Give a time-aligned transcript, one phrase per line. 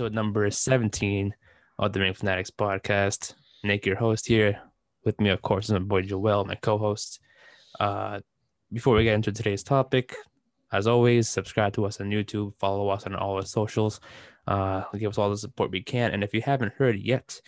[0.00, 1.34] episode number 17
[1.78, 3.34] of the Ring Fanatics podcast.
[3.62, 4.58] Nick, your host here.
[5.04, 7.20] With me, of course, is my boy Joel, my co host.
[7.78, 8.20] Uh,
[8.72, 10.16] before we get into today's topic,
[10.72, 14.00] as always, subscribe to us on YouTube, follow us on all our socials,
[14.46, 16.12] uh, give us all the support we can.
[16.12, 17.38] And if you haven't heard yet,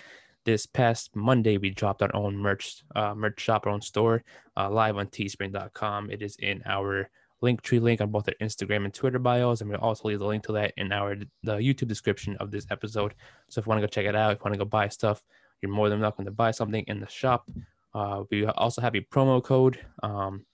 [0.45, 4.25] this past Monday we dropped our own merch, uh, merch shop, our own store,
[4.59, 6.11] uh, live on teespring.com.
[6.11, 7.09] It is in our
[7.43, 10.45] Linktree link on both our Instagram and Twitter bios, and we'll also leave the link
[10.45, 13.15] to that in our the YouTube description of this episode.
[13.49, 14.89] So if you want to go check it out, if you want to go buy
[14.89, 15.23] stuff,
[15.61, 17.51] you're more than welcome to buy something in the shop.
[17.95, 20.45] Uh, we also have a promo code, um,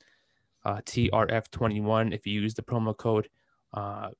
[0.64, 2.14] uh, TRF21.
[2.14, 3.28] If you use the promo code
[3.74, 4.10] uh,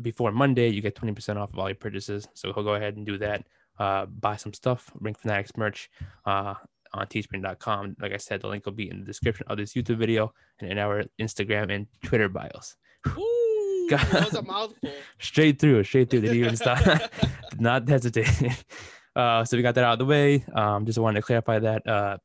[0.00, 2.28] before Monday, you get 20% off of all your purchases.
[2.34, 3.46] So go ahead and do that.
[3.78, 5.90] Uh, buy some stuff, Ring Fanatics merch
[6.24, 6.54] uh,
[6.94, 7.96] on teespring.com.
[8.00, 10.70] Like I said, the link will be in the description of this YouTube video and
[10.70, 12.76] in our Instagram and Twitter bios.
[13.08, 14.06] Ooh, God.
[14.06, 14.90] that was a mouthful.
[15.18, 16.22] straight through, straight through.
[16.22, 16.82] Didn't even stop.
[16.84, 17.10] Did
[17.60, 18.64] not hesitate.
[19.16, 20.44] Uh, so we got that out of the way.
[20.54, 21.86] Um, just wanted to clarify that.
[21.86, 22.18] Uh,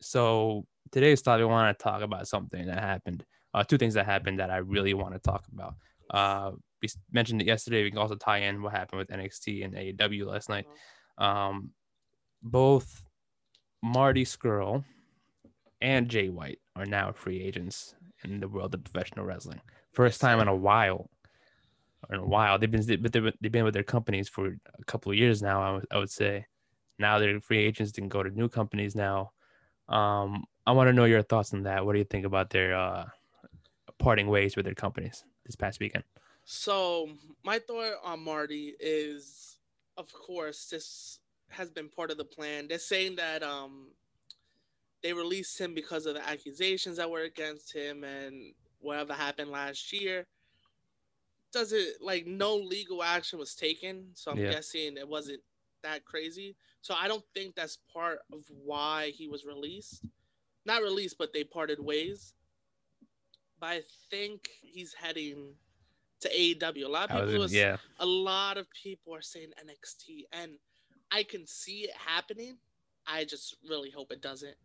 [0.00, 3.24] so today's topic, I want to talk about something that happened.
[3.54, 5.76] Uh, two things that happened that I really want to talk about.
[6.10, 6.50] Uh,
[6.82, 7.84] we mentioned it yesterday.
[7.84, 10.66] We can also tie in what happened with NXT and AEW last night.
[11.16, 11.70] Um,
[12.42, 13.03] both
[13.84, 14.82] Marty Scurll
[15.82, 19.60] and Jay White are now free agents in the world of professional wrestling.
[19.92, 21.10] First time in a while.
[22.10, 25.18] In a while, they've been but they've been with their companies for a couple of
[25.18, 25.62] years now.
[25.62, 26.46] I would, I would say.
[26.98, 27.92] Now they're free agents.
[27.92, 29.32] They can go to new companies now.
[29.90, 31.84] Um, I want to know your thoughts on that.
[31.84, 33.04] What do you think about their uh,
[33.98, 36.04] parting ways with their companies this past weekend?
[36.44, 37.10] So
[37.44, 39.58] my thought on Marty is,
[39.98, 41.18] of course, this
[41.54, 42.68] has been part of the plan.
[42.68, 43.88] They're saying that um,
[45.02, 49.92] they released him because of the accusations that were against him and whatever happened last
[49.92, 50.26] year.
[51.52, 54.10] Does it like no legal action was taken?
[54.14, 54.50] So I'm Yeah.
[54.50, 55.42] guessing it wasn't
[55.82, 56.56] that crazy.
[56.82, 60.04] So I don't think that's part of why he was released.
[60.64, 62.34] Not released, but they parted ways.
[63.60, 65.54] But I think he's heading
[66.20, 66.86] to AEW.
[66.86, 70.24] A lot of I was people, was, yeah, a lot of people are saying NXT,
[70.32, 70.52] and
[71.14, 72.58] I can see it happening.
[73.06, 74.56] I just really hope it doesn't.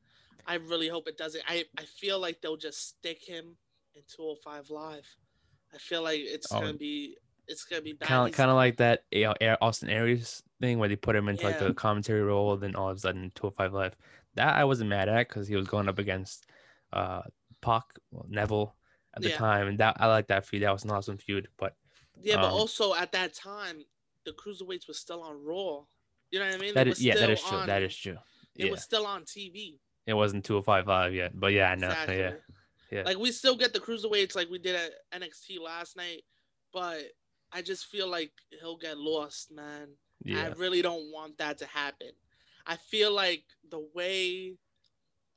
[0.47, 1.43] I really hope it doesn't.
[1.47, 3.55] I, I feel like they'll just stick him
[3.95, 5.05] in 205 Live.
[5.73, 6.61] I feel like it's Oh.
[6.61, 7.17] gonna be
[7.47, 8.07] it's gonna be bad.
[8.09, 9.03] kind of kind of like that
[9.61, 12.97] Austin Aries thing where they put him into like the commentary role, then all of
[12.97, 13.95] a sudden 205 Live.
[14.33, 16.47] That I wasn't mad at because he was going up against
[16.93, 17.21] uh
[17.61, 18.75] Pac well, Neville
[19.15, 19.37] at the Yeah.
[19.37, 20.63] time, and that I like that feud.
[20.63, 21.47] That was an awesome feud.
[21.57, 21.75] But
[22.19, 23.83] yeah, but um, also at that time,
[24.25, 25.83] the cruiserweights was still on Raw.
[26.31, 26.73] You know what I mean?
[26.75, 27.57] that is yeah, that is true.
[27.65, 28.17] that on- is true.
[28.55, 29.79] It Yeah, was still on TV.
[30.05, 31.87] it wasn't 205 Live yet, but yeah, I know.
[31.89, 32.17] Exactly.
[32.17, 32.33] Yeah,
[32.91, 33.03] yeah.
[33.03, 34.91] Like we still get the cruiserweights like we did at
[35.21, 36.23] NXT last night,
[36.73, 37.03] but
[37.51, 39.89] I just feel like he'll get lost, man.
[40.27, 42.11] I really don't want that to happen.
[42.67, 44.57] I feel like the way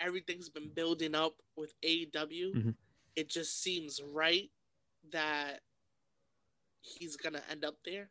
[0.00, 2.74] everything's been building up with AEW, Mhm.
[3.16, 4.50] it just seems right
[5.10, 5.62] that
[6.82, 8.10] he's gonna end up there.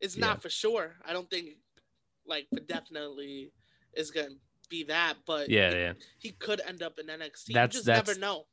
[0.00, 0.26] It's Yeah.
[0.26, 0.98] not for sure.
[1.04, 1.58] I don't think
[2.30, 3.52] like for definitely
[3.94, 4.28] is gonna
[4.70, 5.92] be that, but Yeah, he, yeah.
[6.18, 7.52] he could end up in NXT.
[7.52, 8.44] That's- you just that's- never know.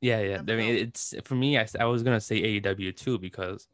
[0.00, 0.38] Yeah, yeah.
[0.38, 0.80] I mean, know.
[0.80, 1.58] it's for me.
[1.58, 3.68] I, I was gonna say AEW too because,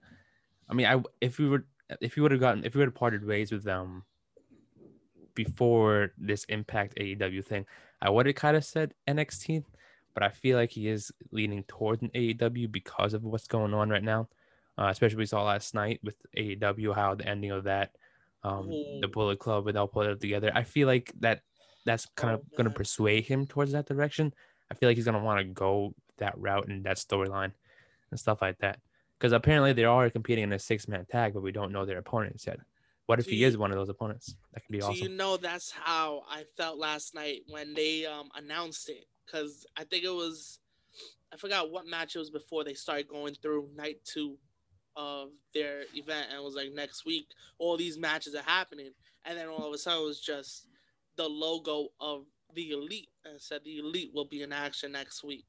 [0.69, 1.66] I mean, I if we were
[2.00, 4.04] if we would have gotten if we would have parted ways with them
[5.34, 7.66] before this Impact AEW thing,
[8.00, 9.65] I would have kind of said NXT,
[10.15, 13.91] but I feel like he is leaning toward an AEW because of what's going on
[13.91, 14.28] right now.
[14.78, 17.97] Uh, especially we saw last night with AEW how the ending of that,
[18.42, 18.68] um,
[19.00, 20.50] the Bullet Club with all put it together.
[20.54, 21.42] I feel like that
[21.84, 24.32] that's kind of Oh, gonna persuade him towards that direction.
[24.70, 27.52] I feel like he's gonna want to go that route and that storyline
[28.10, 28.78] and stuff like that.
[29.18, 31.98] Because apparently they are competing in a six man tag, but we don't know their
[31.98, 32.58] opponents yet.
[33.06, 34.34] What if Do he you- is one of those opponents?
[34.54, 35.02] That could be Do awesome.
[35.02, 39.04] you know that's how I felt last night when they um announced it?
[39.26, 40.58] Because I think it was,
[41.32, 44.36] I forgot what match it was before they started going through night two
[44.96, 47.26] of their event, and it was like next week
[47.58, 48.90] all these matches are happening,
[49.25, 50.66] and then all of a sudden it was just
[51.16, 55.44] the logo of the elite and said the elite will be in action next week.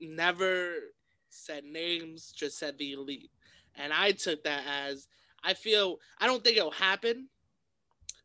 [0.00, 0.72] Never
[1.28, 3.30] said names, just said the elite,
[3.76, 5.06] and I took that as
[5.44, 7.28] I feel I don't think it'll happen,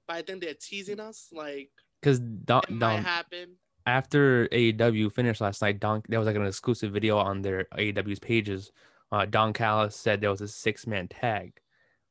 [0.08, 1.28] but I think they're teasing us.
[1.32, 1.70] Like
[2.02, 3.50] Because it Don, might Don, happen.
[3.86, 8.20] after AEW finished last night, Don there was like an exclusive video on their AEW's
[8.20, 8.72] pages.
[9.12, 11.54] Uh, Don Callis said there was a six man tag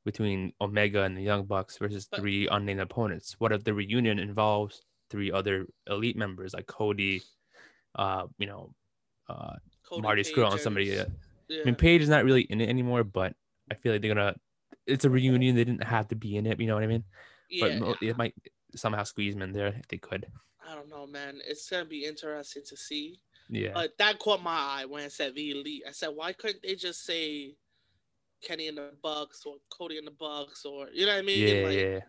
[0.05, 3.37] between Omega and the Young Bucks versus three unnamed opponents.
[3.39, 7.23] What if the reunion involves three other elite members like Cody,
[7.97, 8.73] uh, you know,
[9.29, 9.55] uh,
[9.89, 10.87] Cody Marty Page Scurll and somebody.
[10.87, 11.05] Yeah.
[11.51, 13.35] I mean, Paige is not really in it anymore, but
[13.71, 14.35] I feel like they're gonna
[14.87, 15.57] it's a reunion.
[15.57, 16.61] They didn't have to be in it.
[16.61, 17.05] You know what I mean?
[17.51, 18.35] Yeah, but it might
[18.75, 20.27] somehow squeeze them in there if they could.
[20.69, 21.41] I don't know, man.
[21.47, 23.21] It's gonna be interesting to see.
[23.49, 23.73] Yeah.
[23.75, 25.85] But that caught my eye when I said the elite.
[25.89, 27.57] I said, why couldn't they just say
[28.43, 31.49] Kenny and the Bucks or Cody and the Bucks or you know what I mean?
[31.49, 32.01] yeah, Like, yeah.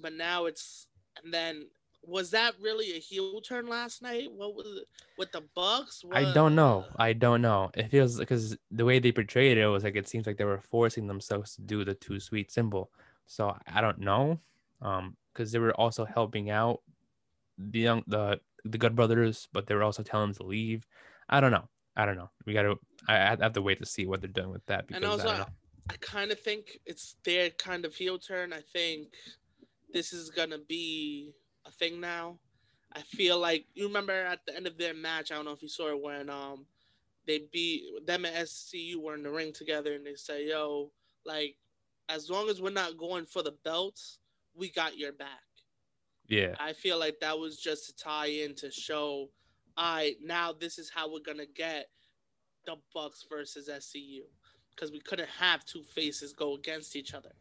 [0.00, 0.86] But now it's
[1.22, 1.66] and then
[2.04, 4.28] was that really a heel turn last night?
[4.32, 4.88] What was it
[5.18, 6.02] with the Bucks?
[6.10, 6.84] I don't know.
[6.96, 7.70] I don't know.
[7.74, 10.60] It feels because the way they portrayed it was like it seems like they were
[10.60, 12.90] forcing themselves to do the too sweet symbol.
[13.26, 14.40] So I don't know.
[14.80, 16.82] Um, because they were also helping out
[17.56, 20.86] the young the the good brothers, but they were also telling them to leave.
[21.28, 21.68] I don't know.
[21.96, 22.30] I don't know.
[22.46, 22.76] We gotta.
[23.08, 25.28] I I have to wait to see what they're doing with that because And also,
[25.28, 25.46] I.
[25.90, 28.52] I kind of think it's their kind of heel turn.
[28.52, 29.08] I think
[29.92, 31.34] this is gonna be
[31.66, 32.38] a thing now.
[32.94, 35.32] I feel like you remember at the end of their match.
[35.32, 36.66] I don't know if you saw it when um
[37.26, 40.90] they beat them and SCU were in the ring together, and they say, "Yo,
[41.24, 41.56] like
[42.08, 44.18] as long as we're not going for the belts,
[44.54, 45.42] we got your back."
[46.32, 46.54] Yeah.
[46.58, 49.28] I feel like that was just to tie in to show,
[49.76, 51.88] I now this is how we're gonna get
[52.64, 54.22] the Bucks versus SCU
[54.74, 57.32] because we couldn't have two faces go against each other.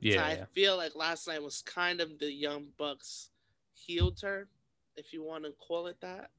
[0.00, 0.16] Yeah.
[0.16, 3.30] so I feel like last night was kind of the Young Bucks
[3.72, 4.46] heel turn,
[4.96, 6.30] if you want to call it that.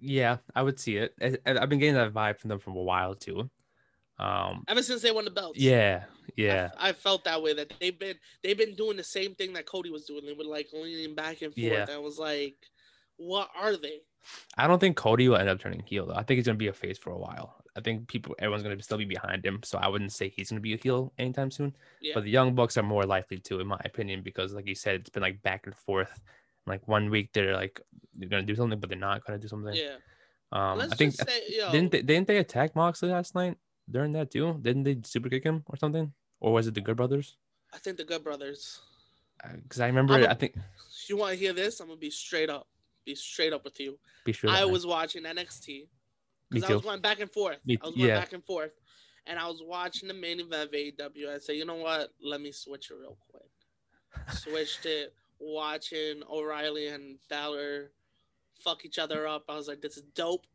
[0.00, 1.14] Yeah, I would see it.
[1.20, 3.50] I, I've been getting that vibe from them for a while too.
[4.18, 4.64] Um.
[4.68, 6.04] Ever since they won the belts, Yeah.
[6.36, 6.70] Yeah.
[6.78, 9.90] I, felt that way that they've been they've been doing the same thing that Cody
[9.90, 10.24] was doing.
[10.24, 11.56] They were like leaning back and forth.
[11.56, 11.82] Yeah.
[11.82, 12.56] And I was like,
[13.16, 14.00] what are they?
[14.56, 16.14] I don't think Cody will end up turning heel though.
[16.14, 17.62] I think he's gonna be a face for a while.
[17.76, 20.60] I think people, everyone's gonna still be behind him, so I wouldn't say he's gonna
[20.60, 21.74] be a heel anytime soon.
[22.00, 22.14] Yeah.
[22.14, 25.00] But the Young Bucks are more likely to, in my opinion, because like you said,
[25.00, 26.20] it's been like back and forth.
[26.66, 27.80] Like one week they're like
[28.14, 29.74] they're gonna do something, but they're not gonna do something.
[29.74, 29.96] Yeah.
[30.52, 33.56] Um, Let's I think say, yo, didn't they, didn't they attack Moxley last night
[33.90, 34.58] during that too?
[34.62, 36.12] Didn't they super kick him or something?
[36.40, 37.36] Or was it the Good Brothers?
[37.72, 38.80] I think the Good Brothers.
[39.44, 40.56] Uh, because I remember, a- I think.
[41.08, 41.80] You want to hear this?
[41.80, 42.66] I'm gonna be straight up.
[43.04, 43.98] Be straight up with you.
[44.24, 44.50] Be sure.
[44.50, 44.72] I man.
[44.72, 45.88] was watching NXT
[46.50, 47.58] because I was going back and forth.
[47.64, 48.18] Me- I was going yeah.
[48.18, 48.72] back and forth,
[49.26, 51.34] and I was watching the main event of AEW.
[51.34, 52.10] I said, you know what?
[52.20, 53.42] Let me switch it real quick.
[54.30, 55.14] Switched it.
[55.38, 57.90] Watching O'Reilly and Balor
[58.60, 59.44] fuck each other up.
[59.48, 60.46] I was like, this is dope.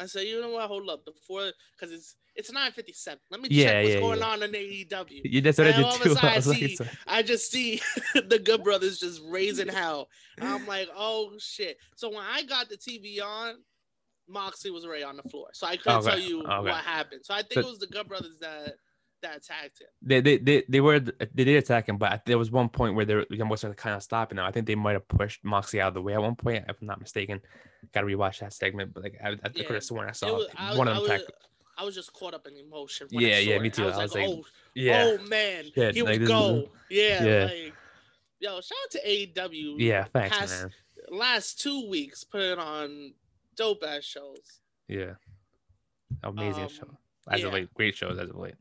[0.00, 0.66] I said, you know what?
[0.68, 3.16] Hold up, before because it's it's 9:57.
[3.30, 4.26] Let me Yeah, check what's yeah, going yeah.
[4.26, 5.20] on in AEW.
[5.24, 6.14] Yeah, that's what And I all did of a too.
[6.14, 7.82] sudden I I like, see- I just see
[8.14, 10.08] the Good Brothers just raising hell.
[10.40, 11.76] I'm like, oh shit.
[11.96, 13.56] So when I got the TV on,
[14.28, 15.48] Moxley was already on the floor.
[15.52, 16.70] So I couldn't Okay, tell you okay.
[16.70, 17.22] what happened.
[17.24, 18.76] So I think So- it was the Good Brothers that
[19.22, 19.88] that attacked him.
[20.02, 23.04] they, they they they were they did attack him, but there was one point where
[23.04, 24.44] they were almost kind of stopping him.
[24.44, 26.80] I think they might have pushed Moxley out of the way at one point, if
[26.80, 27.40] I'm not mistaken.
[27.92, 30.34] Got to rewatch that segment, but like I, I Yeah, could have sworn I saw
[30.34, 31.26] was, I, one I of them attack.
[31.78, 33.06] I was just caught up in emotion.
[33.16, 33.84] I Yeah, yeah, me too.
[33.84, 34.44] I was I like, was like, oh,
[34.74, 36.68] Yeah, oh man, Shit, here like, we is- go.
[36.90, 37.44] Yeah, Yeah.
[37.44, 37.72] like
[38.38, 39.74] yo, shout out to AEW.
[39.78, 40.04] yeah.
[40.12, 40.70] Thanks, past- man.
[41.10, 43.14] Last two weeks putting on
[43.56, 44.60] dope ass shows.
[44.88, 45.14] Yeah,
[46.22, 46.98] amazing Um, show.
[47.30, 47.46] As yeah.
[47.46, 48.54] of late, great shows as of late.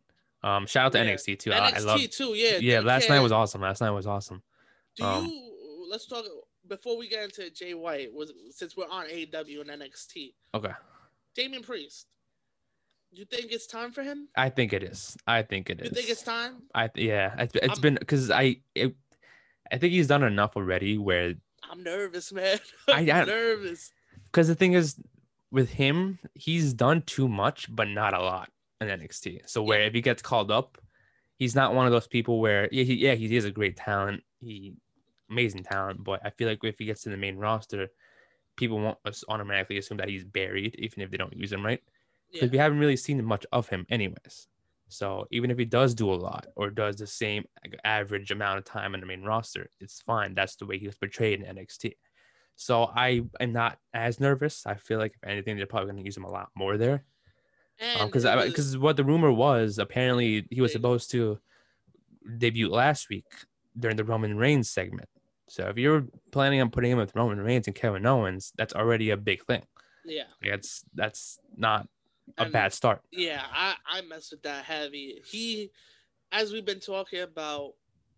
[0.43, 1.13] Um, shout out to Yeah.
[1.13, 1.51] NXT too.
[1.53, 2.09] I, I NXT love.
[2.11, 2.57] too, yeah.
[2.59, 3.61] Yeah, last night was awesome.
[3.61, 4.41] Last night was awesome.
[4.95, 6.23] Do um, you let's talk
[6.67, 10.33] before we get into Jay White was since we're on AW and NXT.
[10.55, 10.71] Okay,
[11.35, 12.07] Damian Priest.
[13.11, 14.27] You think it's time for him?
[14.37, 15.17] I think it is.
[15.25, 15.89] I think it is.
[15.89, 16.61] You think it's time?
[16.75, 17.33] I yeah.
[17.39, 18.95] It's, it's I'm- been because I it,
[19.71, 21.33] I think he's done enough already where
[21.69, 22.59] I'm nervous, man.
[22.87, 23.91] I- I'm I- nervous.
[24.25, 24.95] because the thing is
[25.51, 29.41] with him, he's done too much, but not a lot in NXT.
[29.49, 29.87] So where Yeah.
[29.87, 30.77] if he gets called up,
[31.37, 34.23] he's not one of those people where yeah, he, yeah, he is a great talent,
[34.39, 34.73] he
[35.29, 37.89] amazing talent, but I feel like if he gets to the main roster,
[38.55, 38.97] people won't
[39.29, 41.81] automatically assume that he's buried, even if they don't use him right,
[42.31, 42.51] because Yeah.
[42.51, 44.47] we haven't really seen much of him, anyways.
[44.87, 47.45] So even if he does do a lot or does the same
[47.83, 50.33] average amount of time in the main roster, it's fine.
[50.33, 51.93] That's the way he was portrayed in NXT.
[52.55, 54.65] So I am not as nervous.
[54.65, 57.05] I feel like if anything, they're probably going to use him a lot more there.
[57.81, 61.39] Um, because was- because what the rumor was, apparently he was supposed to
[62.37, 63.25] debut last week
[63.77, 65.07] during the Roman Reigns segment.
[65.47, 69.09] So if you're planning on putting him with Roman Reigns and Kevin Owens, that's already
[69.11, 69.63] a big thing.
[70.05, 70.23] yeah.
[70.43, 71.87] That's that's not
[72.37, 73.01] a bad start.
[73.11, 75.21] Yeah, I, I mess with that heavy.
[75.25, 75.71] He,
[76.31, 77.73] as we've been talking about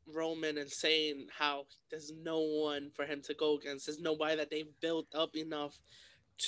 [0.05, 4.49] Roman and saying how there's no one for him to go against, there's nobody that
[4.49, 5.77] they've built up enough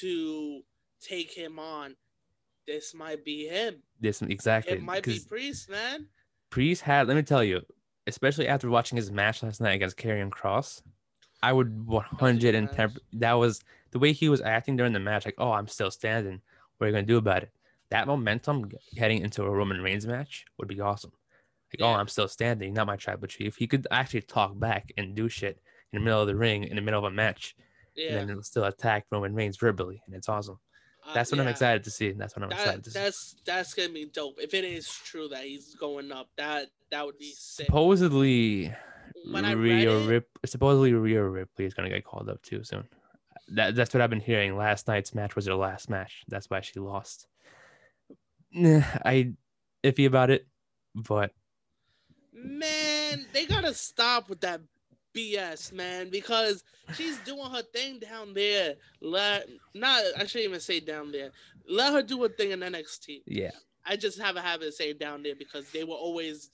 [0.02, 0.62] to
[1.00, 1.96] take him on.
[2.66, 3.76] This might be him.
[4.00, 4.74] This exactly.
[4.74, 6.08] It might be Priest, man.
[6.50, 7.62] Priest had, let me tell you,
[8.08, 10.82] especially after watching his match last night against Karrion Kross,
[11.42, 12.66] I would 110.
[12.78, 12.92] match.
[13.14, 15.26] That was the way he was acting during the match.
[15.26, 16.42] Like, oh, I'm still standing.
[16.78, 17.52] What are you gonna do about it?
[17.90, 21.12] That momentum heading into a Roman Reigns match would be awesome.
[21.74, 23.56] Like, oh, I'm still standing, not my tribal chief.
[23.56, 25.60] He could actually talk back and do shit
[25.92, 27.56] in the middle of the ring, in the middle of a match,
[27.96, 30.60] Yeah, and then still attack Roman Reigns verbally, and it's awesome.
[31.08, 32.12] Uh, That's what I'm excited to see.
[32.12, 33.00] That's what I'm That, excited to see.
[33.00, 34.40] that's that's gonna be dope.
[34.40, 37.66] If it is true that he's going up, that that would be sick.
[37.66, 38.74] Supposedly,
[39.30, 42.88] When Rhea Rip, supposedly Rhea Ripley is gonna get called up too soon.
[43.50, 44.56] That that's what I've been hearing.
[44.58, 46.24] Last night's match was her last match.
[46.28, 47.28] That's why she lost.
[48.56, 49.34] I
[49.84, 50.48] iffy about it,
[50.96, 51.32] but
[52.32, 54.62] man, they gotta stop with that
[55.16, 56.64] BS, man, because
[56.96, 58.76] she's doing her thing down there.
[59.02, 61.30] Let not I shouldn't even say down there.
[61.70, 63.22] Let her do her thing in NXT.
[63.26, 63.52] yeah,
[63.86, 66.50] I just have a habit of saying down there because they were always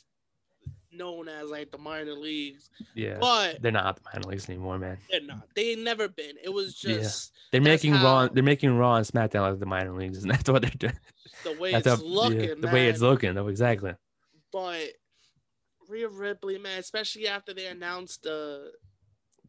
[0.91, 3.17] known as like the minor leagues, yeah.
[3.19, 4.97] but They're not the minor leagues anymore, man.
[5.11, 5.47] they're not.
[5.55, 6.33] They ain't never been.
[6.43, 6.95] It was Yeah.
[6.97, 8.27] just They're That's making Raw.
[8.27, 10.97] They're making Raw and SmackDown like the minor leagues, and that's what they're doing.
[11.43, 13.37] the way That's it's how- looking, yeah, the way it's looking.
[13.37, 13.93] Oh, exactly.
[14.51, 14.81] But
[15.89, 18.71] Rhea Ripley, man, especially after they announced the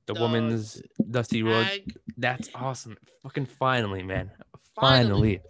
[0.07, 1.81] The The woman's Dusty Rhodes.
[2.17, 2.97] That's awesome.
[3.23, 4.31] Fucking finally, man.
[4.75, 5.03] Finally.
[5.05, 5.41] Finally.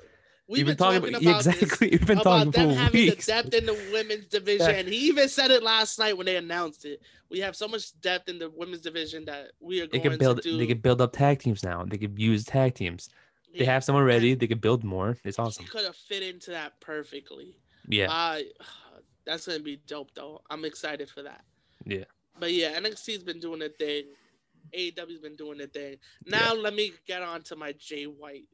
[0.48, 1.46] we've We've been talking about, this.
[1.46, 1.88] exactly.
[1.92, 3.26] We've been about talking them for having weeks.
[3.26, 4.86] the depth in the women's division.
[4.88, 7.00] He even said it last night when they announced it.
[7.30, 10.18] We have so much depth in the women's division that we are They going could
[10.18, 10.42] build.
[10.42, 10.58] to do.
[10.58, 11.84] They could build up tag teams now.
[11.84, 13.08] They could use tag teams.
[13.56, 14.34] They have someone ready.
[14.34, 15.16] They could build more.
[15.24, 15.64] It's awesome.
[15.64, 17.56] He could have fit into that perfectly.
[17.88, 18.08] Yeah.
[18.10, 18.44] I,
[19.30, 20.42] that's gonna be dope though.
[20.50, 21.44] I'm excited for that.
[21.84, 22.04] Yeah.
[22.38, 24.04] But yeah, NXT's been doing their thing.
[24.76, 25.96] AEW's been doing their thing.
[26.26, 28.48] Now let me get on to my Jay White.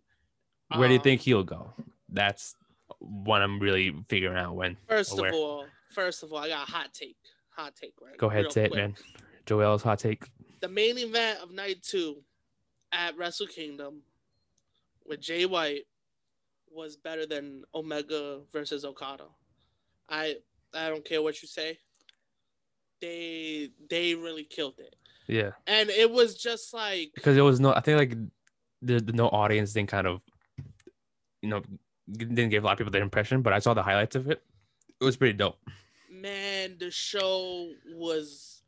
[0.74, 1.72] Where do you Um, think he'll go?
[2.10, 2.54] That's
[2.98, 4.54] what I'm really figuring out.
[4.54, 7.16] When First of all, first of all, I got a hot take.
[7.50, 8.16] Hot take, right?
[8.18, 8.94] go ahead, say it, man.
[9.46, 10.24] Joel's hot take.
[10.60, 12.22] The main event of night two
[12.92, 14.02] at Wrestle Kingdom
[15.06, 15.86] with Jay White
[16.70, 19.24] was better than Omega versus Okada.
[20.08, 20.36] I
[20.76, 21.78] I don't care what you say.
[23.00, 24.94] They they really killed it.
[25.28, 27.72] Yeah, And it was just like because it was no.
[27.74, 28.16] I think like
[28.82, 30.20] the, the no audience thing kind of,
[31.42, 31.62] you know,
[32.10, 33.42] didn't give a lot of people that impression.
[33.42, 34.42] But I saw the highlights of it.
[35.00, 35.58] It was pretty dope.
[36.10, 38.62] man, the show was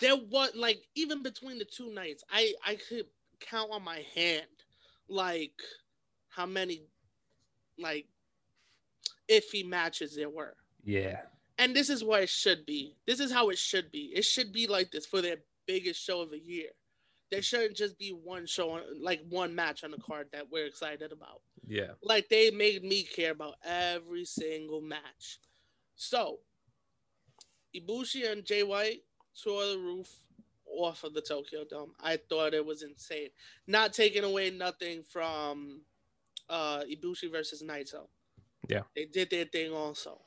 [0.00, 3.06] there was like even between the two nights, I I could
[3.40, 4.46] count on my hand
[5.08, 5.60] like
[6.28, 6.82] how many
[7.78, 8.06] like
[9.28, 10.54] iffy matches there were.
[10.88, 11.20] Yeah,
[11.58, 12.96] And this is what it should be.
[13.06, 14.10] This is how it should be.
[14.14, 16.70] It should be like this for their biggest show of the year.
[17.30, 20.64] There shouldn't just be one show, on, like one match on the card that we're
[20.64, 21.42] excited about.
[21.66, 25.40] yeah, Like they made me care about every single match.
[25.94, 26.38] So,
[27.76, 29.02] Ibushi and Jay White
[29.44, 30.08] tore the roof
[30.66, 31.92] off of the Tokyo Dome.
[32.00, 33.28] I thought it was insane.
[33.66, 35.82] Not taking away nothing from
[36.48, 38.06] uh Ibushi versus Naito.
[38.68, 38.84] Yeah.
[38.96, 40.18] They did their thing also.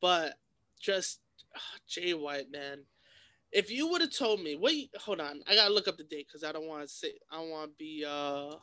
[0.00, 0.34] But
[0.80, 1.20] just
[1.56, 2.80] ah, Jay White, man.
[3.52, 6.26] If you would have told me, wait, hold on, I gotta look up the date
[6.26, 8.56] because I don't want to say, I want to be uh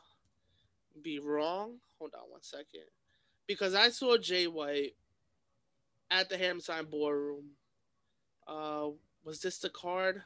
[1.01, 1.77] be wrong.
[1.99, 2.85] Hold on one second,
[3.47, 4.95] because I saw Jay White
[6.09, 7.51] at the Hammerstein Ballroom.
[8.47, 8.89] Uh,
[9.23, 10.21] was this the card?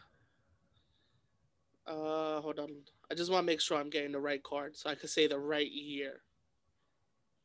[1.85, 2.69] Uh, hold on.
[3.11, 5.27] I just want to make sure I'm getting the right card so I could say
[5.27, 6.21] the right year.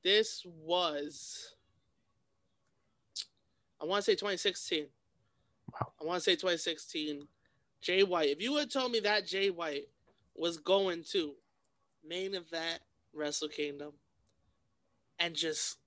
[0.02, 1.54] This was,
[3.80, 4.86] I want to say 2016.
[5.72, 5.92] Wow.
[6.00, 7.26] I want to say 2016.
[7.82, 8.28] Jay White.
[8.28, 9.88] If you had told me that Jay White
[10.36, 11.32] was going to
[12.06, 12.80] main event
[13.14, 13.92] Wrestle Kingdom
[15.18, 15.78] and just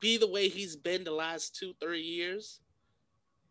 [0.00, 2.60] be the way he's been the last two, three years.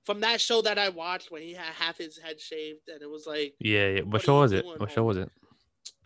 [0.03, 3.09] From that show that I watched when he had half his head shaved and it
[3.09, 3.87] was like yeah.
[3.87, 4.01] yeah.
[4.01, 4.65] What, What show was it?
[4.65, 5.31] What show was it?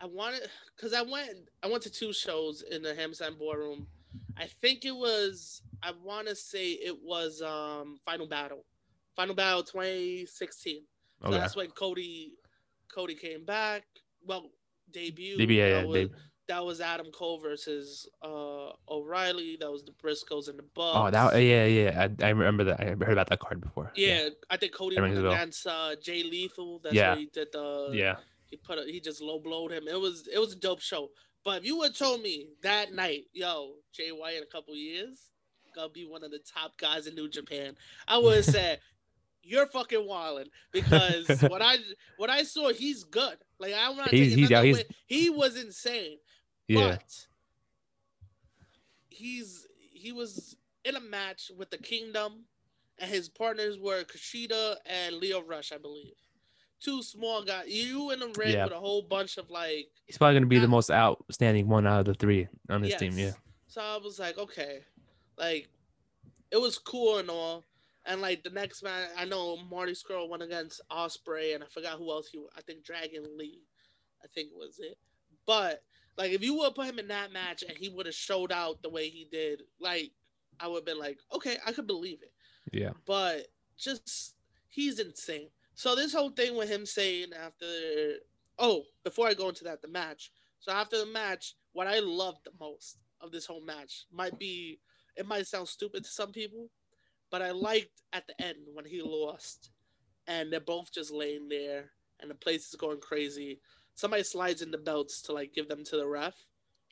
[0.00, 3.86] I wanted because I went I went to two shows in the Hammerstein Ballroom.
[4.36, 8.64] I think it was I want to say it was um Final Battle,
[9.14, 10.82] Final Battle 2016.
[11.22, 11.38] So Okay.
[11.38, 12.32] that's when Cody
[12.92, 13.84] Cody came back.
[14.24, 14.50] Well,
[14.92, 15.36] debut.
[15.38, 16.16] Yeah, that yeah, was, deb-
[16.48, 19.56] that was Adam Cole versus uh O'Reilly.
[19.60, 20.98] That was the Briscoes and the Bucks.
[20.98, 22.08] Oh, that yeah, yeah.
[22.20, 22.80] I, I remember that.
[22.80, 23.92] I heard about that card before.
[23.96, 25.32] Yeah, I think Cody went rings a bell.
[25.32, 26.80] against uh, Jay Lethal.
[26.82, 27.10] That's Yeah.
[27.12, 28.16] where he did the Yeah.
[28.50, 29.88] he put a, he just low blowed him.
[29.88, 31.10] It was it was a dope show.
[31.46, 34.74] But if you would have told me that night, yo, Jay White in a couple
[34.74, 35.30] years
[35.76, 37.76] gonna be one of the top guys in New Japan,
[38.08, 38.80] I would have said
[39.44, 41.76] you're fucking wilding because what I
[42.16, 43.36] what I saw, he's good.
[43.60, 46.18] Like I'm not He's- taking he's- he's- He was insane,
[46.66, 46.96] Yeah.
[46.96, 47.26] but
[49.08, 52.44] he's he was in a match with the Kingdom,
[52.98, 56.14] and his partners were Kushida and Lio Rush, I believe.
[56.80, 57.68] Two small guys.
[57.68, 58.64] You in the ring Yeah.
[58.64, 62.00] with a whole bunch of like He's probably gonna be the most outstanding one out
[62.00, 63.18] of the three on this team.
[63.18, 63.32] Yeah.
[63.66, 64.80] So I was like, okay,
[65.38, 65.68] like
[66.50, 67.64] it was cool and all.
[68.04, 71.98] And like the next man, I know Marty Scurll went against Ospreay, and I forgot
[71.98, 72.40] who else he.
[72.56, 73.62] I think Dragon Lee,
[74.22, 74.96] I think was it.
[75.44, 75.82] But
[76.16, 78.80] like, if you would put him in that match and he would have showed out
[78.82, 80.12] the way he did, like,
[80.60, 82.32] I would have been like, okay, I could believe it.
[82.72, 82.90] Yeah.
[83.06, 84.34] But just
[84.68, 85.48] he's insane.
[85.76, 87.66] So this whole thing with him saying after,
[88.58, 90.32] oh, before I go into that, the match.
[90.58, 94.80] So after the match, what I loved the most of this whole match might be,
[95.16, 96.70] it might sound stupid to some people,
[97.30, 99.70] but I liked at the end when he lost,
[100.26, 101.90] and they're both just laying there,
[102.20, 103.60] and the place is going crazy.
[103.94, 106.34] Somebody slides in the belts to like give them to the ref.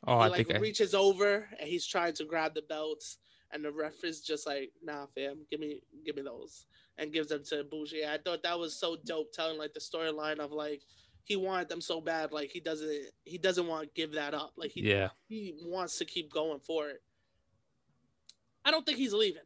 [0.06, 3.16] Oh, he I like think I, reaches over and he's trying to grab the belts,
[3.50, 6.66] and the ref is just like, "Nah, fam, give me, give me those,"
[6.98, 8.06] and gives them to Bougie.
[8.06, 10.82] I thought that was so dope, telling like the storyline of like
[11.24, 12.90] he wanted them so bad, like he doesn't,
[13.24, 15.08] he doesn't want to give that up, like he yeah.
[15.28, 17.02] he wants to keep going for it.
[18.64, 19.42] I don't think he's leaving.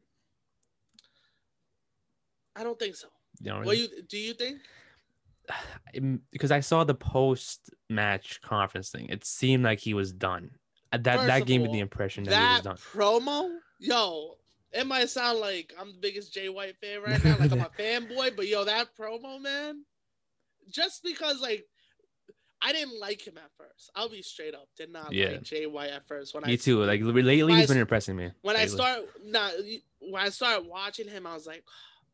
[2.55, 3.09] I don't think so.
[3.41, 4.61] You know, What you do you think?
[6.31, 9.07] Because I saw the post match conference thing.
[9.09, 10.51] It seemed like he was done.
[10.93, 12.77] That First that gave me the impression that, That he was done.
[12.77, 14.38] promo, yo,
[14.73, 17.71] it might sound like I'm the biggest Jay White fan right now, like I'm a
[17.79, 19.85] fanboy, but yo, that promo, man,
[20.71, 21.65] just because like
[22.61, 23.91] I didn't like him at first.
[23.95, 25.31] I'll be straight up, did not Yeah.
[25.31, 26.35] like Jay White at first.
[26.35, 26.83] When I Me too.
[26.85, 28.31] Like lately, when I he's been impressing me.
[28.43, 28.75] when I lately.
[28.77, 29.51] start nah,
[30.01, 31.65] when I started watching him, I was like,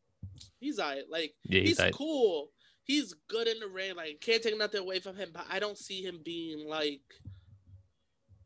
[0.59, 1.09] he's alright.
[1.09, 2.51] Like yeah, he's he's cool.
[2.83, 3.95] He's good in the ring.
[3.95, 7.01] Like can't take nothing away from him, but I don't see him being like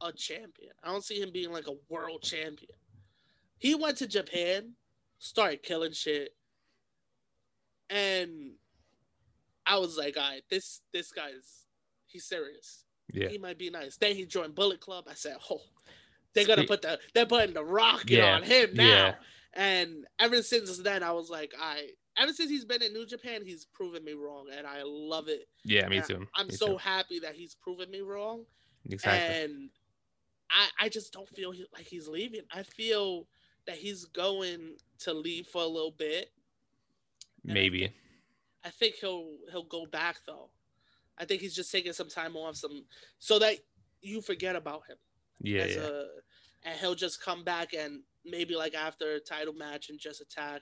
[0.01, 0.71] a champion.
[0.81, 2.71] I don't see him being like a world champion.
[3.59, 4.73] He went to Japan,
[5.19, 6.35] started killing shit,
[7.89, 8.51] and
[9.65, 11.65] I was like, all right, this this guy's
[12.07, 12.85] he's serious.
[13.13, 13.97] yeah, He might be nice.
[13.97, 15.05] Then he joined Bullet Club.
[15.09, 15.61] I said, oh,
[16.33, 18.83] they're gonna put the they're putting the rocket Yeah, on him now.
[18.83, 19.15] yeah.
[19.53, 21.89] And ever since then, I was like, I.
[22.17, 25.47] Ever since he's been in New Japan, he's proven me wrong, and I love it.
[25.63, 25.87] yeah.
[25.87, 26.27] Me And too.
[26.35, 26.77] I'm me so too.
[26.77, 28.43] happy that he's proven me wrong,
[28.89, 29.35] exactly.
[29.43, 29.69] and
[30.51, 32.41] I I just don't feel like he's leaving.
[32.51, 33.27] I feel
[33.69, 36.31] that he's going to leave for a little bit.
[37.43, 37.93] and I Maybe.
[38.65, 40.49] I think he'll he'll go back though.
[41.19, 42.83] I think he's just taking some time off, some
[43.19, 43.57] so that
[44.01, 44.97] you forget about him
[45.41, 45.81] Yeah, as yeah.
[45.83, 46.03] a,
[46.63, 50.61] and he'll just come back and maybe like after a title match and just attack,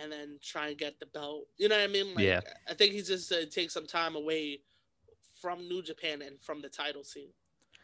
[0.00, 1.46] and then try and get the belt.
[1.56, 2.14] You know what I mean?
[2.14, 2.40] Like, Yeah.
[2.68, 4.60] I think he's just uh, take some time away
[5.40, 7.32] from New Japan and from the title scene,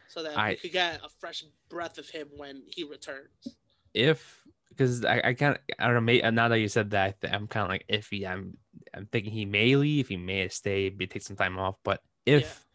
[0.08, 3.56] so that I- we could get a fresh breath of him when he returns.
[3.94, 6.30] If because I, I kind of I don't know.
[6.30, 8.26] Now that you said that, I I'm kind of like iffy.
[8.28, 8.56] I'm
[8.92, 11.76] I'm thinking he may leave, he may stay, maybe take some time off.
[11.84, 12.66] But if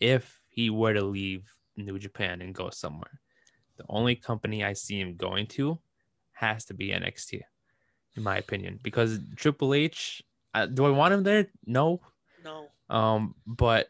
[0.00, 3.20] if he were to leave New Japan and go somewhere,
[3.76, 5.78] the only company I see him going to
[6.32, 7.40] has to be NXT,
[8.16, 8.78] in my opinion.
[8.82, 10.22] Because Triple H,
[10.54, 11.48] uh, do I want him there?
[11.64, 12.00] No.
[12.44, 13.88] No, Um, but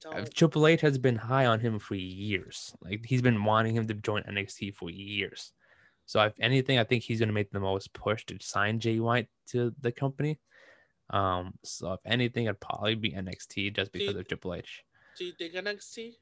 [0.00, 0.32] don't.
[0.32, 2.72] Triple H has been high on him for years.
[2.80, 5.52] Like he's been wanting him to join NXT for years.
[6.08, 9.28] So if anything, I think he's gonna make the most push to sign Jay White
[9.48, 10.38] to the company.
[11.10, 14.84] Um, so if anything, it'd probably be NXT just because you- of Triple H.
[15.18, 16.14] Do you think NXT?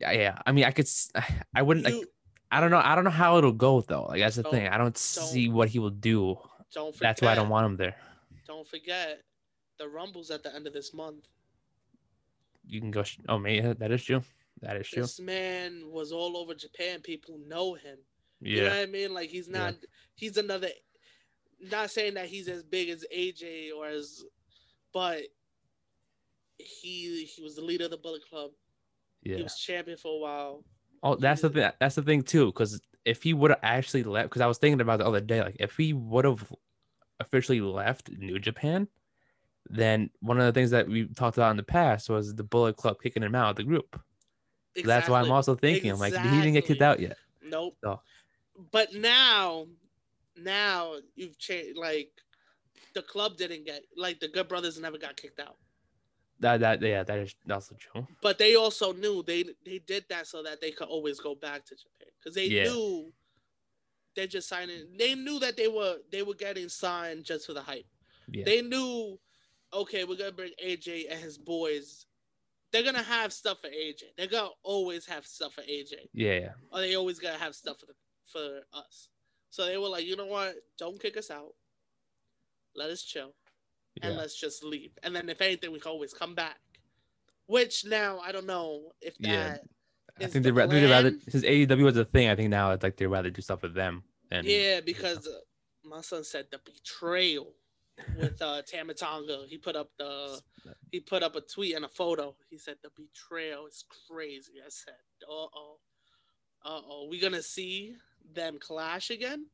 [0.00, 0.38] Yeah, yeah.
[0.44, 0.88] I mean, I could.
[1.54, 1.86] I wouldn't.
[1.86, 2.08] Like,
[2.50, 2.82] I don't know.
[2.82, 4.06] I don't know how it'll go though.
[4.06, 4.66] Like that's the thing.
[4.66, 6.36] I don't, see what he will do.
[6.74, 7.00] don't forget.
[7.00, 7.94] That's why I don't want him there.
[8.48, 9.22] Don't forget
[9.78, 11.28] the Rumbles at the end of this month.
[12.66, 13.04] You can go.
[13.28, 14.22] Oh, man, that is true.
[14.60, 15.02] That is true.
[15.02, 17.00] This man was all over Japan.
[17.00, 17.98] People know him.
[18.40, 18.54] Yeah.
[18.56, 19.14] You know what I mean?
[19.14, 19.58] Like he's Yeah.
[19.58, 19.74] not.
[20.14, 20.68] He's another.
[21.60, 24.24] Not saying that he's as big as AJ or as,
[24.92, 25.22] but
[26.58, 28.50] he he was the leader of the Bullet Club.
[29.22, 29.36] Yeah.
[29.36, 30.64] He was champion for a while.
[31.02, 31.70] Oh, that's the thing.
[31.80, 32.46] That's the thing too.
[32.46, 35.42] Because if he would have actually left, because I was thinking about the other day,
[35.42, 36.52] like if he would have
[37.20, 38.88] officially left New Japan,
[39.68, 42.76] then one of the things that we talked about in the past was the Bullet
[42.76, 44.00] Club kicking him out of the group.
[44.84, 47.16] That's why I'm also thinking, I'm like, he didn't get kicked out yet.
[47.42, 47.76] Nope.
[47.82, 48.00] So-
[48.72, 49.66] But now,
[50.36, 51.78] now you've changed.
[51.78, 52.10] Like
[52.94, 55.56] the club didn't get like the Good Brothers never got kicked out.
[56.40, 58.06] That that yeah, that is also true.
[58.22, 61.64] But they also knew they they did that so that they could always go back
[61.66, 62.64] to Japan because they Yeah.
[62.64, 63.12] knew
[64.14, 64.86] they're just signing.
[64.98, 67.86] They knew that they were they were getting signed just for the hype.
[68.30, 68.44] Yeah.
[68.44, 69.18] They knew,
[69.72, 72.06] okay, we're gonna bring AJ and his boys.
[72.72, 74.02] They're gonna have stuff for AJ.
[74.16, 76.52] They're gonna always have stuff for AJ, yeah, yeah.
[76.70, 77.94] or they always gonna have stuff for the,
[78.32, 79.08] for us.
[79.50, 80.56] So they were like, you know what?
[80.78, 81.54] Don't kick us out.
[82.76, 83.34] Let us chill
[84.02, 84.18] and yeah.
[84.18, 84.92] let's just leave.
[85.02, 86.58] And then if anything, we can always come back.
[87.46, 89.28] Which now I don't know if that.
[89.28, 89.56] Yeah.
[90.20, 92.28] I think the they rather, they rather since AEW was a thing.
[92.28, 94.02] I think now it's like they rather do stuff with them.
[94.30, 95.38] And yeah, because uh,
[95.84, 97.54] my son said the betrayal
[98.18, 99.44] with uh Tama Tonga.
[99.48, 100.40] He put up the
[100.90, 102.34] he put up a tweet and a photo.
[102.50, 104.54] He said the betrayal is crazy.
[104.64, 105.78] I said, uh oh,
[106.64, 107.94] uh oh, we gonna see
[108.34, 109.46] them clash again?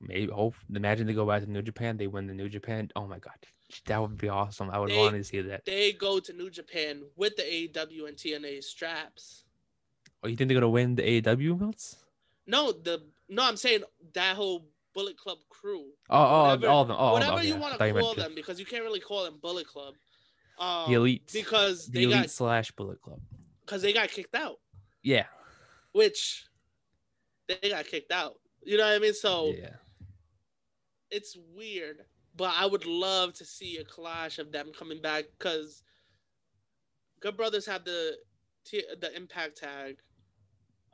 [0.00, 2.90] Maybe hope imagine they go back to New Japan, they win the New Japan.
[2.96, 3.34] Oh my god.
[3.86, 4.70] That would be awesome.
[4.70, 5.64] I would They- want to see that.
[5.64, 9.44] They go to New Japan with the AEW and TNA straps.
[10.22, 11.96] Oh, you think they're gonna win the AEW belts?
[12.46, 15.86] No, the no, I'm saying that whole Bullet Club crew.
[16.10, 16.96] Oh, oh, Whatever- all of them.
[17.00, 17.48] Oh, whatever okay.
[17.48, 19.94] you want to call the- them, because you can't really call them Bullet Club.
[20.58, 21.30] Um, The elite.
[21.32, 23.20] because the they elite got slash Bullet Club.
[23.64, 24.60] because they got kicked out,
[25.02, 25.26] Yeah.
[25.92, 26.46] which
[27.48, 28.34] they got kicked out.
[28.64, 29.14] You know what I mean?
[29.14, 29.70] So yeah.
[31.10, 32.04] it's weird,
[32.36, 35.82] but I would love to see a clash of them coming back because
[37.20, 38.16] Good Brothers have the
[39.00, 39.98] the Impact tag,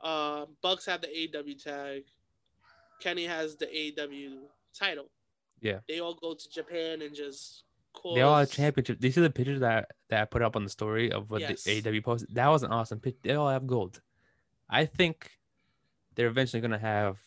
[0.01, 2.03] uh, Bucks have the AW tag,
[3.01, 5.09] Kenny has the AW title.
[5.61, 5.79] Yeah.
[5.87, 7.63] they all go to Japan and just.
[7.93, 8.15] Cause...
[8.15, 8.99] They all have championship.
[8.99, 11.63] These are the pictures that that I put up on the story of what Yes.
[11.63, 12.33] the AW posted?
[12.33, 13.21] That was an awesome pic.
[13.21, 14.01] They all have gold.
[14.69, 15.29] I think
[16.15, 17.17] they're eventually gonna have,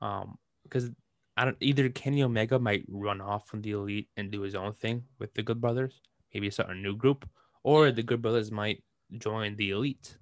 [0.00, 0.90] um, because
[1.36, 4.72] I don't either Kenny Omega might run off from the elite and do his own
[4.72, 6.00] thing with the Good Brothers,
[6.32, 7.28] maybe start a new group,
[7.62, 8.82] or the Good Brothers might
[9.18, 10.18] join the elite,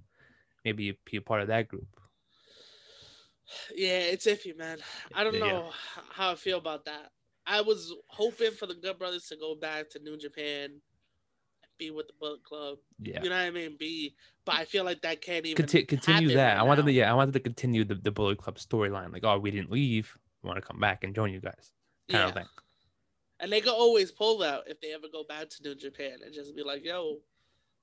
[0.65, 1.89] maybe be a part of that group.
[3.75, 4.79] Yeah, it's iffy, man.
[5.15, 5.41] I don't Yeah.
[5.41, 5.71] know
[6.11, 7.13] how I feel about that.
[7.47, 10.81] I was hoping for the Good Brothers to go back to New Japan
[11.79, 12.79] be with the Bullet Club.
[12.99, 13.23] Yeah.
[13.23, 13.77] You know what I mean?
[13.79, 16.55] Be, but I feel like that can't even Conti- continue that.
[16.55, 19.13] right I wanted to, yeah, I wanted to continue the, the Bullet Club storyline.
[19.13, 20.13] Like, oh, we didn't leave.
[20.43, 21.73] We want to come back and join you guys,
[22.11, 22.29] kind Yeah.
[22.29, 22.47] of thing.
[23.41, 26.33] And they could always pull that if they ever go back to New Japan and
[26.33, 27.19] just be like, "Yo,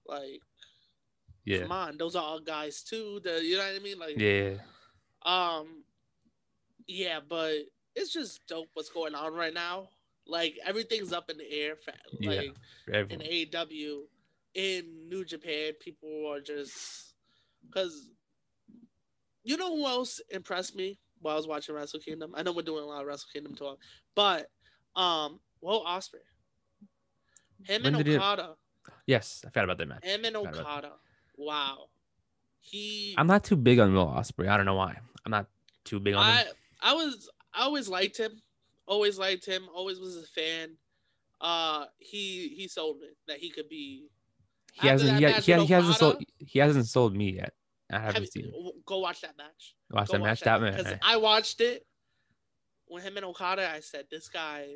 [0.08, 0.42] like,
[1.46, 1.64] Yeah.
[1.64, 4.00] come on, those are our guys too." The, you know what I mean?
[4.00, 4.54] Like, Yeah.
[5.24, 5.84] Um,
[6.88, 7.54] yeah, but
[7.96, 9.90] it's just dope what's going on right now.
[10.32, 11.76] Like everything's up in the air.
[11.76, 11.92] For,
[12.22, 12.56] like
[12.88, 13.20] for in.
[13.20, 14.04] AEW,
[14.54, 17.14] in New Japan, people are just
[17.68, 18.10] because
[19.44, 22.32] you know who else impressed me while I was watching Wrestle Kingdom.
[22.34, 23.78] I know we're doing a lot of Wrestle Kingdom talk,
[24.16, 24.48] but
[24.96, 26.24] um, Will Ospreay,
[27.64, 28.56] him When and Okada,
[29.06, 30.06] Yes, I forgot about that match.
[30.06, 30.94] him and Okada.
[31.38, 31.88] Wow,
[32.62, 33.16] he.
[33.18, 34.48] I'm not too big on Will Ospreay.
[34.48, 34.98] I don't know why.
[35.26, 35.48] I'm not
[35.84, 36.48] too big on I him.
[36.82, 38.42] I was I always liked him.
[38.92, 39.64] Always liked him.
[39.74, 40.76] Always was a fan.
[41.40, 44.10] Uh, he he sold me that he could be.
[44.74, 45.22] He after hasn't.
[45.22, 46.24] that He, he, hasn't sold.
[46.40, 47.54] He hasn't sold me yet.
[47.90, 48.46] I have haven't seen.
[48.54, 49.76] you- go watch that match.
[49.92, 50.40] Watch Go that match.
[50.42, 50.78] That match.
[50.78, 50.94] because.
[51.02, 51.86] I watched it
[52.88, 53.70] when him and Okada.
[53.72, 54.68] I said this guy,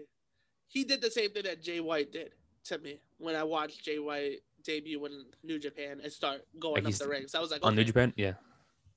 [0.68, 2.32] he did the same thing that Jay White did
[2.66, 6.94] to me when I watched Jay White debut in New Japan and start going Like
[6.94, 7.36] up the ranks.
[7.36, 7.84] I was like, On New.
[7.84, 8.34] Japan, yeah.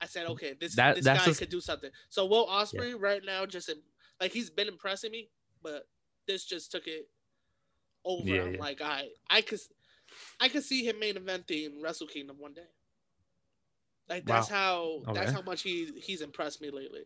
[0.00, 1.90] I said, okay, this That- this guy just- could do something.
[2.08, 3.82] So Will Ospreay right now just im-
[4.20, 5.30] like he's been impressing me,
[5.62, 5.86] but
[6.26, 7.08] this just took it
[8.04, 8.26] over.
[8.26, 8.60] Yeah, yeah.
[8.60, 9.60] like I I could
[10.40, 12.66] I could see him main eventing Wrestle Kingdom one day.
[14.08, 17.02] Like that's how that's how much he he's impressed me lately.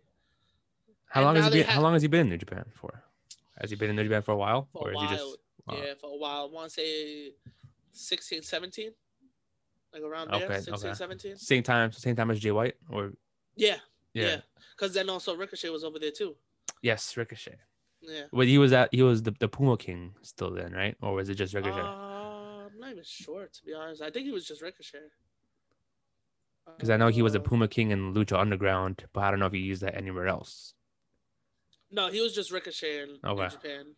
[1.09, 1.66] How And long has he been?
[1.66, 3.03] How long has he been in New Japan for?
[3.61, 5.38] Has he been in New Japan for a while, For a or is he just?
[5.66, 5.75] wow.
[5.75, 6.48] Uh, yeah, for a while.
[6.51, 7.33] I want to say
[7.92, 8.90] 16, 17.
[9.92, 10.94] Like around there, Okay, 16, okay.
[10.94, 11.37] 17.
[11.37, 13.12] Same time, same time as Jay White, or
[13.57, 13.77] Yeah,
[14.14, 14.27] yeah.
[14.27, 14.37] yeah.
[14.75, 16.35] Because then also Ricochet was over there too.
[16.82, 17.56] Yes, Ricochet.
[18.00, 18.24] Yeah.
[18.32, 20.96] But he was at he was the, the Puma King still then, right?
[21.02, 21.80] Or was it just Ricochet?
[21.80, 24.02] Uh, I'm not even sure to be honest.
[24.02, 24.98] I think he was just Ricochet.
[26.76, 29.40] Because I know he was a Uh, Puma King in Lucha Underground, but I don't
[29.40, 30.74] know if he used that anywhere else.
[31.90, 33.48] No, he was just Ricochet in Okay.
[33.48, 33.94] Japan.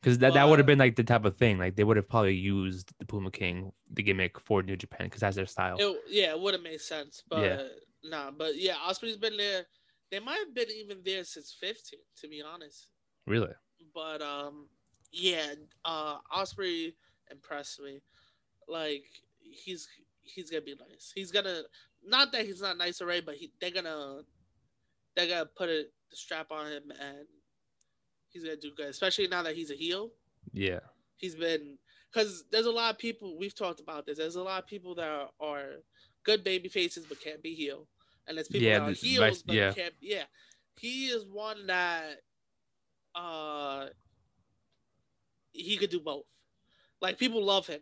[0.00, 1.58] Because that, that would have been like the type of thing.
[1.58, 5.20] Like they would have probably used the Puma King, the gimmick for New Japan, because
[5.20, 5.76] that's their style.
[5.78, 7.62] It, yeah, it would have made sense, but Yeah.
[8.02, 8.30] nah.
[8.32, 9.66] But yeah, Ospreay's been there.
[10.12, 12.88] They might have been even there since 15, to be honest.
[13.26, 13.52] Really?
[13.94, 14.68] But um,
[15.10, 15.54] yeah,
[15.86, 16.92] uh, Ospreay
[17.30, 18.02] impressed me.
[18.68, 19.04] Like
[19.40, 19.88] he's
[20.20, 21.12] he's gonna be nice.
[21.14, 21.62] He's gonna
[22.04, 24.20] not that he's not nice already, but he they're gonna
[25.16, 27.26] they're gonna put it the strap on him and
[28.28, 28.88] he's gonna do good.
[28.88, 30.10] Especially now that he's a heel.
[30.52, 30.80] Yeah.
[31.16, 31.78] He's been
[32.12, 34.18] because there's a lot of people we've talked about this.
[34.18, 35.70] There's a lot of people that are, are
[36.22, 37.86] good baby faces but can't be heel,
[38.26, 39.72] and there's people Yeah, that are vice- but yeah.
[39.72, 39.94] can't.
[40.00, 40.24] Yeah,
[40.76, 42.20] he is one that
[43.14, 43.88] uh
[45.52, 46.24] he could do both.
[47.00, 47.80] Like people love him.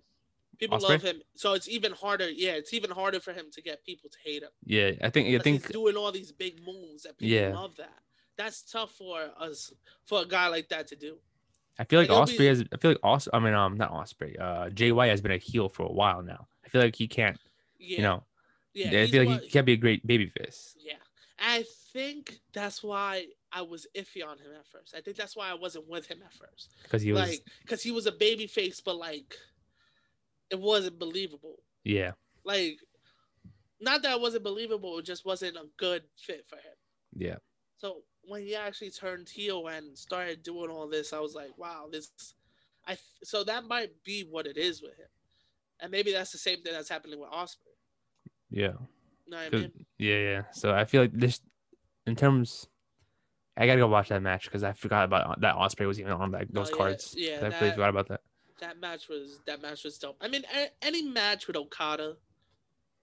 [0.58, 0.88] People Ospreay?
[0.90, 1.22] love him.
[1.36, 2.28] So it's even harder.
[2.28, 4.50] Yeah, it's even harder for him to get people to hate him.
[4.64, 4.92] Yeah.
[5.02, 7.54] I think I think he's doing all these big moves that people Yeah.
[7.54, 7.76] love.
[7.76, 7.92] That
[8.36, 9.72] that's tough for us
[10.06, 11.18] for a guy like that to do.
[11.78, 12.64] I feel like Like, Ospreay be- has.
[12.72, 13.28] I feel like Os.
[13.32, 14.38] I mean, um, not Ospreay.
[14.38, 16.46] Uh, Jay White has been a heel for a while now.
[16.64, 17.38] I feel like he can't.
[17.78, 18.24] Yeah, You know,
[18.74, 19.00] yeah.
[19.02, 20.74] I feel like one- he can't be a great babyface.
[20.78, 20.94] Yeah,
[21.38, 24.94] I think that's why I was iffy on him at first.
[24.96, 26.74] I think that's why I wasn't with him at first.
[26.82, 29.34] Because he was like, because he was a baby face, but like,
[30.50, 31.56] it wasn't believable.
[31.84, 32.12] yeah
[32.44, 32.78] Like,
[33.80, 36.76] not that it wasn't believable, it just wasn't a good fit for him.
[37.16, 37.36] yeah
[37.78, 41.88] So when he actually turned heel and started doing all this, I was like, wow,
[41.90, 42.10] this.
[42.86, 45.08] I so that might be what it is with him,
[45.80, 47.69] and maybe that's the same thing that's happening with Ospreay.
[48.50, 48.72] Yeah.
[49.26, 49.72] What I mean?
[49.98, 50.42] Yeah, yeah.
[50.52, 51.40] So I feel like this,
[52.06, 52.66] in terms,
[53.56, 56.12] I gotta go watch that match because I forgot about uh, that Ospreay was even
[56.12, 57.14] on that oh, those Oh, yeah, cards.
[57.16, 58.20] yeah, I that- forgot about that.
[58.60, 60.18] That match was that match was dope.
[60.20, 60.42] I mean,
[60.82, 62.16] any match with Okada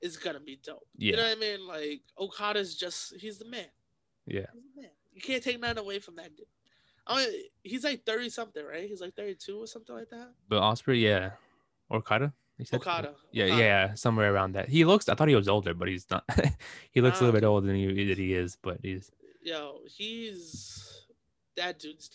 [0.01, 0.85] is gonna be dope.
[0.97, 1.67] Yeah, You know what I mean?
[1.67, 3.65] Like Okada's just he's the man.
[4.27, 4.45] yeah.
[4.53, 4.91] He's the man.
[5.13, 6.45] You can't take nothing away from that dude.
[7.07, 8.87] I mean, he's like thirty something, right?
[8.87, 10.29] He's like thirty two or something like that.
[10.47, 11.31] But Ospreay, yeah,
[11.91, 12.33] Okada.
[12.73, 13.13] Okada.
[13.31, 13.61] Yeah, Okada.
[13.61, 14.69] yeah, somewhere around that.
[14.69, 15.09] He looks.
[15.09, 16.23] I thought he was older, but he's not.
[16.91, 19.11] he looks a little bit um, older than he, that he is, but he's
[19.43, 21.05] Yo, he's
[21.55, 22.09] that dude's.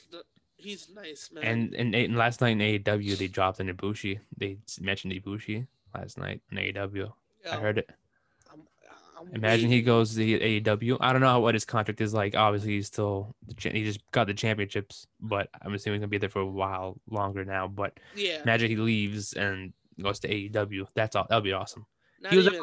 [0.57, 1.45] He's nice, man.
[1.45, 4.21] and and, and last night in AEW they dropped an Ibushi.
[4.37, 7.13] They mentioned Ibushi last night in AEW.
[7.51, 7.91] I heard it.
[8.53, 8.61] I'm,
[9.19, 10.99] I'm Imagine he goes to AEW.
[11.01, 12.37] I don't know what his contract is like.
[12.37, 16.29] Obviously, he's still he just got the championships, but I'm assuming he's gonna be there
[16.29, 17.67] for a while longer now.
[17.67, 20.87] But Yeah, imagine he leaves and goes to AEW.
[20.95, 21.27] That's all.
[21.29, 21.87] That'll be awesome.
[22.21, 22.61] not he was even,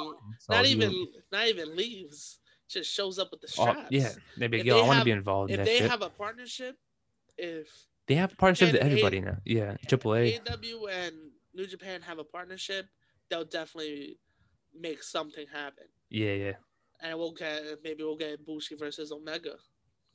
[0.49, 2.39] not even, not even leaves.
[2.69, 5.59] Just shows up with the oh, yeah, If yo, I want to be involved in
[5.59, 5.89] If they shit.
[5.89, 6.75] have a partnership,
[7.35, 7.67] if
[8.07, 9.37] they have partnerships with and A- everybody now.
[9.43, 10.39] Yeah, AAA.
[10.43, 11.15] AEW and
[11.55, 12.85] New Japan have a partnership,
[13.29, 14.19] they'll definitely
[14.79, 15.85] make something happen.
[16.09, 16.53] Yeah, yeah.
[17.01, 19.55] And we'll get maybe we'll get Bushi versus Omega.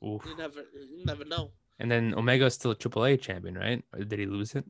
[0.05, 0.25] Oof.
[0.25, 1.51] You never, you never know.
[1.79, 3.83] And then Omega's still a AAA champion, right?
[3.93, 4.65] Or did he lose it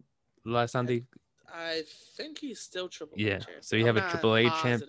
[0.45, 0.85] last time?
[0.85, 1.03] They
[1.53, 1.83] I
[2.15, 3.17] think he's still triple.
[3.19, 4.83] Yeah, so you have a Triple A champ-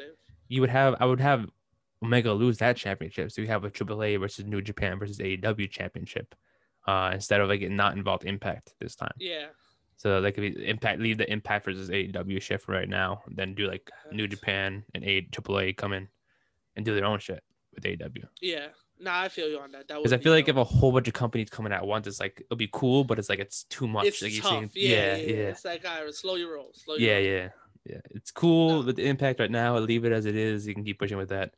[0.49, 1.47] you would have I would have
[2.03, 3.33] Omega lose that championship.
[3.33, 6.35] So you have a Triple A versus New Japan versus AEW championship.
[6.87, 9.11] Uh, instead of like it not involved Impact this time.
[9.19, 9.47] Yeah,
[9.97, 13.67] So like if you Impact leave the Impact versus AEW shift right now, then do
[13.67, 16.07] like New Japan and A AAA come in
[16.77, 17.43] and do their own shit
[17.75, 18.25] with AEW.
[18.41, 18.69] yeah.
[18.99, 19.89] Nah, I feel you on that.
[19.89, 22.19] That Because I feel like if a whole bunch of companies coming at once, it's
[22.21, 24.07] like it'll be cool, but it's like it's too much.
[24.07, 24.51] it's like tough.
[24.51, 26.71] saying, yeah, yeah, yeah, It's like, all right, slow your roll.
[26.75, 27.25] Slow your yeah, roll.
[27.25, 27.49] yeah,
[27.85, 28.01] yeah.
[28.13, 28.87] It's cool No.
[28.87, 29.77] with the impact right now.
[29.79, 30.67] Leave it as it is.
[30.67, 31.53] You can keep pushing with that,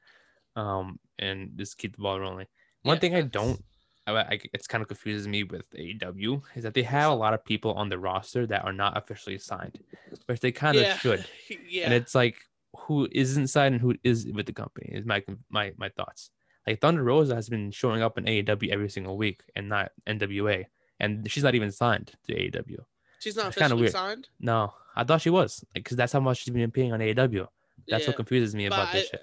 [0.57, 2.47] um, and just keep the ball rolling.
[2.83, 3.63] One Yeah, thing I don't,
[4.07, 7.35] I, I it's kind of confuses me with AEW is that they have a lot
[7.35, 9.79] of people on the roster that are not officially signed,
[10.27, 10.97] which they kind of yeah.
[10.97, 11.25] should.
[11.69, 11.85] yeah.
[11.85, 12.37] And it's like
[12.77, 16.31] who isn't signed and who is with the company is my my my thoughts.
[16.67, 20.67] Like Thunder Rosa has been showing up in AEW every single week and not NWA,
[21.01, 22.79] and she's not even signed to AEW.
[23.21, 23.93] She's not officially weird.
[23.93, 24.29] signed.
[24.41, 27.47] No, I thought she was, like, because that's how much she's been paying on AEW.
[27.89, 28.11] That's yeah.
[28.11, 29.21] what confuses me about But this shit.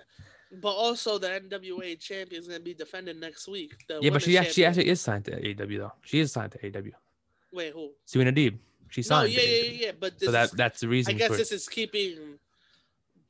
[0.62, 3.74] But also the NWA champion is gonna be defended next week.
[3.90, 5.92] Yeah, but she women's actually, she actually is signed to AEW though.
[6.04, 6.92] She is signed to AEW.
[7.52, 7.92] Wait, who?
[8.06, 8.58] Serena Deeb,
[8.90, 9.34] she's No, signed.
[9.34, 9.80] yeah, to yeah, AEW.
[9.80, 9.92] yeah, yeah.
[10.00, 11.16] But So that is, that's the reason.
[11.16, 12.40] I guess this is keeping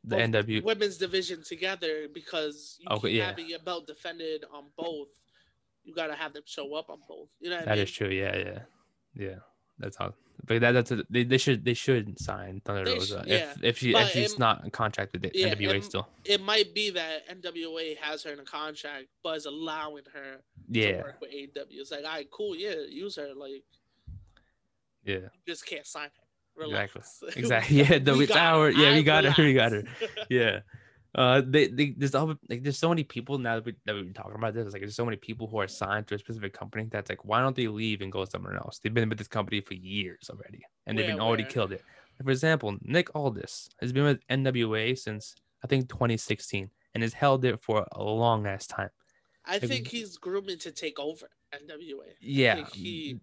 [0.07, 0.63] the NW.
[0.63, 3.25] women's division together because you Okay, yeah.
[3.27, 5.07] having your belt defended on both.
[5.83, 7.29] You gotta have them show up on both.
[7.39, 7.83] You know what I mean?
[7.83, 8.09] is true.
[8.09, 8.59] Yeah, yeah,
[9.15, 9.35] yeah.
[9.77, 10.13] That's how.
[10.47, 13.63] But that, that's a, they, they should they should sign Thunder They Rosa sh- if
[13.63, 16.07] if she But if she's it- not contracted contract with the Yeah, NWA it- still.
[16.25, 20.79] It might be that NWA has her in a contract, but is allowing her to
[20.79, 21.67] Yeah, work with AEW.
[21.71, 23.33] It's like, all right, cool, yeah, use her.
[23.35, 23.63] Like,
[25.03, 26.24] yeah, you just can't sign her.
[26.57, 27.01] Exactly.
[27.01, 27.23] Relax.
[27.37, 27.77] exactly.
[27.77, 29.83] Yeah, the it's our yeah we got her we got her.
[30.29, 30.59] yeah.
[31.15, 34.03] Uh, they, they there's all like there's so many people now that, we, that we've
[34.03, 34.73] been talking about this.
[34.73, 37.39] Like there's so many people who are signed to a specific company that's like, why
[37.39, 38.79] don't they leave and go somewhere else?
[38.83, 41.51] They've been with this company for years already, and they've Where- been already where?
[41.51, 41.83] killed it.
[42.21, 47.45] For example, Nick Aldis has been with NWA since I think 2016 and has held
[47.45, 48.89] it for a long ass time.
[49.45, 52.11] I think he's grooming to take over NWA.
[52.19, 53.19] Yeah, he,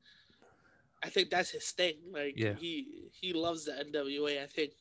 [1.05, 1.97] I think that's his thing.
[2.13, 2.55] Like Yeah.
[2.55, 4.43] he he loves the NWA.
[4.43, 4.73] I think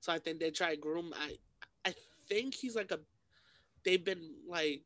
[0.00, 0.12] so.
[0.12, 1.12] I think they try to groom.
[1.16, 1.36] I
[1.84, 1.94] I
[2.28, 2.98] think he's like a.
[3.84, 4.82] They've been like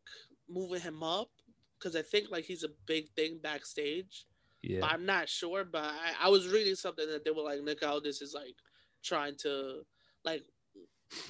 [0.49, 1.31] moving him up
[1.79, 4.27] because I think like he's a big thing backstage.
[4.63, 5.65] yeah, But I'm not sure.
[5.65, 8.55] But I, I was reading something that they were like Nick Aldis is like
[9.03, 9.83] trying to
[10.25, 10.43] like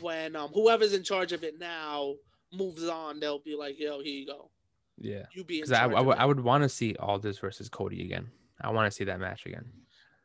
[0.00, 2.14] when um whoever's in charge of it now
[2.52, 4.50] moves on, they'll be like, yo, here you go.
[4.98, 5.22] yeah.
[5.34, 5.84] You be Because I.
[5.84, 8.30] I, would- I would want to see Aldis versus Cody again.
[8.62, 9.64] I want to see that match again.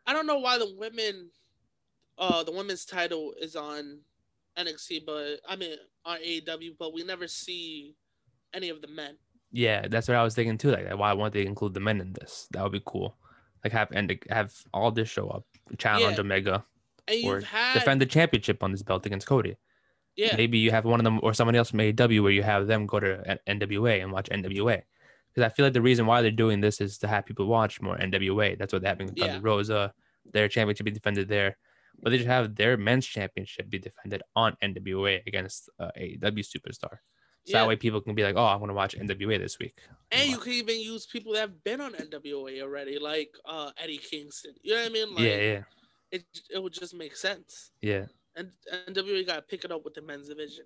[0.06, 1.30] I don't know why the women,
[2.18, 4.00] uh, the women's title is on
[4.58, 7.96] NXT, but I mean on AEW, but we never see
[8.54, 9.18] any of the men.
[9.52, 10.72] Yeah, that's what I was thinking too.
[10.72, 12.48] Like, why won't they include the men in this?
[12.52, 13.16] That would be cool.
[13.64, 15.46] Like, have and have all this show up,
[15.78, 16.22] challenge Yeah.
[16.22, 16.66] Omega,
[17.08, 19.58] And or had defend the championship on this belt against Cody.
[20.16, 20.36] Yeah.
[20.36, 22.88] Maybe you have one of them or someone else from AEW where you have them
[22.88, 24.82] go to NWA and watch NWA.
[25.38, 27.80] Because I feel like the reason why they're doing this is to have people watch
[27.80, 28.58] more NWA.
[28.58, 29.28] That's what they're having Yeah.
[29.28, 29.94] Thunder Rosa,
[30.34, 31.58] their championship be defended there.
[32.02, 36.98] But they should have their men's championship be defended on NWA against uh, AEW superstar.
[37.46, 37.60] So Yeah.
[37.60, 39.78] that way people can be like, oh, I want to watch NWA this week.
[40.12, 44.00] And you can even use people that have been on NWA already, like uh, Eddie
[44.00, 44.56] Kingston.
[44.64, 45.10] You know what I mean?
[45.14, 45.64] Like, yeah, yeah,
[46.12, 47.70] It it would just make sense.
[47.82, 48.06] yeah.
[48.36, 48.52] And
[48.88, 50.66] NWA got to pick it up with the men's division.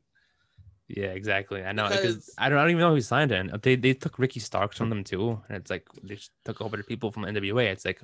[0.98, 1.64] Yeah, exactly.
[1.64, 3.62] I know because I don't, I don't even know who signed it.
[3.62, 6.76] They they took Ricky Starks from them too, and it's like they just took over
[6.78, 7.66] the people from NWA.
[7.72, 8.02] It's like,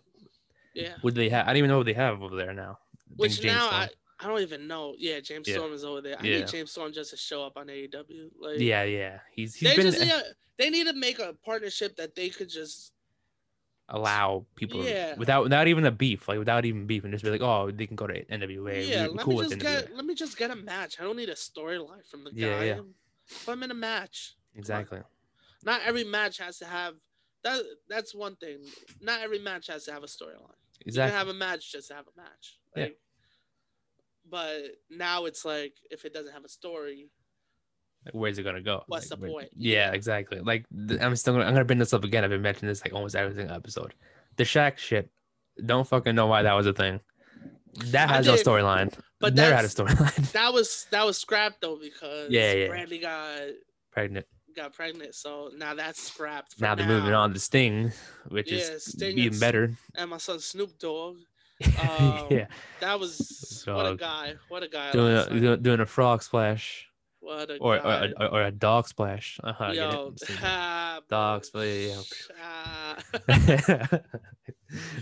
[0.74, 0.96] Yeah.
[1.04, 1.46] do they have?
[1.46, 2.80] I don't even know what they have over there now.
[3.10, 3.74] I Which now Storm.
[3.74, 4.96] I, I don't even know.
[4.98, 5.56] Yeah, James Yeah.
[5.56, 6.18] Storm is over there.
[6.20, 6.38] I Yeah.
[6.40, 8.32] need James Storm just to show up on AEW.
[8.40, 10.00] Like, yeah, yeah, he's he's they been just
[10.58, 12.94] they need to make a partnership that they could just
[13.90, 15.16] allow people Yeah.
[15.16, 17.88] without without even a beef, like without even beef, and just be like, oh, they
[17.88, 18.88] can go to NWA.
[18.88, 19.08] yeah.
[19.08, 19.60] Let cool me just NWA.
[19.62, 21.00] get let me just get a match.
[21.00, 22.66] I don't need a storyline from the Yeah, guy.
[22.66, 22.80] yeah.
[23.46, 24.36] Put him in a match.
[24.56, 25.00] exactly.
[25.64, 26.96] Not every match has to have
[27.44, 27.62] that.
[27.90, 28.60] That's one thing.
[29.02, 30.56] Not every match has to have a storyline.
[30.80, 31.12] You Exactly.
[31.12, 32.60] can have a match just to have a match.
[32.76, 32.90] Yeah.
[34.30, 37.10] But now it's like if it doesn't have a story,
[38.08, 38.84] Like, where's it gonna go?
[38.88, 39.50] What's Like, the point?
[39.58, 40.40] Yeah, exactly.
[40.40, 42.24] Like th- I'm still gonna, I'm gonna bring this up again.
[42.24, 43.94] I've been mentioning this like almost every single episode.
[44.38, 45.10] The Shaq shit.
[45.66, 47.00] Don't fucking know why that was a thing.
[47.88, 48.94] That has no storyline.
[49.20, 50.32] but Never had a storyline.
[50.34, 52.68] that was that was scrapped though because Yeah, yeah.
[52.68, 53.40] Brandi got
[53.92, 54.26] Pregnant.
[54.56, 56.54] got pregnant, so now that's scrapped.
[56.56, 57.92] for Now they're moving on to Sting,
[58.30, 59.74] which Yeah, is Sting even better.
[59.96, 61.18] And my son Snoop Dogg,
[61.66, 62.46] Um, yeah,
[62.80, 64.92] that was what a guy, what a guy.
[64.92, 66.88] doing a, doing, doing a frog splash
[67.28, 68.14] what a or or, guy.
[68.20, 69.40] or, or a dog splash.
[69.44, 72.30] Uh-huh, Yo, ah, Dog splash.
[72.42, 72.96] Ah.
[73.30, 74.00] uh,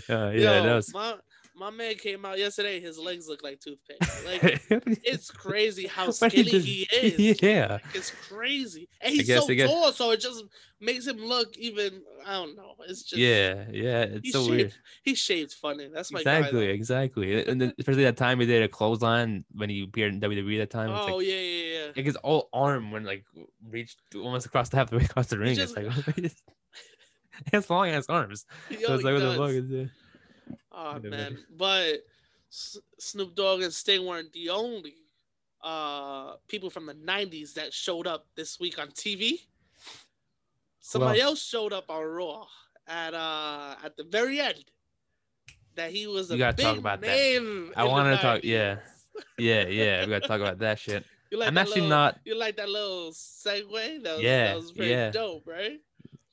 [0.08, 0.92] yeah, Yo, that was.
[0.92, 1.14] my
[1.56, 2.80] my man came out yesterday.
[2.80, 4.24] His legs look like toothpicks.
[4.26, 4.62] Like
[5.04, 7.42] it's crazy how Why he skinny just- he is.
[7.42, 7.66] Yeah.
[7.72, 10.44] Like, it's crazy, and he's guess- so tall, so it just
[10.80, 12.02] makes him look even.
[12.26, 12.74] I don't know.
[12.88, 14.74] It's just Yeah, yeah, it's so shaved, weird.
[15.02, 15.88] He shaved funny.
[15.94, 16.72] That's my Exactly, guy.
[16.72, 17.46] exactly.
[17.46, 20.70] And then, especially that time he did a clothesline when he appeared in WWE that
[20.70, 20.90] time.
[20.90, 21.86] It's Oh like, yeah, yeah, yeah.
[21.96, 23.24] like his whole arm when like
[23.70, 25.54] reached almost across the halfway across the ring.
[25.54, 26.32] just- it's like
[27.52, 28.46] has long ass arms.
[28.70, 29.90] Yo, so it's like what the fuck is it?
[30.78, 32.04] Oh man, but
[32.52, 34.94] S- Snoop Dogg and Sting weren't the only
[35.62, 39.40] uh people from the '90s that showed up this week on TV.
[40.80, 41.30] Somebody else?
[41.30, 42.46] else showed up on Raw
[42.86, 44.64] at uh at the very end.
[45.74, 47.06] That he was a You gotta big talk about that.
[47.06, 47.72] name.
[47.76, 48.76] I the wanna talk- yeah.
[49.38, 51.02] Yeah, yeah, we gotta talk about that shit.
[51.30, 54.02] You like I'm actually little- not You like that little segue?
[54.02, 55.10] That was, Yeah, that was pretty yeah.
[55.10, 55.80] dope, right?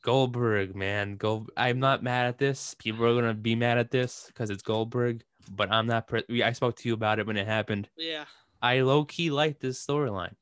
[0.04, 1.16] Goldberg, man.
[1.18, 1.50] Gold.
[1.58, 2.76] I'm not mad at this.
[2.76, 6.10] People are gonna be mad at this because it's Goldberg, but I'm not.
[6.30, 7.90] We- I spoke to you about it when it happened.
[7.98, 8.26] Yeah,
[8.62, 10.36] I low key like this storyline.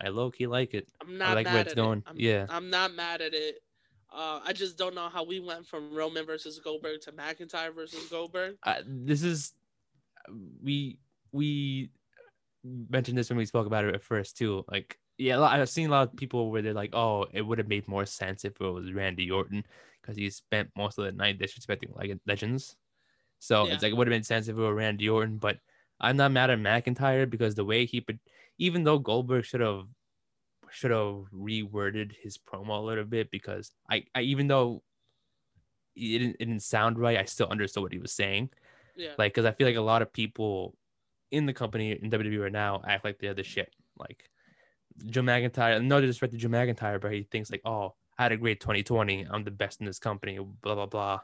[0.00, 0.88] I low key like it.
[1.02, 1.98] I'm not like mad where it's at going.
[1.98, 2.04] It.
[2.06, 2.46] I'm, Yeah.
[2.48, 3.56] I'm not mad at it.
[4.10, 8.08] Uh, I just don't know how we went from Roman versus Goldberg to McIntyre versus
[8.08, 8.56] Goldberg.
[8.62, 9.52] uh, this is
[10.62, 10.98] we
[11.32, 11.90] we
[12.64, 14.64] mentioned this when we spoke about it at first too.
[14.70, 17.68] Like, yeah, I've seen a lot of people where they're like, "Oh, it would have
[17.68, 19.64] made more sense if it was Randy Orton
[20.00, 22.76] because he spent most of the night disrespecting like legends."
[23.40, 23.74] So Yeah.
[23.74, 25.58] it's like it would have made sense if it were Randy Orton, but
[26.00, 28.20] I'm not mad at McIntyre because the way he, put-
[28.58, 29.86] even though Goldberg should have
[30.70, 34.82] should have reworded his promo a little bit because I, I even though
[35.96, 38.50] it didn't, it didn't sound right, I still understood what he was saying.
[38.96, 40.76] Yeah, Like, because I feel like a lot of people
[41.30, 43.72] in the company in WWE right now act like they're the shit.
[43.98, 44.28] Like
[45.06, 48.36] Joe McIntyre, no disrespect to Joe McIntyre, but he thinks like, oh, I had a
[48.36, 49.26] great 2020.
[49.30, 50.38] I'm the best in this company.
[50.62, 51.20] Blah blah blah,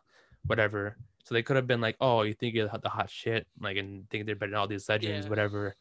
[0.47, 0.97] whatever.
[1.25, 4.09] So they could have been like, oh, you think you're the hot shit, like, and
[4.11, 5.31] think they're better than all these legends, Yeah.
[5.31, 5.75] whatever.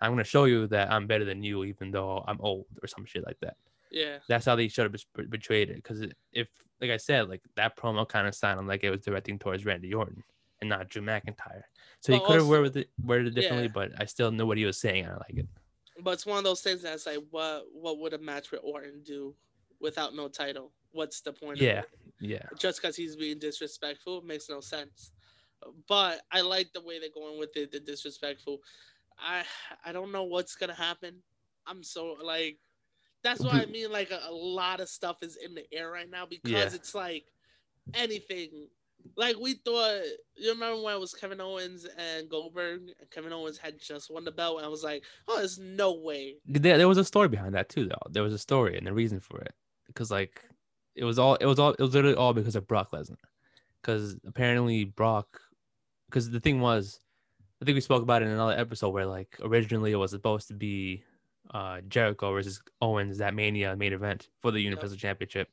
[0.00, 3.04] I'm gonna show you that I'm better than you, even though I'm old or some
[3.04, 3.56] shit like that.
[3.90, 5.76] yeah, That's how they should have bet- betrayed it.
[5.76, 6.02] Because
[6.32, 6.48] if,
[6.80, 9.92] like I said, like that promo kind of sounded like it was directing towards Randy
[9.94, 10.22] Orton
[10.60, 11.62] and not Drew McIntyre.
[12.00, 13.72] So he could have worded it, worded it differently, Yeah.
[13.74, 15.04] but I still knew what he was saying.
[15.04, 15.46] And I like it.
[16.02, 19.02] But it's one of those things that's like, what what would a match with Orton
[19.04, 19.34] do
[19.80, 20.72] without no title?
[20.92, 21.58] What's the point?
[21.58, 21.80] Yeah.
[21.80, 21.90] of it?
[22.20, 22.46] Yeah.
[22.58, 25.12] just because he's being disrespectful makes no sense.
[25.88, 28.60] But I like the way they're going with it, the disrespectful.
[29.18, 29.42] I
[29.84, 31.16] I don't know what's gonna happen.
[31.66, 32.58] I'm so like
[33.22, 33.90] that's what I mean.
[33.90, 36.74] Like a, a lot of stuff is in the air right now because Yeah.
[36.74, 37.24] it's like
[37.94, 38.68] anything.
[39.16, 40.00] Like we thought,
[40.36, 44.24] you remember when it was Kevin Owens and Goldberg, and Kevin Owens had just won
[44.24, 46.36] the belt, and I was like, oh, there's no way.
[46.46, 48.10] There, there was a story behind that too, though.
[48.10, 49.54] There was a story and a reason for it.
[49.86, 50.42] Because like
[50.94, 53.16] it was all it was all it was literally all because of Brock Lesnar.
[53.80, 55.40] Because apparently Brock,
[56.06, 57.00] because the thing was,
[57.62, 60.48] I think we spoke about it in another episode where like originally it was supposed
[60.48, 61.04] to be
[61.52, 65.48] uh, Jericho versus Owens that Mania main event for the Universal Championship.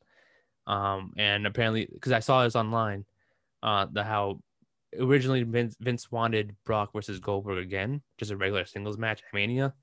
[0.65, 3.05] Um, and apparently, because I saw this online,
[3.63, 4.39] uh, the how
[4.99, 9.73] originally Vince, Vince wanted Brock versus Goldberg again, just a regular singles match at Mania,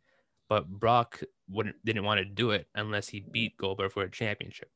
[0.49, 4.70] but Brock wouldn't didn't want to do it unless he beat Goldberg for a championship.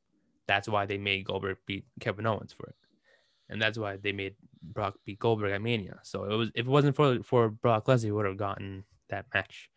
[0.48, 2.74] That's why they made Goldberg beat Kevin Owens for it,
[3.48, 6.00] and that's why they made Brock beat Goldberg at Mania.
[6.02, 9.26] So it was if it wasn't for for Brock Lesnar, he would have gotten that
[9.32, 9.70] match.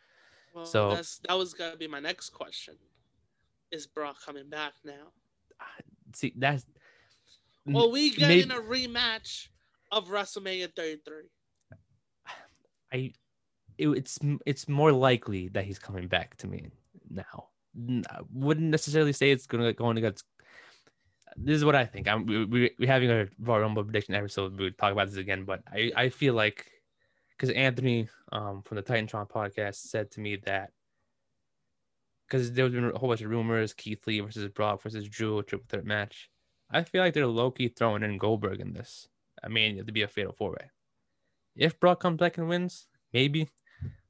[0.53, 2.75] Well, So- that's, that was gonna be my next question.
[3.71, 5.11] Is Brock coming back now?
[6.15, 6.65] See, that's
[7.76, 9.47] Well, we getting maybe- a rematch
[9.91, 11.24] of WrestleMania 33.
[12.93, 13.13] I
[13.78, 16.70] it, it's it's more likely that he's coming back to me
[17.09, 17.49] now.
[18.09, 20.24] I wouldn't necessarily say it's gonna going against.
[21.36, 22.07] This is what I think.
[22.07, 24.57] I'm we we we're having a Royal Rumble prediction episode.
[24.57, 26.65] We would talk about this again, but I I feel like
[27.32, 30.72] because Anthony um from the Titantron podcast said to me that
[32.28, 35.39] because there was been a whole bunch of rumors Keith Lee versus Brock versus Drew
[35.39, 36.30] a triple threat match.
[36.72, 39.07] I feel like they're low key throwing in Goldberg in this.
[39.43, 40.72] I mean, it'd be a fatal four way.
[41.55, 43.49] If Brock comes back and wins, maybe.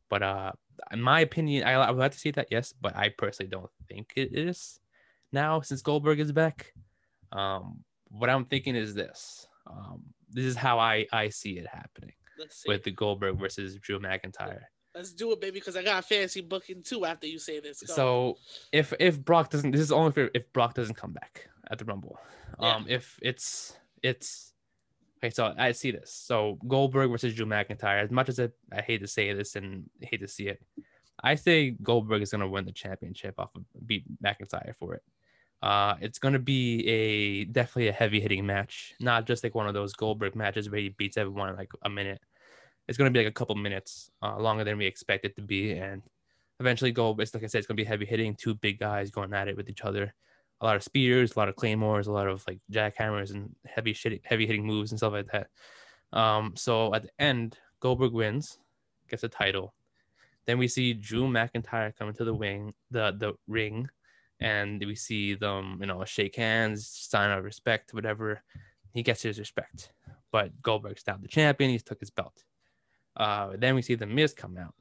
[0.10, 0.51] But uh,
[0.91, 2.74] in my opinion, I, I would like to see that, yes.
[2.80, 4.80] But I personally don't think it is
[5.32, 6.74] now since Goldberg is back.
[7.32, 9.47] Um, what I'm thinking is this.
[9.68, 12.70] Um, this is how I I see it happening Let's see.
[12.70, 14.62] with the Goldberg versus Drew McIntyre.
[14.95, 17.84] Let's do it, baby, because I got fancy booking too after you say this.
[17.84, 17.93] Go.
[17.93, 18.38] So
[18.72, 21.86] if if Brock doesn't, this is only for if Brock doesn't come back at the
[21.86, 22.20] Rumble.
[22.59, 22.76] Yeah.
[22.76, 24.53] Um, if it's it's
[25.18, 26.11] okay, so I see this.
[26.11, 28.03] So Goldberg versus Drew McIntyre.
[28.03, 30.61] As much as I, I hate to say this and hate to see it,
[31.24, 35.03] I say Goldberg is gonna win the championship off of beat McIntyre for it.
[35.61, 39.74] Uh, it's gonna be a definitely a heavy hitting match, not just like one of
[39.74, 42.22] those Goldberg matches where he beats everyone in like a minute.
[42.88, 45.74] It's gonna be like a couple minutes uh, longer than we expect it to be,
[45.74, 46.03] and
[46.59, 47.24] eventually Goldberg.
[47.24, 49.57] It's like I said, it's gonna be heavy hitting, two big guys going at it
[49.57, 50.13] with each other.
[50.62, 53.93] A lot of spears, a lot of claymores, a lot of like jackhammers and heavy
[53.93, 55.47] shit, heavy hitting moves and stuff like that.
[56.14, 58.58] Um, so at the end, Goldberg wins,
[59.10, 59.74] gets a title.
[60.45, 63.88] Then we see Drew McIntyre come into the wing, the the ring,
[64.39, 68.41] and we see them, you know, shake hands, sign of respect, whatever.
[68.93, 69.91] He gets his respect,
[70.32, 71.70] but Goldberg's now the champion.
[71.70, 72.43] He's took his belt.
[73.16, 74.74] Uh, then we see the Miz come out,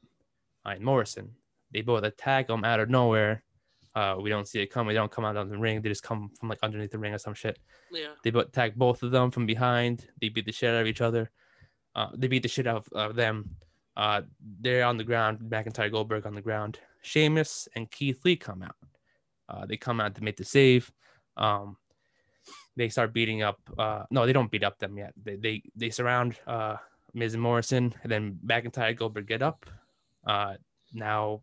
[0.65, 1.31] and Morrison.
[1.71, 3.43] They both attack him out of nowhere.
[3.97, 4.85] Uh, we don't see it come.
[4.87, 5.81] They don't come out on the ring.
[5.81, 7.57] They just come from like underneath the ring or some shit.
[7.91, 9.95] yeah, They attack both of them from behind.
[10.21, 11.31] They beat the shit out of each other.
[11.95, 13.49] Uh, they beat the shit out of, of them.
[14.03, 14.21] Uh,
[14.61, 15.39] they're on the ground.
[15.39, 16.77] McIntyre, Goldberg on the ground.
[17.01, 18.75] Sheamus and Keith Lee come out.
[19.49, 20.91] Uh, they come out to make the save.
[21.35, 21.77] Um,
[22.75, 23.59] they start beating up.
[23.79, 25.13] Uh, no, they don't beat up them yet.
[25.25, 26.75] They they they surround uh,
[27.15, 29.65] Miz and Morrison, and then McIntyre, Goldberg get up.
[30.25, 30.53] Uh,
[30.93, 31.41] now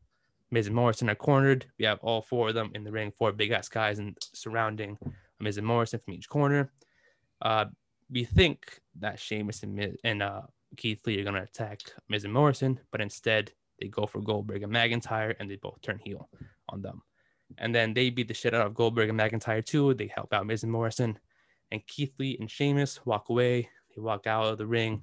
[0.55, 1.67] Miz and Morrison are cornered.
[1.81, 4.97] We have all four of them in the ring, four big ass guys and surrounding
[5.41, 6.73] Miz and Morrison from each corner.
[7.43, 7.65] Uh,
[8.09, 10.43] we think that Sheamus and, Miz, and uh,
[10.77, 13.51] Keith Lee are going to attack Miz and Morrison, but instead
[13.81, 16.29] they go for Goldberg and McIntyre and they both turn heel
[16.69, 17.03] on them.
[17.59, 19.93] And then they beat the shit out of Goldberg and McIntyre too.
[19.95, 21.19] They help out Miz and Morrison.
[21.73, 23.69] And Keith Lee and Sheamus walk away.
[23.93, 25.03] They walk out of the ring.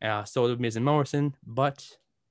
[0.00, 1.86] Uh, so do Miz and Morrison, but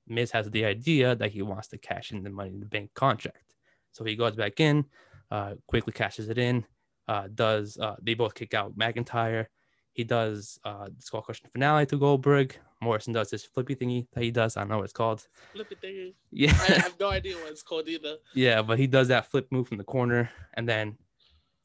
[0.08, 2.90] Miz has the idea that he wants to cash in the Money in the Bank
[2.94, 3.54] contract.
[3.92, 4.84] So he goes back in,
[5.30, 6.64] uh, quickly cashes it in.
[7.08, 9.46] Uh, does uh, they both kick out McIntyre?
[9.92, 12.56] He does uh, the Skull Crushing Finale to Goldberg.
[12.82, 14.56] Morrison does this flippy thingy that he does.
[14.56, 15.26] I don't know what it's called.
[15.52, 16.12] flip it thingy.
[16.30, 18.16] Yeah, I have no idea what it's called either.
[18.34, 20.98] yeah, but he does that flip move from the corner, and then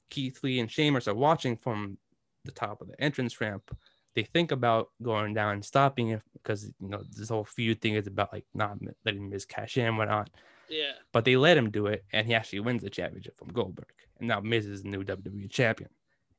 [0.09, 1.97] Keith Lee and Sheamus are watching from
[2.45, 3.75] the top of the entrance ramp.
[4.15, 7.95] They think about going down and stopping it because you know this whole feud thing
[7.95, 10.29] is about like not letting Miz cash in and whatnot.
[10.69, 13.91] Yeah, But they let him do it, and he actually wins the championship from Goldberg.
[14.19, 15.89] And now Miz is the new WWE champion.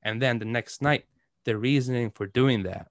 [0.02, 1.04] And then the next night,
[1.44, 2.88] the reasoning for doing that,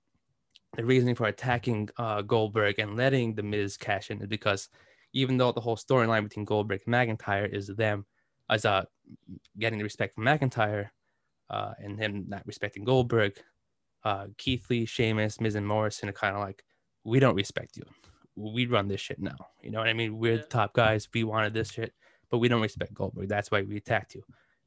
[0.75, 4.69] the reasoning for attacking uh, Goldberg and letting the Miz cash in is because
[5.13, 8.05] even though the whole storyline between Goldberg and McIntyre is them
[8.49, 8.83] as uh,
[9.57, 10.89] getting the respect from McIntyre
[11.49, 13.33] uh, and him not respecting Goldberg,
[14.03, 16.63] uh, Keith Lee, Sheamus, Miz, and Morrison are kind of like,
[17.03, 17.83] we don't respect you.
[18.35, 19.35] We run this shit now.
[19.61, 20.17] You know what I mean?
[20.17, 20.41] We're Yeah.
[20.41, 21.07] the top guys.
[21.13, 21.93] We wanted this shit,
[22.29, 23.27] but we don't respect Goldberg.
[23.29, 24.23] That's why we attacked you.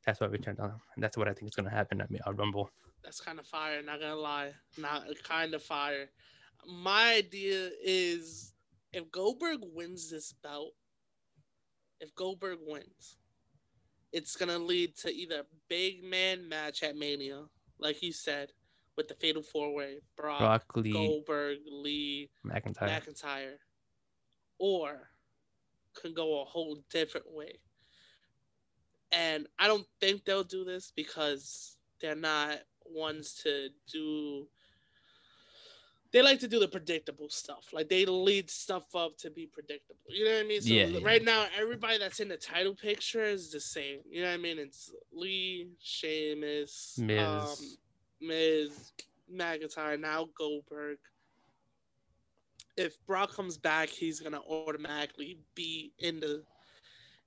[0.07, 0.81] That's why we turned on him.
[0.95, 2.71] And that's what I think is going to happen at uh, Rumble.
[3.03, 3.83] that's kind of fire.
[3.83, 6.09] Not gonna lie, not kind of fire.
[6.67, 8.55] My idea is
[8.93, 10.73] if Goldberg wins this belt,
[12.01, 13.19] if Goldberg wins,
[14.13, 17.45] it's gonna lead to either a big man match at Mania,
[17.79, 18.53] like you said,
[18.97, 22.89] with the Fatal Four Way, Brock, Brock Lee, Goldberg, Lee, McIntyre.
[22.89, 23.55] McIntyre,
[24.59, 25.11] or
[25.95, 27.53] could go a whole different way
[29.13, 34.49] And I don't think they'll do this because they're not ones to do
[36.13, 37.71] they like to do the predictable stuff.
[37.73, 39.99] Like they lead stuff up to be predictable.
[40.09, 40.61] You know what I mean?
[40.63, 41.01] So Yeah, yeah.
[41.03, 43.99] right now, everybody that's in the title picture is the same.
[44.09, 44.61] You know what I mean?
[44.61, 47.19] It's Lee, Sheamus, Miz.
[47.21, 47.57] um,
[48.21, 48.93] Miz,
[49.33, 50.99] McIntyre, now Goldberg.
[52.77, 56.43] If Brock comes back, he's gonna automatically be in the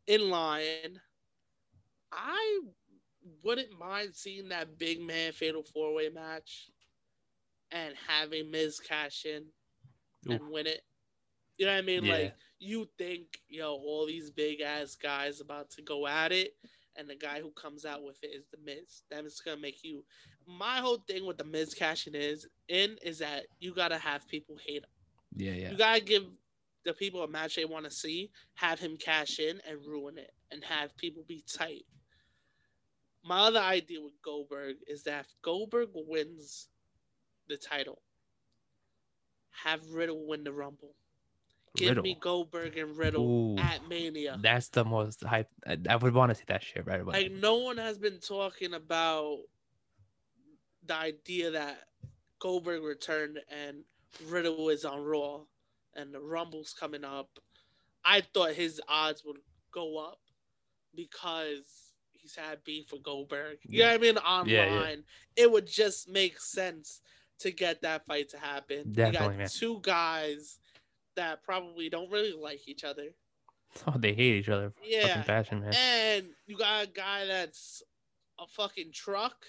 [0.07, 0.99] in line.
[2.11, 2.59] I
[3.43, 6.69] wouldn't mind seeing that big man fatal four way match
[7.71, 9.45] and having Miz cash in
[10.29, 10.81] and win it.
[11.57, 12.05] You know what I mean?
[12.05, 12.13] Yeah.
[12.13, 16.55] Like you think, yo, all these big ass guys about to go at it,
[16.95, 19.03] and the guy who comes out with it is the Miz.
[19.11, 20.03] That is gonna make you.
[20.47, 24.57] My whole thing with the Miz cashing is in is that you gotta have people
[24.65, 24.89] hate him.
[25.35, 25.71] Yeah, yeah.
[25.71, 26.23] You gotta give
[26.85, 30.31] the people a match they want to see, have him cash in and ruin it,
[30.51, 31.85] and have people be tight.
[33.25, 36.69] My other idea with Goldberg is that if Goldberg wins
[37.49, 38.01] the title,
[39.51, 40.95] have Riddle win the Rumble.
[41.75, 42.03] Give Riddle.
[42.03, 43.57] me Goldberg and Riddle Ooh.
[43.59, 44.39] at Mania.
[44.41, 45.49] That's the most hype.
[45.67, 47.23] I, would want to see that shit right away.
[47.23, 49.39] Like no one has been talking about
[50.87, 51.77] the idea that
[52.39, 53.83] Goldberg returned and
[54.27, 55.41] Riddle is on Raw
[55.95, 57.29] and the Rumble's coming up.
[58.05, 59.37] I thought his odds would
[59.71, 60.19] go up
[60.95, 63.57] because he's had beef with Goldberg.
[63.63, 64.17] You know what I mean?
[64.17, 64.47] Online.
[64.49, 64.95] Yeah, yeah.
[65.35, 67.01] It would just make sense
[67.39, 68.91] to get that fight to happen.
[68.91, 69.47] Definitely, you got man.
[69.49, 70.59] two guys
[71.15, 73.09] that probably don't really like each other.
[73.87, 74.73] oh, they hate each other.
[74.83, 75.07] Yeah.
[75.07, 75.73] Fucking passion, man.
[75.75, 77.83] And you got a guy that's
[78.39, 79.45] a fucking truck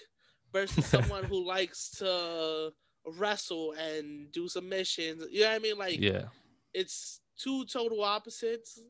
[0.51, 2.71] versus someone who likes to
[3.17, 5.19] wrestle and do submissions.
[5.19, 5.33] missions.
[5.33, 5.77] You know what I mean?
[5.77, 6.23] Like yeah.
[6.73, 8.81] it's two total opposites,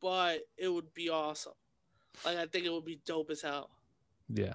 [0.00, 1.52] but it would be awesome.
[2.24, 3.70] Like I think it would be dope as hell.
[4.28, 4.54] Yeah.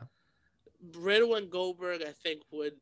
[0.95, 2.73] Riddle and Goldberg, I think would,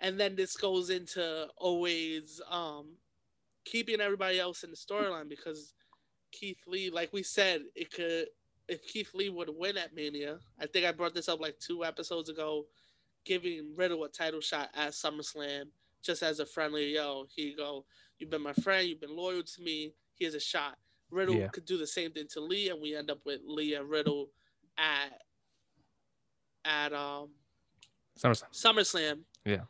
[0.00, 2.96] and then this goes into always um
[3.64, 5.74] keeping everybody else in the storyline because
[6.32, 8.26] Keith Lee, like we said, it could
[8.68, 10.38] if Keith Lee would win at Mania.
[10.60, 12.66] I think I brought this up like two episodes ago,
[13.24, 15.64] giving Riddle a title shot at SummerSlam
[16.02, 17.26] just as a friendly yo.
[17.34, 17.84] Here you go.
[18.18, 18.86] You've been my friend.
[18.88, 19.92] You've been loyal to me.
[20.18, 20.78] Here's a shot.
[21.10, 21.48] Riddle Yeah.
[21.48, 24.30] could do the same thing to Lee, and we end up with Lee and Riddle
[24.78, 25.22] at
[26.64, 27.28] at um
[28.18, 28.50] SummerSlam.
[28.52, 29.20] SummerSlam.
[29.44, 29.62] Yeah.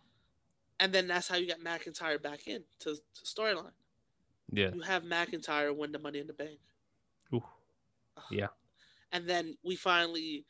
[0.81, 3.73] And then that's how you got McIntyre back in to, to storyline.
[4.53, 4.71] Yeah.
[4.75, 6.59] You have McIntyre win the Money in the Bank.
[7.33, 7.43] Ooh.
[8.31, 8.49] Yeah.
[9.15, 10.45] And then we finally,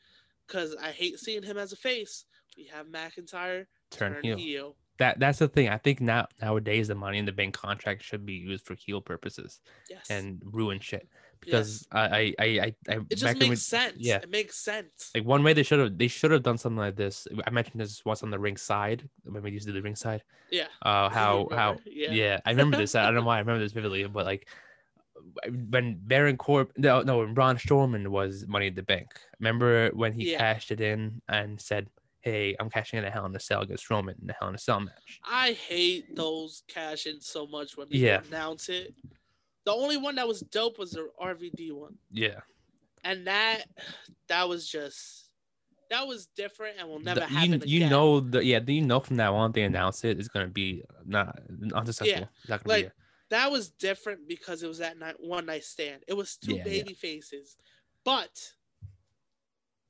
[0.47, 2.25] because I hate seeing him as a face,
[2.57, 4.37] we have McIntyre Turn, turn, heel.
[4.37, 4.75] heel.
[4.97, 5.69] That that's the thing.
[5.69, 9.01] I think now nowadays the money in the bank contract should be used for heel
[9.01, 9.59] purposes
[9.89, 10.07] Yes.
[10.09, 11.07] and ruin shit.
[11.41, 13.97] Because I I I I, I it just makes when- sense.
[13.99, 14.17] yeah.
[14.23, 15.11] It makes sense.
[15.13, 17.27] like one way they should have they should have done something like this.
[17.45, 19.95] I mentioned this once on the ring side when we used to do the ring
[19.97, 20.23] side.
[20.49, 20.67] yeah.
[20.81, 22.11] Uh, how how Yeah.
[22.11, 22.39] yeah.
[22.45, 22.95] I remember this.
[22.95, 24.47] I don't know why I remember this vividly, but like
[25.69, 29.07] when Baron Corb no no when Braun Strowman was Money in the Bank.
[29.39, 30.37] Remember when he Yeah.
[30.39, 31.89] cashed it in and said,
[32.21, 34.55] "Hey, I'm cashing in a Hell in a Cell against Strowman in a Hell in
[34.55, 38.21] a Cell match." I hate those cash ins so much when they Yeah.
[38.27, 38.93] announce it.
[39.65, 41.97] The only one that was dope was the RVD one.
[42.11, 42.41] Yeah,
[43.03, 43.65] And that
[44.27, 45.29] that was just
[45.91, 47.69] that was different and will never The- happen you, again.
[47.69, 50.47] you know the yeah do you know from that one they announce it it's gonna
[50.47, 51.39] be not
[51.73, 52.27] unsuccessful.
[52.39, 52.91] It's not gonna like, be
[53.29, 56.03] that was different because it was that night one night stand.
[56.07, 56.63] It was two Yeah, yeah.
[56.63, 57.57] baby faces,
[58.03, 58.53] but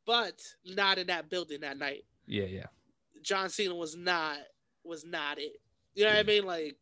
[0.05, 2.05] but not in that building that night.
[2.27, 2.67] yeah yeah
[3.21, 4.37] John Cena was not
[4.83, 5.59] was not it.
[5.95, 6.45] You know what I mean?
[6.45, 6.77] Like,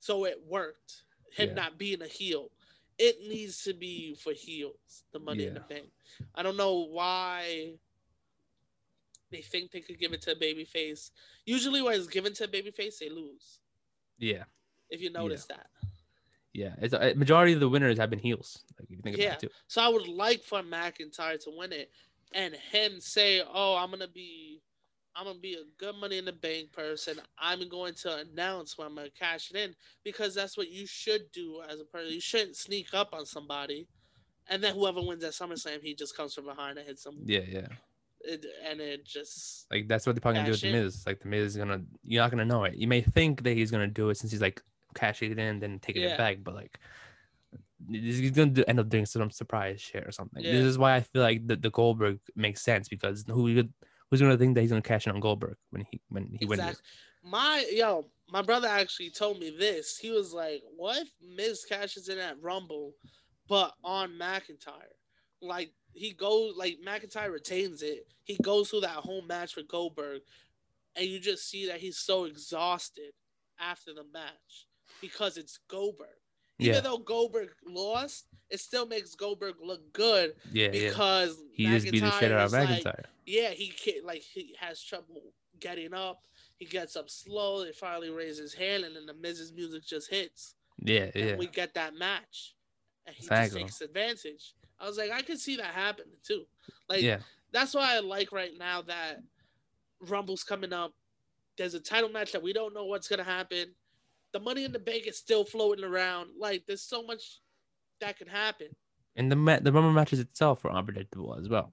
[0.00, 1.02] so it worked.
[1.36, 1.54] Him Yeah.
[1.54, 2.50] not being a heel.
[2.98, 5.04] It needs to be for heels.
[5.12, 5.90] The Money in the Bank.
[6.34, 7.74] I don't know why
[9.30, 11.10] they think they could give it to a baby face.
[11.44, 13.58] Usually, when it's given to a baby face, they lose.
[14.18, 14.44] yeah
[14.90, 15.66] If you notice that.
[16.52, 16.74] yeah.
[16.80, 18.64] It's a majority of the winners have been heels.
[18.78, 19.26] Like if you think Yeah.
[19.26, 19.52] about it too.
[19.68, 21.90] So I would like for McIntyre to win it
[22.32, 24.62] and him say, "Oh, I'm gonna be,
[25.14, 27.18] I'm gonna be a good Money in the Bank person.
[27.38, 29.74] I'm going to announce when I'm gonna cash it in
[30.04, 32.12] because that's what you should do as a person.
[32.12, 33.86] You shouldn't sneak up on somebody,
[34.48, 37.40] and then whoever wins at SummerSlam, he just comes from behind and hits them, Yeah
[37.48, 37.68] yeah.
[38.20, 41.04] it, and it just Like that's what they're probably gonna do with the Miz.
[41.06, 42.74] Like the Miz is gonna you're not gonna know it.
[42.74, 44.60] You may think that he's gonna do it since he's like
[44.96, 46.14] cashing it in, then taking Yeah.
[46.14, 46.78] it back, but like
[47.90, 50.42] he's gonna do, end up doing some surprise shit or something.
[50.42, 50.52] Yeah.
[50.52, 53.68] This is why I feel like the, the Goldberg makes sense because who you
[54.10, 56.80] who's gonna think that he's gonna cash in on Goldberg when he when he wins?
[57.22, 59.96] My yo, my brother actually told me this.
[59.98, 62.94] He was like, "What if Miz cashes in at Rumble,
[63.48, 64.94] but on McIntyre?
[65.42, 68.06] Like he goes like McIntyre retains it.
[68.24, 70.22] He goes through that whole match with Goldberg,
[70.94, 73.12] and you just see that he's so exhausted
[73.58, 74.66] after the match
[75.00, 76.08] because it's Goldberg.
[76.58, 76.80] Even Yeah.
[76.80, 80.88] though Goldberg lost, it still makes Goldberg look good Yeah, yeah.
[80.88, 84.54] because He just beat the shit out of is like- yeah, he can like he
[84.58, 86.24] has trouble getting up.
[86.56, 87.64] He gets up slow.
[87.64, 91.36] They finally raise his hand, and then the Miz's music just hits, yeah, and yeah.
[91.36, 92.54] we get that match,
[93.04, 93.62] and he Exactly.
[93.62, 94.54] just takes advantage.
[94.78, 96.46] I was like, I could see that happening too.
[96.88, 97.20] Like yeah.
[97.50, 99.22] that's why I like right now that
[100.00, 100.94] Rumble's coming up.
[101.58, 103.74] There's a title match that we don't know what's gonna happen.
[104.36, 106.28] The Money in the Bank is still floating around.
[106.38, 107.40] Like there's so much
[108.02, 108.66] that could happen.
[109.16, 111.72] And the ma- the Rumble matches itself are unpredictable as well.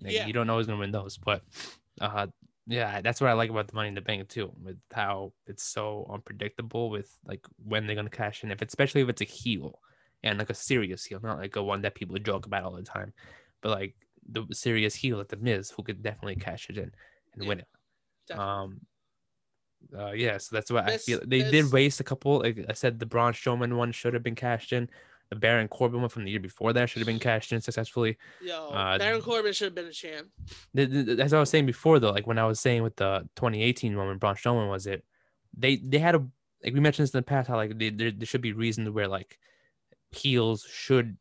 [0.00, 0.26] Like, Yeah.
[0.26, 1.42] You don't know who's gonna win those, but
[2.00, 2.26] uh,
[2.66, 5.62] yeah, that's what I like about the Money in the Bank too, with how it's
[5.62, 8.50] so unpredictable with like when they're gonna cash in.
[8.50, 9.78] If especially if it's a heel
[10.24, 12.82] and like a serious heel, not like a one that people joke about all the
[12.82, 13.12] time,
[13.60, 13.94] but like
[14.28, 16.90] the serious heel like the Miz, who could definitely cash it in
[17.34, 17.48] and Yeah.
[17.48, 17.68] win it.
[18.26, 18.52] Definitely.
[18.52, 18.80] Um,
[19.96, 21.20] uh, yeah, so that's what I feel.
[21.26, 22.38] They this- did waste a couple.
[22.40, 24.88] Like I said, the Braun Strowman one should have been cashed in.
[25.30, 28.18] The Baron Corbin one from the year before that should have been cashed in successfully.
[28.42, 30.28] Yo, uh, Baron Corbin should have been a champ.
[30.76, 32.96] Th- th- th- As I was saying before, though, like when I was saying with
[32.96, 35.04] the 2018 one when Braun Strowman was it,
[35.56, 36.26] they they had a
[36.62, 38.90] like we mentioned this in the past how like they, there, there should be reasons
[38.90, 39.38] where like
[40.10, 41.16] heels should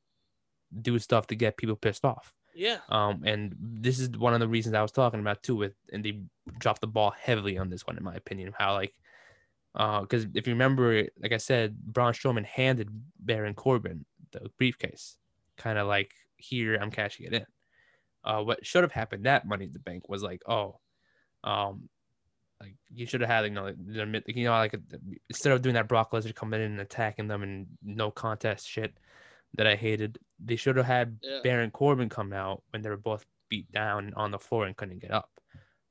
[0.81, 2.33] do stuff to get people pissed off.
[2.55, 2.77] Yeah.
[2.89, 5.55] Um, and this is one of the reasons I was talking about too.
[5.55, 6.21] With and they
[6.59, 8.53] dropped the ball heavily on this one, in my opinion.
[8.57, 8.93] How like,
[9.75, 12.89] uh, because if you remember, like I said, Braun Strowman handed
[13.19, 15.17] Baron Corbin the briefcase,
[15.57, 17.45] kind of like here I'm cashing it in.
[18.23, 20.79] Uh, what should have happened that Money in the Bank was like, oh,
[21.43, 21.89] um,
[22.61, 24.05] like you should have had, you know, you
[24.45, 24.75] know, like
[25.29, 28.93] instead of doing that Brock Lesnar coming in and attacking them and no contest shit
[29.55, 31.39] that I hated, they should have had Yeah.
[31.43, 34.99] Baron Corbin come out when they were both beat down on the floor and couldn't
[34.99, 35.29] get up.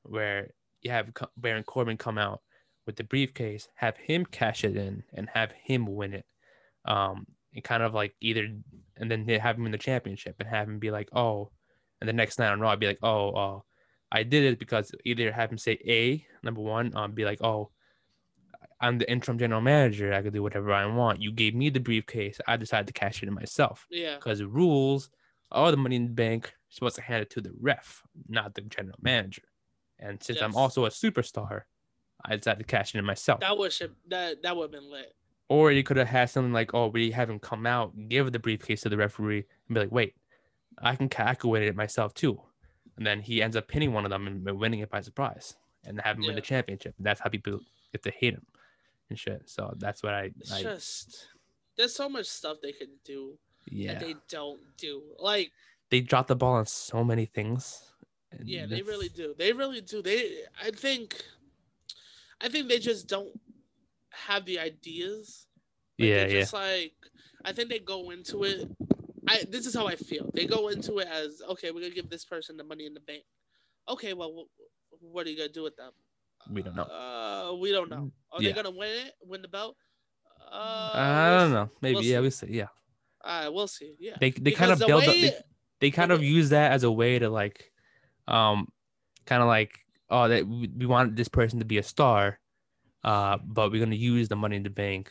[0.03, 0.51] Where
[0.81, 2.41] you have Baron Corbin come out
[2.85, 6.25] with the briefcase, have him cash it in, and have him win it.
[6.85, 8.49] Um, and kind of like either,
[8.97, 11.51] and then they have him in the championship and have him be like, oh,
[12.01, 13.59] and the next night on Raw, I'd be like, oh, uh,
[14.11, 17.71] I did it because either have him say A, number one, um, be like, oh,
[18.83, 20.13] I'm the interim general manager.
[20.13, 21.21] I could do whatever I want.
[21.21, 22.39] You gave me the briefcase.
[22.47, 24.15] I decided to cash it in myself Yeah.
[24.15, 25.09] because the rules
[25.51, 28.55] all the money in the bank you're supposed to hand it to the ref, not
[28.55, 29.43] the general manager.
[29.99, 31.61] And since I'm also a superstar,
[32.25, 33.39] I decided to cash it in myself.
[33.39, 33.71] That would
[34.09, 35.13] that that would have been lit.
[35.49, 38.81] Or you could have had something like, oh, we haven't come out, give the briefcase
[38.81, 40.15] to the referee, and be like, wait,
[40.79, 42.41] I can calculate it myself too.
[42.97, 45.55] And then he ends up pinning one of them and winning it by surprise
[45.85, 46.45] and having him win the Yeah.
[46.45, 46.95] championship.
[46.99, 47.59] That's how people
[47.91, 48.45] get to hate him
[49.13, 49.43] and shit.
[49.45, 51.27] So that's what I, I just
[51.77, 53.37] there's so much stuff they could do
[53.69, 53.93] yeah.
[53.93, 55.03] that they don't do.
[55.19, 55.51] Like
[55.91, 57.93] They drop the ball on so many things.
[58.43, 59.35] yeah, they really do.
[59.37, 60.01] They really do.
[60.01, 61.23] They I think
[62.41, 63.39] I think they just don't
[64.11, 65.45] have the ideas.
[65.99, 66.39] Like, Yeah, yeah.
[66.41, 66.93] Just like
[67.45, 68.67] I think they go into it.
[69.27, 70.31] I this is how I feel.
[70.33, 72.99] They go into it as okay, we're gonna give this person the money in the
[73.01, 73.23] bank.
[73.87, 74.47] Okay, well,
[75.01, 75.91] what are you gonna do with them?
[76.51, 76.83] We don't know.
[76.83, 78.11] Uh, we don't know.
[78.31, 78.49] Are Yeah.
[78.49, 79.13] they gonna win it?
[79.21, 79.75] Win the belt?
[80.51, 81.69] Uh, I don't know.
[81.81, 82.47] Maybe We'll yeah, we see.
[82.51, 82.67] Yeah,
[83.23, 83.95] All right, we'll see.
[83.99, 84.17] Yeah.
[84.19, 85.15] they they kind of the build up.
[85.15, 85.33] They,
[85.79, 87.71] they kind of use that as a way to like,
[88.27, 88.67] um,
[89.25, 89.79] kind of like
[90.09, 92.39] oh that we, want this person to be a star,
[93.03, 95.09] uh, but we're gonna use the money in the bank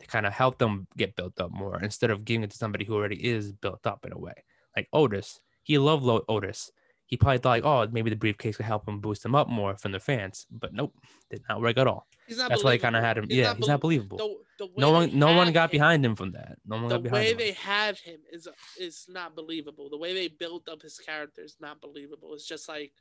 [0.00, 2.84] to kind of help them get built up more instead of giving it to somebody
[2.84, 4.34] who already is built up in a way.
[4.76, 6.70] Like Otis, he loved Lo- Otis.
[7.06, 9.76] He probably thought like, oh, maybe the briefcase could help him boost him up more
[9.76, 10.94] from the fans, but nope,
[11.30, 12.06] did not work at all.
[12.26, 13.24] He's not That's why they kind of had him.
[13.28, 14.16] He's yeah, not he's not believable.
[14.16, 16.56] The, the no one, no one got him- behind him from that.
[16.66, 17.38] No one The got behind The way him.
[17.38, 18.48] they have him is
[18.80, 19.90] is not believable.
[19.90, 22.32] The way they built up his character is not believable.
[22.32, 22.92] It's just like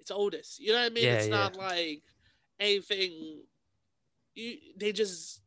[0.00, 0.56] it's Otis.
[0.58, 1.04] You know what I mean?
[1.04, 1.36] Yeah, it's yeah.
[1.36, 2.02] not like
[2.58, 3.42] anything.
[4.34, 5.42] You they just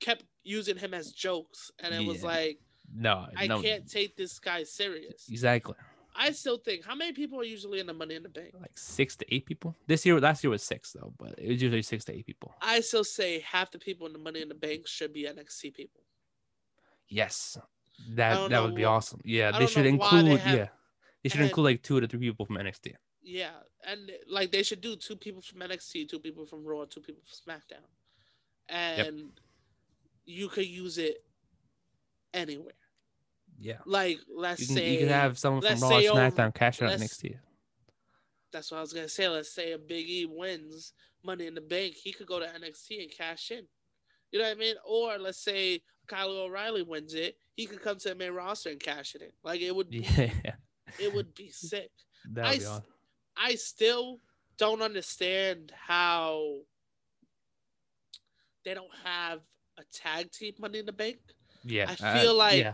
[0.00, 2.58] kept using him as jokes, and it was like
[2.92, 5.26] no, I no, can't take this guy serious.
[5.28, 5.74] exactly.
[6.22, 8.50] I still think how many people are usually in the Money in the Bank?
[8.60, 9.74] like six to eight people.
[9.86, 12.54] This year, last year was six though, but it was usually six to eight people.
[12.60, 15.74] I still say half the people in the Money in the Bank should be NXT
[15.74, 16.02] people.
[17.08, 17.56] Yes,
[18.10, 19.20] that that would be awesome.
[19.24, 20.40] Yeah, they should why they include.
[20.40, 20.68] have- yeah,
[21.22, 22.94] they should and- include like two to three people from NXT.
[23.22, 27.00] Yeah, and like they should do two people from NXT, two people from Raw, two
[27.00, 27.86] people from SmackDown,
[28.68, 29.32] and
[30.24, 31.24] you could use it
[32.32, 32.79] anywhere.
[33.60, 36.88] Yeah, Like let's you can, say you can have someone from Raw, SmackDown cash out
[36.88, 37.36] let's- NXT.
[38.52, 39.28] that's what I was gonna say.
[39.28, 43.02] Let's say a Big E wins Money in the Bank, he could go to NXT
[43.02, 43.66] and cash in.
[44.32, 44.76] You know what I mean?
[44.86, 48.80] Or let's say Kyle O'Reilly wins it, he could come to the main roster and
[48.80, 49.30] cash it in.
[49.44, 50.54] Like it would, be, Yeah,
[50.98, 51.90] it would be sick.
[52.32, 52.84] That I be awesome.
[53.34, 54.20] I still
[54.58, 56.58] don't understand how
[58.62, 59.40] they don't have
[59.78, 61.16] a tag team Money in the Bank.
[61.64, 61.94] Yeah.
[62.00, 62.72] I uh, feel like yeah.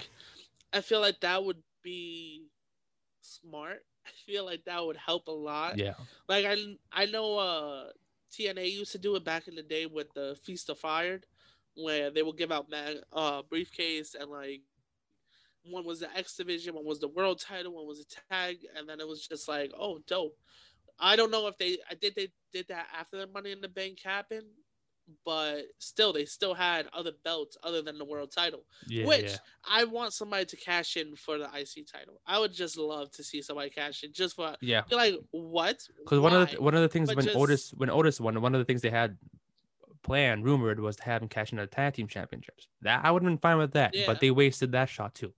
[0.72, 2.46] I feel like that would be
[3.20, 3.80] smart.
[4.06, 5.78] I feel like that would help a lot.
[5.78, 5.94] Yeah.
[6.28, 6.56] Like I
[6.92, 7.84] I know uh
[8.32, 11.26] TNA used to do it back in the day with the Feast or Fired,
[11.74, 14.62] where they would give out mag uh briefcase and like
[15.64, 18.88] one was the X division, one was the world title, one was a tag, and
[18.88, 20.36] then it was just like, oh dope.
[20.98, 23.68] I don't know if they I did they did that after the Money in the
[23.68, 24.46] Bank happened,
[25.24, 28.64] but still they still had other belts other than the world title.
[28.88, 29.06] Yeah.
[29.06, 29.36] which yeah.
[29.68, 32.20] I want somebody to cash in for the IC title.
[32.26, 34.82] I would just love to see somebody cash in just for Yeah.
[34.90, 35.78] like what?
[35.98, 38.40] Because one of the one of the things But when just- Otis when Otis won,
[38.40, 39.16] one of the things they had
[40.02, 42.68] planned, rumored, was to have him cash in the tag team championships.
[42.82, 44.06] That I would have been fine with that, Yeah.
[44.06, 45.32] but they wasted that shot too.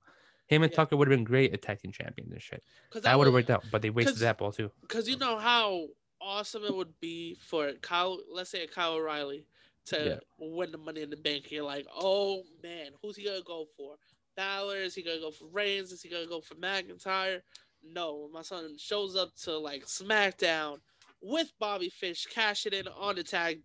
[0.47, 0.73] Him and.
[0.73, 2.63] Tucker would have been great at tag team champions and shit.
[2.89, 4.71] Because That would have worked out, but they wasted that ball too.
[4.81, 5.89] Because you know how
[6.21, 9.45] awesome it would be for Kyle, let's say Kyle O'Reilly,
[9.89, 10.19] to Yeah.
[10.39, 11.51] win the Money in the Bank.
[11.51, 13.97] You're like, oh man, who's he gonna go for?
[14.37, 14.77] Balor?
[14.77, 15.93] Is he gonna go for Reigns?
[15.93, 17.41] Is he gonna go for McIntyre?
[17.83, 20.79] No, my son shows up to like SmackDown
[21.21, 23.61] with Bobby Fish, cash it in on the tag,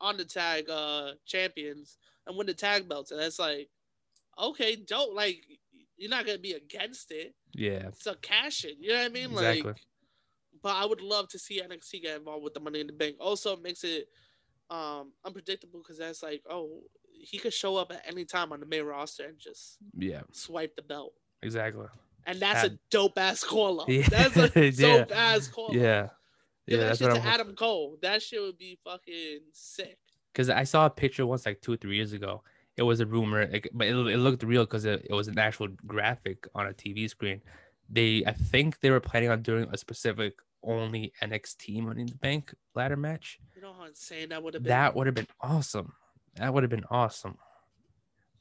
[0.00, 3.10] on the tag uh champions, and win the tag belts.
[3.10, 3.68] And it's like,
[4.38, 5.42] okay, don't like
[5.96, 7.34] you're not gonna be against it.
[7.54, 8.74] Yeah, It's a cash in.
[8.82, 9.30] You know what I mean?
[9.32, 9.62] Exactly.
[9.72, 9.80] Like,
[10.62, 13.16] but I would love to see NXT get involved with the Money in the Bank.
[13.20, 14.08] Also, makes it
[14.70, 16.68] um unpredictable because that's like, oh,
[17.18, 20.76] he could show up at any time on the main roster and just yeah, swipe
[20.76, 21.12] the belt.
[21.42, 21.86] exactly.
[22.28, 23.88] And that's a dope ass call up.
[23.90, 25.74] Yeah, That's a yeah, dope ass call up.
[25.74, 26.08] Yeah,
[26.66, 26.78] yeah.
[26.78, 27.28] that That's shit what to I'm.
[27.28, 27.98] Adam Cole.
[28.02, 29.96] That shit would be fucking sick.
[30.32, 32.42] Because I saw a picture once, like two or three years ago.
[32.76, 35.38] It was a rumor, like, but it, it looked real because it, it was an
[35.38, 37.40] actual graphic on a TV screen.
[37.88, 40.34] They, I think, they were planning on doing a specific
[40.66, 43.38] only NXT Money in the Bank ladder match.
[43.54, 44.70] You know how insane that would have been.
[44.70, 45.92] That would have been awesome.
[46.34, 47.38] That would have been awesome.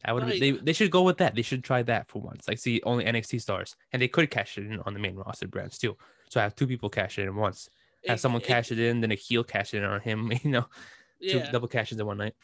[0.03, 1.35] That would Like- they they should go with that.
[1.35, 2.47] They should try that for once.
[2.47, 5.47] Like see only NXT stars, and they could cash it in on the main roster
[5.47, 5.97] brands too.
[6.29, 7.69] So I have two people cash it in once.
[8.07, 10.31] Have It- someone it- cash it in, then a heel cash it in on him.
[10.43, 10.65] You know,
[11.21, 12.35] two double cashes in one night.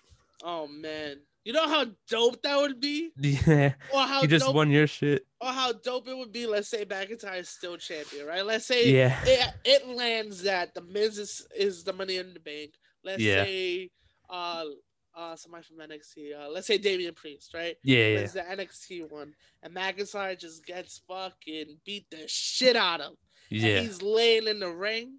[0.44, 1.20] Oh man.
[1.44, 3.12] You know how dope that would be?
[3.18, 5.26] Yeah, Or how you just dope won your shit.
[5.39, 8.46] or how dope it would be, let's say McIntyre is still champion, right?
[8.46, 12.39] Let's say Yeah, it, it lands that the Miz is, is the money in the
[12.39, 12.74] bank.
[13.04, 13.46] Let's Yeah.
[13.46, 13.89] say
[14.30, 14.66] uh
[15.16, 17.76] uh somebody from NXT, uh let's say Damian Priest, right?
[17.84, 19.34] yeah, yeah, It's the NXT one.
[19.64, 23.14] And McIntyre just gets fucking beat the shit out of.
[23.52, 25.18] And yeah, he's laying in the ring.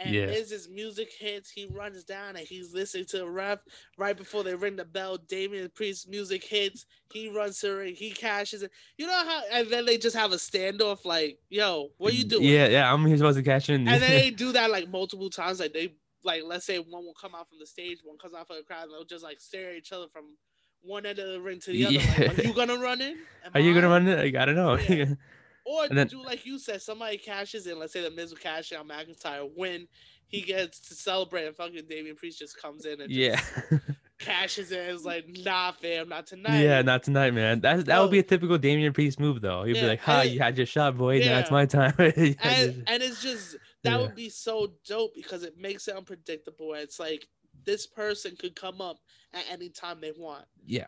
[0.00, 0.26] And Yeah.
[0.26, 3.58] his music hits, he runs down and he's listening to the ref
[3.96, 5.18] right before they ring the bell.
[5.18, 8.70] Damian Priest's music hits, he runs to the ring, he cashes it.
[8.96, 12.44] You know how, and then they just have a standoff like, yo, what you doing?
[12.44, 12.92] Yeah, yeah.
[12.92, 13.88] I'm here supposed to cash in.
[13.88, 15.58] And then they do that like multiple times.
[15.60, 18.46] Like they, like, let's say one will come out from the stage, one comes out
[18.46, 20.36] from the crowd, and they'll just like stare at each other from
[20.80, 22.00] one end of the ring to the other.
[22.02, 23.16] Like, are you gonna run in?
[23.44, 24.18] Am Are you gonna I?" run it?
[24.18, 24.78] I gotta know.
[24.78, 25.06] Yeah.
[25.68, 27.78] Or then- do like you said, somebody cashes in.
[27.78, 29.86] Let's say the Miz will cash in on McIntyre when
[30.26, 33.36] he gets to celebrate, and fucking Damian Priest just comes in and yeah.
[33.36, 33.82] just
[34.18, 34.80] cashes in.
[34.94, 36.60] It's like, nah, fam, not tonight.
[36.62, 37.60] Yeah, not tonight, man.
[37.60, 39.64] That that would be a typical Damian Priest move, though.
[39.64, 41.18] He'd Yeah, be like, "Ha, you had your shot, boy.
[41.20, 43.96] Now it's my time." And, and it's just that Yeah.
[43.98, 46.72] would be so dope because it makes it unpredictable.
[46.74, 47.26] It's like
[47.64, 48.96] this person could come up
[49.34, 50.86] at any time they want, yeah,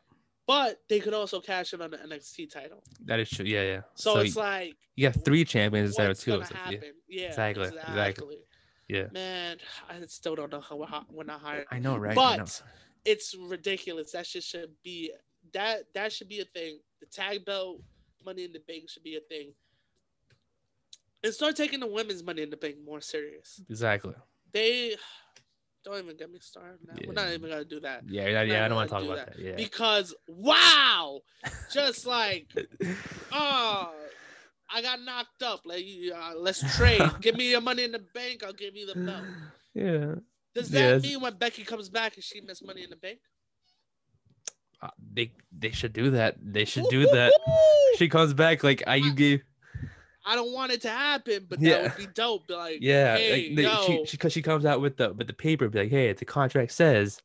[0.50, 2.82] but they could also cash in on the NXT title.
[3.04, 3.44] that is true.
[3.44, 3.80] Yeah, yeah.
[3.94, 6.32] So, it's you, like, you have three champions instead of two.
[6.32, 6.78] gonna like, yeah,
[7.08, 8.36] Yeah, Exactly, exactly.
[8.88, 9.04] yeah.
[9.12, 11.66] Man, I still don't know how we're, we're not hired.
[11.70, 12.18] I know, right?
[12.18, 12.38] I know.
[12.38, 12.62] But
[13.04, 14.10] it's ridiculous.
[14.10, 15.12] That shit should be
[15.54, 16.80] that that should be a thing.
[16.98, 17.80] The tag belt
[18.26, 19.52] money in the bank should be a thing.
[21.22, 23.60] And start taking the women's money in the bank more serious.
[23.70, 24.14] exactly.
[24.52, 24.96] They
[25.84, 26.78] don't even get me started.
[26.86, 26.94] Now.
[27.06, 28.02] We're not even gonna do that.
[28.08, 28.64] Yeah, yeah, yeah.
[28.64, 29.38] I don't want to talk do about that.
[29.38, 29.56] Yeah.
[29.56, 31.20] Because wow,
[31.72, 32.48] just like
[33.32, 33.92] oh,
[34.72, 35.60] I got knocked up.
[35.64, 37.02] Like uh, let's trade.
[37.20, 38.42] give me your money in the bank.
[38.44, 39.24] I'll give you the belt.
[39.74, 40.14] yeah.
[40.54, 41.02] Does that Yes.
[41.02, 43.20] mean when Becky comes back and she missed money in the bank?
[44.82, 46.36] Uh, they they should do that.
[46.42, 47.32] They should do that.
[47.96, 49.42] She comes back like, "I you gave."
[50.24, 51.70] I don't want it to happen, but Yeah.
[51.70, 52.50] that would be dope.
[52.50, 55.68] Like, Yeah, hey, like she she because she comes out with the with the paper,
[55.68, 57.20] be like, "Hey, the contract says,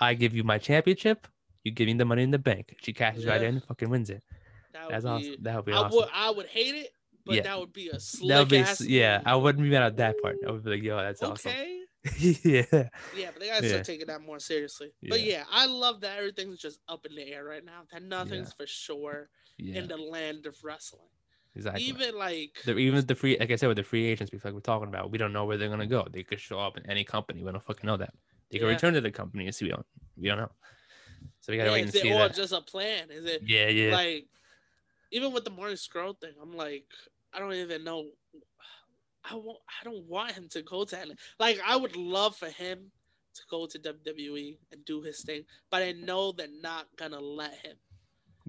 [0.00, 1.28] I give you my championship,
[1.64, 4.10] you give me the money in the bank." She cashes right in, and fucking wins
[4.10, 4.24] it.
[4.72, 5.44] that would That's be, awesome.
[5.44, 5.96] That would be I awesome.
[5.96, 6.92] would, I would hate it,
[7.24, 7.42] but Yeah.
[7.42, 9.22] that would be a slick That would be ass yeah.
[9.24, 10.38] I wouldn't be mad at that part.
[10.46, 11.80] I would be like, "Yo, that's awesome." okay.
[12.18, 13.68] yeah, Yeah, but they gotta Yeah.
[13.68, 14.92] start taking that more seriously.
[15.08, 15.26] But Yeah.
[15.26, 17.82] yeah, I love that everything's just up in the air right now.
[17.92, 21.08] That nothing's for sure yeah, in the land of wrestling.
[21.60, 21.84] Exactly.
[21.84, 24.60] Even like the, even the free, like I said, with the free agents, like we're
[24.60, 26.06] talking about, we don't know where they're gonna go.
[26.10, 27.44] They could show up in any company.
[27.44, 28.14] We don't fucking know that.
[28.50, 28.72] They could Yeah.
[28.72, 29.66] return to the company and see.
[29.66, 29.86] We don't.
[30.16, 30.50] We don't know.
[31.40, 33.10] So we gotta yeah, wait and is it all just a plan?
[33.10, 34.26] Is it yeah, yeah, like
[35.12, 36.32] even with the Marty Scurll thing?
[36.40, 36.86] I'm like,
[37.34, 38.10] I don't even know.
[39.22, 39.58] I won't.
[39.68, 41.16] I don't want him to go to.
[41.38, 42.90] Like, I would love for him
[43.34, 47.54] to go to WWE and do his thing, but I know they're not gonna let
[47.54, 47.76] him.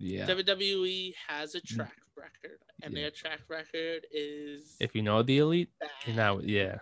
[0.01, 0.25] Yeah.
[0.27, 3.01] WWE has a track record, and Yeah.
[3.03, 5.69] their track record is If you know the elite,
[6.05, 6.79] you know, yeah,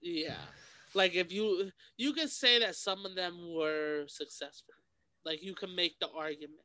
[0.00, 0.36] Yeah.
[0.94, 4.74] Like if you you can say that some of them were successful.
[5.24, 6.60] Like you can make the argument.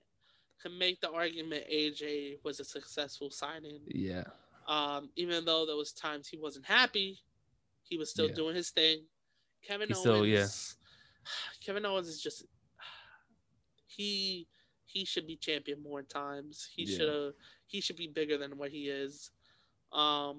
[0.62, 3.82] Can make the argument AJ was a successful signing.
[3.88, 4.24] yeah,
[4.68, 7.20] Um, even though there was times he wasn't happy,
[7.84, 8.34] he was still Yeah.
[8.36, 9.06] doing his thing.
[9.62, 10.48] Kevin He's Owens still- yeah.
[11.66, 12.46] Kevin Owens is just
[13.88, 14.48] he
[14.96, 16.68] he should be champion more times.
[16.74, 16.98] He Yeah.
[16.98, 17.34] should have
[17.68, 19.30] he should be bigger than what he is.
[19.92, 20.38] Um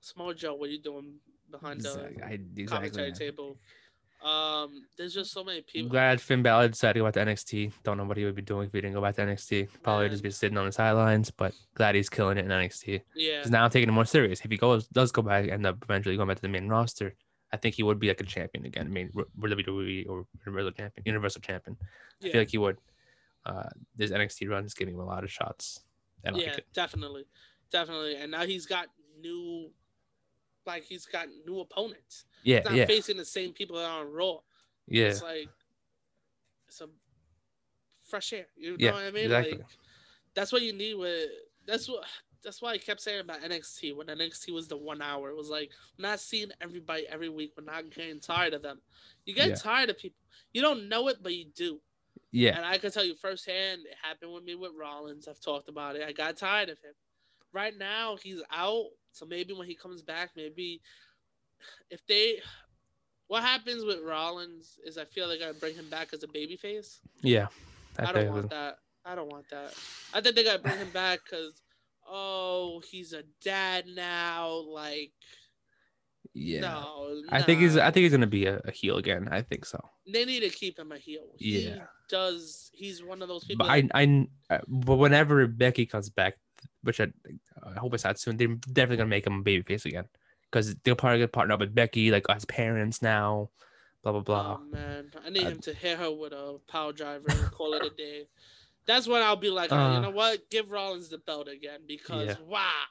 [0.00, 1.08] Samoa Joe, what are you doing
[1.50, 2.22] behind the exactly.
[2.22, 3.18] I, exactly commentary man.
[3.18, 3.58] table.
[4.24, 5.90] Um, there's just so many I'm people.
[5.90, 7.72] glad Finn Balor decided to go back to NXT.
[7.82, 9.68] Don't know what he would be doing if he didn't go back to NXT.
[9.82, 13.02] Probably just be sitting on the sidelines, but glad he's killing it in NXT.
[13.16, 14.40] Yeah, Because now I'm taking it more serious.
[14.44, 17.14] If he goes, does go back, end up eventually going back to the main roster,
[17.52, 18.86] I think he would be like a champion again.
[18.86, 21.76] I mean, WWE or Universal champion, Universal champion.
[22.24, 22.78] I feel like he would.
[23.44, 25.80] Uh, this NXT run is giving him a lot of shots.
[26.24, 26.66] Like yeah, it.
[26.72, 27.24] definitely,
[27.70, 28.16] definitely.
[28.16, 28.86] And now he's got
[29.20, 29.70] new,
[30.66, 32.24] like he's got new opponents.
[32.44, 34.38] Yeah, He's not yeah, facing the same people that are on Raw.
[34.86, 35.48] yeah, It's like
[36.68, 36.88] it's a
[38.04, 38.46] fresh air.
[38.56, 39.24] You know Yeah, what I mean?
[39.24, 39.52] exactly.
[39.58, 39.66] Like
[40.34, 41.28] that's what you need with.
[41.66, 42.04] That's what.
[42.44, 45.30] That's why I kept saying about NXT when NXT was the one hour.
[45.30, 47.52] It was like not seeing everybody every week.
[47.56, 48.80] We're not getting tired of them.
[49.24, 49.54] You get Yeah.
[49.54, 50.18] tired of people.
[50.52, 51.80] You don't know it, but you do.
[52.32, 55.28] Yeah, And I can tell you firsthand, it happened with me with Rollins.
[55.28, 56.02] I've talked about it.
[56.06, 56.94] I got tired of him.
[57.52, 58.86] Right now, he's out.
[59.12, 60.80] So maybe when he comes back, maybe
[61.90, 62.40] if they.
[63.28, 66.98] What happens with Rollins is I feel like I bring him back as a babyface.
[67.22, 67.46] yeah.
[67.98, 68.76] I, don't want that.
[69.04, 69.74] I don't want that.
[70.14, 71.62] I think they gotta bring him back because,
[72.06, 74.48] oh, he's a dad now.
[74.48, 75.12] Like,
[76.34, 76.60] Yeah.
[76.60, 77.76] no, I think he's.
[77.76, 79.28] I think he's gonna be a, a heel again.
[79.30, 79.78] I think so.
[80.10, 81.34] they need to keep him a heel.
[81.36, 81.84] He Yeah.
[82.12, 82.70] Does.
[82.72, 83.66] He's one of those people.
[83.66, 86.34] But I, I, uh, but whenever Becky comes back,
[86.82, 87.08] which I,
[87.62, 90.04] I hope it's not soon, they're definitely gonna make him a babyface again,
[90.50, 93.50] because they'll probably get partnered up with Becky, like as parents now,
[94.02, 94.58] blah blah blah.
[94.60, 97.74] Oh man, I need I- him to hit her with a power driver and call
[97.74, 98.28] it a day.
[98.86, 100.50] That's when I'll be like, "Oh, Uh, you know what?
[100.50, 102.36] Give Rollins the belt again because Yeah.
[102.46, 102.84] wow,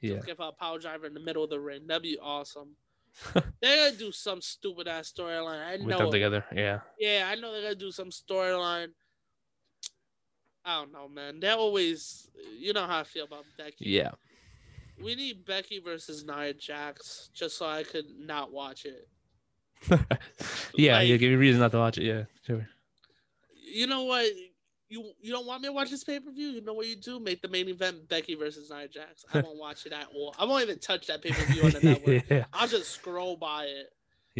[0.00, 1.86] yeah, give her a power driver in the middle of the ring.
[1.86, 2.76] That'd be awesome.
[3.60, 5.64] They're gonna do some stupid ass storyline.
[5.64, 5.98] I with know.
[5.98, 6.12] them it.
[6.12, 6.44] together.
[6.54, 8.88] Yeah, Yeah, I know they're gonna do some storyline.
[10.64, 11.40] I don't know, man.
[11.40, 13.76] They're always, you know how I feel about Becky.
[13.90, 14.12] yeah,
[15.02, 19.08] We need Becky versus Nia Jax just so I could not watch it.
[20.76, 20.98] yeah.
[20.98, 22.04] Like- you give me reason not to watch it.
[22.04, 22.68] Yeah, sure.
[23.64, 24.26] You know what?
[24.92, 26.48] You you don't want me to watch this pay per view?
[26.48, 27.18] You know what you do?
[27.18, 29.24] Make the main event Becky versus Nia Jax.
[29.32, 30.34] I won't watch it at all.
[30.38, 32.24] I won't even touch that pay per view on the network.
[32.30, 33.86] yeah, I'll just scroll by it.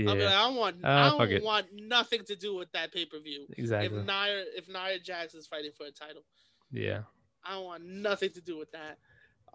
[0.07, 1.43] I'll be yeah, like, I don't want, Uh, I don't it.
[1.43, 3.47] want nothing to do with that pay per view.
[3.57, 3.99] exactly.
[3.99, 6.23] If Nia if Nia Jax is fighting for a title,
[6.71, 7.03] Yeah,
[7.45, 8.99] I don't want nothing to do with that.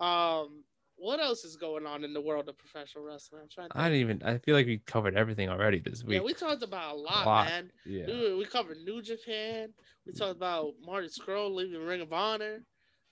[0.04, 0.64] Um,
[0.98, 3.42] what else is going on in the world of professional wrestling?
[3.44, 3.70] I'm trying.
[3.70, 4.24] To I didn't even.
[4.24, 6.16] I feel like we covered everything already this week.
[6.16, 7.46] Yeah, we talked about a lot, lot.
[7.48, 7.72] man.
[7.86, 9.70] Yeah, Dude, we covered New Japan.
[10.06, 12.64] We talked about Marty Scurll leaving Ring of Honor,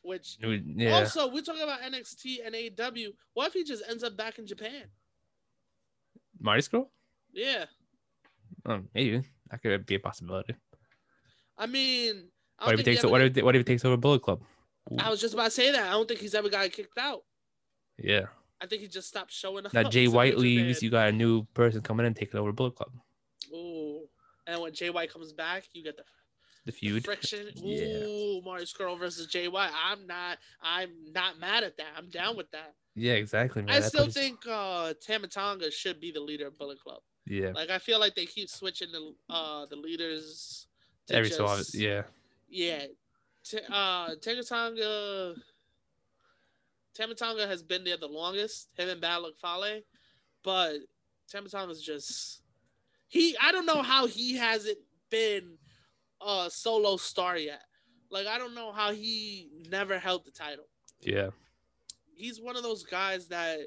[0.01, 0.97] which yeah.
[0.97, 3.09] also we talking about NXT and AEW.
[3.33, 4.83] What if he just ends up back in Japan?
[6.39, 6.87] Marty Scurll?
[7.31, 7.65] Yeah,
[8.65, 9.21] Um, maybe
[9.51, 10.55] that could be a possibility.
[11.57, 13.03] I mean, I, What if he takes?
[13.03, 13.43] ever What if?
[13.43, 14.41] What if he takes over Bullet Club?
[14.91, 15.87] Ooh, I was just about to say that.
[15.87, 17.21] I don't think he's ever got kicked out.
[17.97, 18.25] Yeah.
[18.61, 19.73] I think he just stopped showing up.
[19.73, 22.91] Now Jay White leaves, you got a new person coming in taking over Bullet Club.
[23.53, 24.01] Ooh.
[24.47, 26.03] And when Jay White comes back, you get the
[26.65, 27.03] The feud.
[27.05, 27.47] friction.
[27.55, 28.03] Yeah.
[28.05, 29.71] Ooh, Marty Scurll versus Jay White.
[29.73, 30.37] I'm not.
[30.61, 31.87] I'm not mad at that.
[31.97, 32.73] I'm down with that.
[32.95, 33.75] Yeah, exactly, man.
[33.75, 37.01] I That still think uh, Tama Tonga should be the leader of Bullet Club.
[37.25, 37.51] Yeah.
[37.53, 40.67] Like I feel like they keep switching the uh the leaders.
[41.09, 41.65] Every so often.
[41.73, 42.03] Yeah.
[42.47, 42.85] Yeah.
[43.43, 45.35] T- uh, Tama Tonga.
[46.95, 48.69] Tama Tonga has been there the longest.
[48.77, 49.81] Him and Bad Luck Fale,
[50.43, 50.77] but
[51.31, 52.41] Tama Tonga's just
[53.07, 53.35] he.
[53.41, 54.77] I don't know how he hasn't
[55.09, 55.57] been
[56.25, 57.61] a solo star yet.
[58.09, 60.65] Like I don't know how he never held the title.
[61.01, 61.29] Yeah.
[62.15, 63.59] He's one of those guys that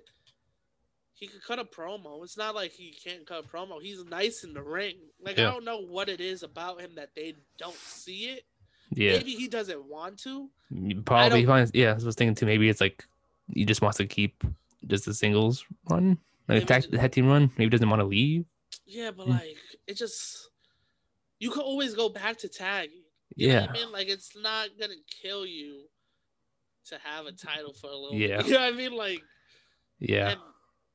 [1.12, 2.22] he could cut a promo.
[2.22, 3.82] It's not like he can't cut a promo.
[3.82, 4.96] He's nice in the ring.
[5.20, 5.48] Like Yeah.
[5.48, 8.44] I don't know what it is about him that they don't see it.
[8.90, 10.48] Yeah, Maybe he doesn't want to.
[11.04, 11.44] probably.
[11.44, 11.68] fine.
[11.74, 12.46] Yeah, I was thinking too.
[12.46, 13.04] Maybe it's like
[13.54, 14.44] he just wants to keep
[14.86, 16.18] just the singles run,
[16.48, 17.50] like tag, the tag team run.
[17.58, 18.44] Maybe doesn't want to leave.
[18.86, 19.30] Yeah, but Mm.
[19.30, 20.48] like it just
[21.38, 22.90] you can always go back to tag.
[23.36, 23.92] You know Yeah, what I mean?
[23.92, 25.82] Like it's not gonna kill you
[26.86, 28.38] to have a title for a little Yeah.
[28.38, 28.46] bit.
[28.46, 28.92] You know what I mean?
[28.92, 29.22] Like
[30.00, 30.40] yeah, and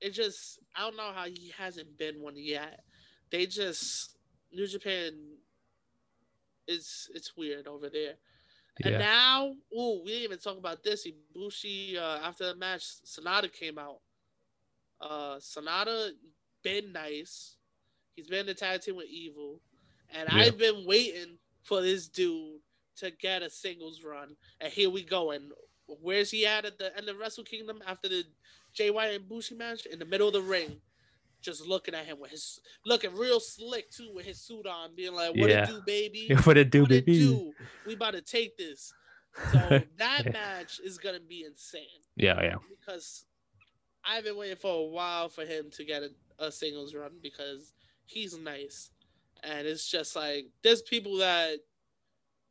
[0.01, 2.81] it just I don't know how he hasn't been one yet.
[3.31, 4.17] They just
[4.51, 5.13] New Japan
[6.67, 8.13] is it's weird over there.
[8.81, 11.05] And yeah, now, ooh, we didn't even talk about this.
[11.07, 13.99] Ibushi uh, after the match, Sanada came out.
[14.99, 16.11] Uh, Sanada
[16.63, 17.57] been nice.
[18.15, 19.59] He's been in the tag team with Evil,
[20.13, 20.43] and Yeah.
[20.43, 22.59] I've been waiting for this dude
[22.97, 24.35] to get a singles run.
[24.61, 25.31] And here we go.
[25.31, 25.51] And
[25.87, 28.23] where's he at at the end of Wrestle Kingdom after the
[28.75, 29.85] JY and Bushi match?
[29.85, 30.79] In the middle of the ring,
[31.43, 35.13] just looking at him with his looking real slick too with his suit on, being
[35.13, 35.63] like, "What Yeah.
[35.65, 36.33] it do, baby?
[36.43, 37.19] what it do, what it baby?
[37.19, 37.53] do?
[37.85, 38.95] We about to take this."
[39.51, 39.59] So
[39.97, 43.25] that match is gonna be insane Yeah, yeah, because
[44.05, 47.73] I've been waiting for a while for him to get a, a singles run because
[48.05, 48.91] he's nice,
[49.43, 51.59] and it's just like there's people that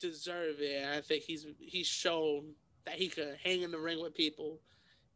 [0.01, 0.83] deserve it.
[0.83, 4.61] And I think he's he's shown that he can hang in the ring with people.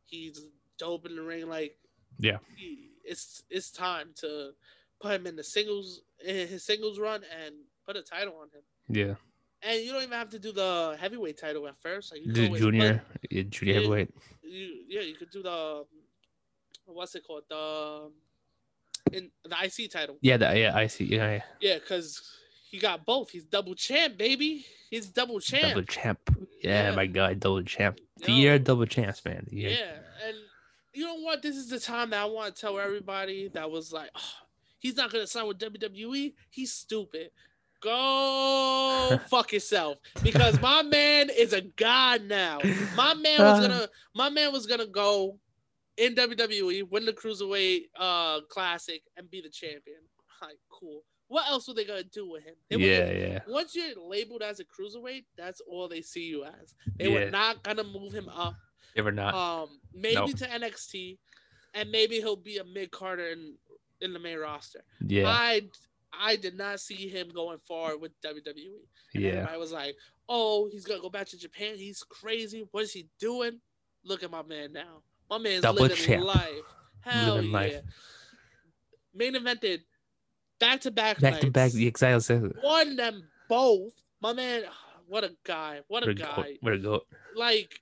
[0.05, 0.41] He's
[0.79, 1.49] dope in the ring.
[1.49, 1.77] Like
[2.19, 2.39] Yeah.
[2.57, 4.51] he, it's it's time to
[5.01, 7.55] put him in the singles in his singles run and
[7.87, 8.63] put a title on him.
[8.89, 9.15] yeah.
[9.63, 12.13] And you don't even have to do the heavyweight title at first.
[12.13, 14.11] Like you The can always put- junior, yeah, junior heavyweight.
[14.43, 15.85] you yeah you could do the
[16.87, 18.11] what's it called the
[19.13, 21.05] in the IC title Yeah, the, yeah, I see.
[21.05, 21.43] Yeah, yeah.
[21.61, 22.21] yeah because
[22.71, 26.19] he got both he's double champ baby he's double champ Double champ.
[26.63, 26.95] Yeah, Yeah.
[26.97, 27.99] my God, double champ.
[28.19, 28.39] The Yo.
[28.39, 29.47] year double champs, man.
[29.51, 29.99] Yeah.
[30.97, 33.93] You know what this is the time that I want to tell everybody that was
[33.93, 34.21] like oh,
[34.79, 37.31] he's not gonna sign with WWE he's stupid
[37.83, 42.59] go fuck yourself because my man is a god now
[42.97, 45.39] my man was gonna my man was gonna go
[45.99, 49.97] in WWE, win the cruiserweight uh classic, and be the champion.
[50.43, 51.03] Like, cool.
[51.29, 52.55] What else were they gonna do with him?
[52.69, 53.39] They were- Yeah, yeah.
[53.49, 56.75] Once you're labeled as a cruiserweight, that's all they see you as.
[56.99, 57.25] They Yeah.
[57.25, 58.57] were not gonna move him up.
[58.97, 59.35] Ever not.
[59.35, 60.37] Um, maybe Nope.
[60.37, 61.19] to NXT,
[61.75, 63.55] and maybe he'll be a mid carder in
[64.01, 64.83] in the main roster.
[65.07, 65.63] yeah, I
[66.19, 68.81] I did not see him going far with WWE.
[69.15, 69.47] And yeah.
[69.51, 69.97] I was like,
[70.29, 71.77] "Oh, he's gonna go back to Japan.
[71.77, 72.67] He's crazy.
[72.71, 73.61] What is he doing?
[74.05, 75.03] Look at my man now.
[75.29, 76.25] My man's Double living champ.
[76.25, 76.51] life.
[77.01, 77.57] Hell Living yeah.
[77.57, 77.81] life.
[79.15, 79.81] Main evented
[80.61, 81.21] back to back.
[81.21, 81.73] Back to back.
[81.73, 82.53] The exile says.
[82.63, 83.93] Won them both.
[84.21, 84.63] My man,
[85.07, 85.81] what a guy.
[85.89, 86.27] What a Where to go?
[86.37, 86.57] guy.
[86.61, 87.01] Where to go?
[87.35, 87.81] Like,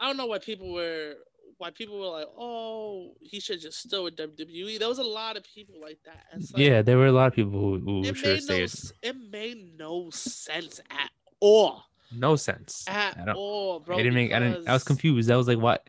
[0.00, 1.14] I don't know why people were
[1.58, 5.36] why people were like, "Oh, he should just still with WWE." There was a lot
[5.36, 6.26] of people like that.
[6.32, 8.66] Like, Yeah, there were a lot of people who, who it have made no
[9.02, 11.84] it made no sense at all.
[12.12, 12.84] No sense.
[12.86, 13.96] At I all, bro.
[13.96, 14.32] I didn't make.
[14.32, 14.68] I didn't.
[14.68, 15.30] I was confused.
[15.30, 15.88] I was like, what?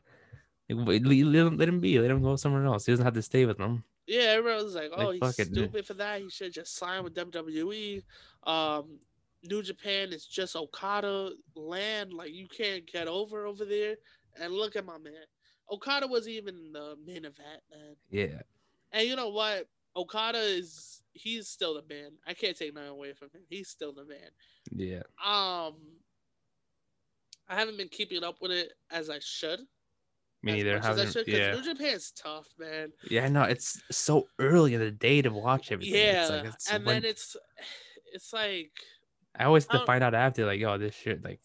[0.70, 1.99] Like, let, him, let him be.
[1.99, 2.86] Let him go somewhere else.
[2.86, 3.84] He doesn't have to stay with them.
[4.05, 6.22] Yeah, everyone was like, Like, "Oh, he's fuck it, stupid for that.
[6.22, 8.03] He should just sign with WWE."
[8.43, 8.99] Um,
[9.43, 12.13] New Japan is just Okada land.
[12.13, 13.95] Like you can't get over over there.
[14.41, 15.13] And look at my man.
[15.71, 17.95] Okada was even the main event, man.
[18.09, 18.41] Yeah.
[18.91, 19.67] And you know what?
[19.95, 22.11] Okada is he's still the man.
[22.27, 23.41] I can't take nothing away from him.
[23.49, 24.29] He's still the man.
[24.71, 25.01] Yeah.
[25.25, 25.75] Um,
[27.49, 29.61] I haven't been keeping up with it as I should.
[30.43, 30.79] Me neither.
[30.79, 31.53] Haven't, should, Yeah.
[31.55, 32.91] New Japan's tough, man.
[33.09, 33.25] Yeah.
[33.25, 33.43] I know.
[33.43, 35.95] It's so early in the day to watch everything.
[35.95, 37.35] Yeah, It's like, it's and when- then it's
[38.13, 38.71] it's like
[39.39, 41.39] I always have to um, find out after, like, oh, this shit, like,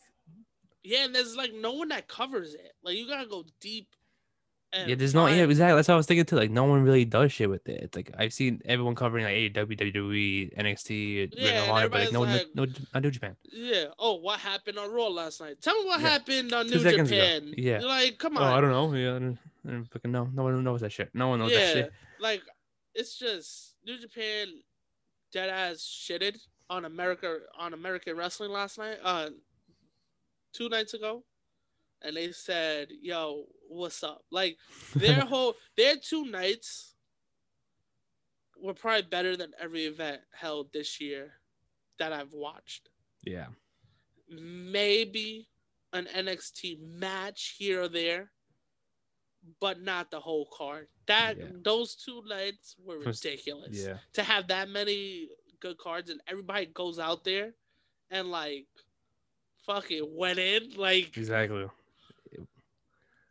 [0.85, 2.73] yeah, and there's like no one that covers it.
[2.83, 3.89] Like you gotta go deep.
[4.75, 5.77] And yeah, there's no, yeah, exactly.
[5.77, 6.37] That's what I was thinking too.
[6.37, 7.83] Like, no one really does shit with it.
[7.83, 12.23] It's like I've seen everyone covering like AEW, WWE, NXT, Yeah, Honor, but like, no,
[12.23, 13.37] everybody's no, no, not New Japan.
[13.53, 13.85] Yeah.
[13.99, 15.61] Oh, what happened on Raw last night?
[15.61, 16.09] Tell me what Yeah.
[16.09, 17.21] happened on Two New seconds ago.
[17.21, 17.55] Japan.
[17.57, 17.81] Yeah.
[17.81, 18.43] Like, come on.
[18.43, 18.95] Oh, I don't know.
[18.95, 19.39] Yeah, I don't,
[19.69, 20.31] I don't fucking know.
[20.33, 21.11] No one knows that shit.
[21.13, 21.73] No one knows that yeah.
[21.75, 21.93] shit.
[22.19, 22.43] Like
[22.95, 24.47] it's just New Japan
[25.33, 26.39] dead ass shitted
[26.73, 28.99] on America on American wrestling last night.
[29.03, 29.31] Uh
[30.55, 31.23] two nights ago.
[32.05, 34.23] And they said, yo, what's up?
[34.31, 34.57] Like
[34.97, 36.95] their whole their two nights
[38.61, 41.33] were probably better than every event held this year
[41.99, 42.89] that I've watched.
[43.25, 43.47] Yeah.
[44.29, 45.49] Maybe
[45.93, 48.31] an NXT match here or there,
[49.61, 50.89] but not the whole card.
[51.07, 51.47] That Yeah.
[51.63, 53.77] those two nights were ridiculous.
[53.85, 53.99] Yeah.
[54.15, 55.29] To have that many
[55.63, 57.53] good cards and everybody goes out there
[58.11, 58.67] and like
[59.65, 61.67] fucking went in like Exactly.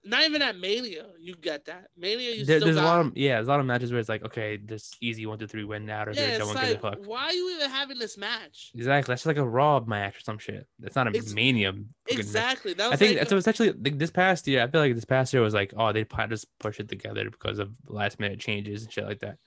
[0.04, 1.90] Not even at Mania, you get that.
[1.96, 2.84] Mania, you There, still there's got.
[2.84, 5.28] a lot of yeah, there's a lot of matches where it's like okay, this easy
[5.28, 6.98] one two three win now or yeah, no it's one gives a like, fuck.
[7.06, 8.72] why are you even having this match?
[8.74, 10.66] Exactly, that's just like a Raw match or some shit.
[10.80, 11.74] That's not a Ex- Mania.
[12.08, 12.74] Exactly.
[12.74, 13.38] That was I think like, so.
[13.38, 16.48] Essentially, this past year, I feel like this past year was like, oh, they just
[16.60, 19.38] push it together because of last minute changes and shit like that.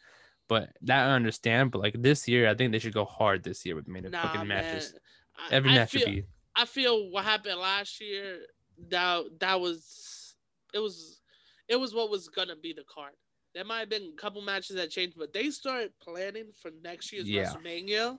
[0.48, 1.70] But that I understand.
[1.70, 4.22] But like this year, I think they should go hard this year with main nah,
[4.22, 4.62] fucking man.
[4.62, 4.94] matches.
[5.36, 6.24] I- Every I match feel, should be.
[6.54, 8.40] I feel what happened last year.
[8.88, 10.34] That that was
[10.72, 11.20] it was
[11.68, 13.12] it was what was gonna be the card.
[13.54, 17.12] There might have been a couple matches that changed, but they started planning for next
[17.12, 17.44] year's Yeah.
[17.52, 18.18] WrestleMania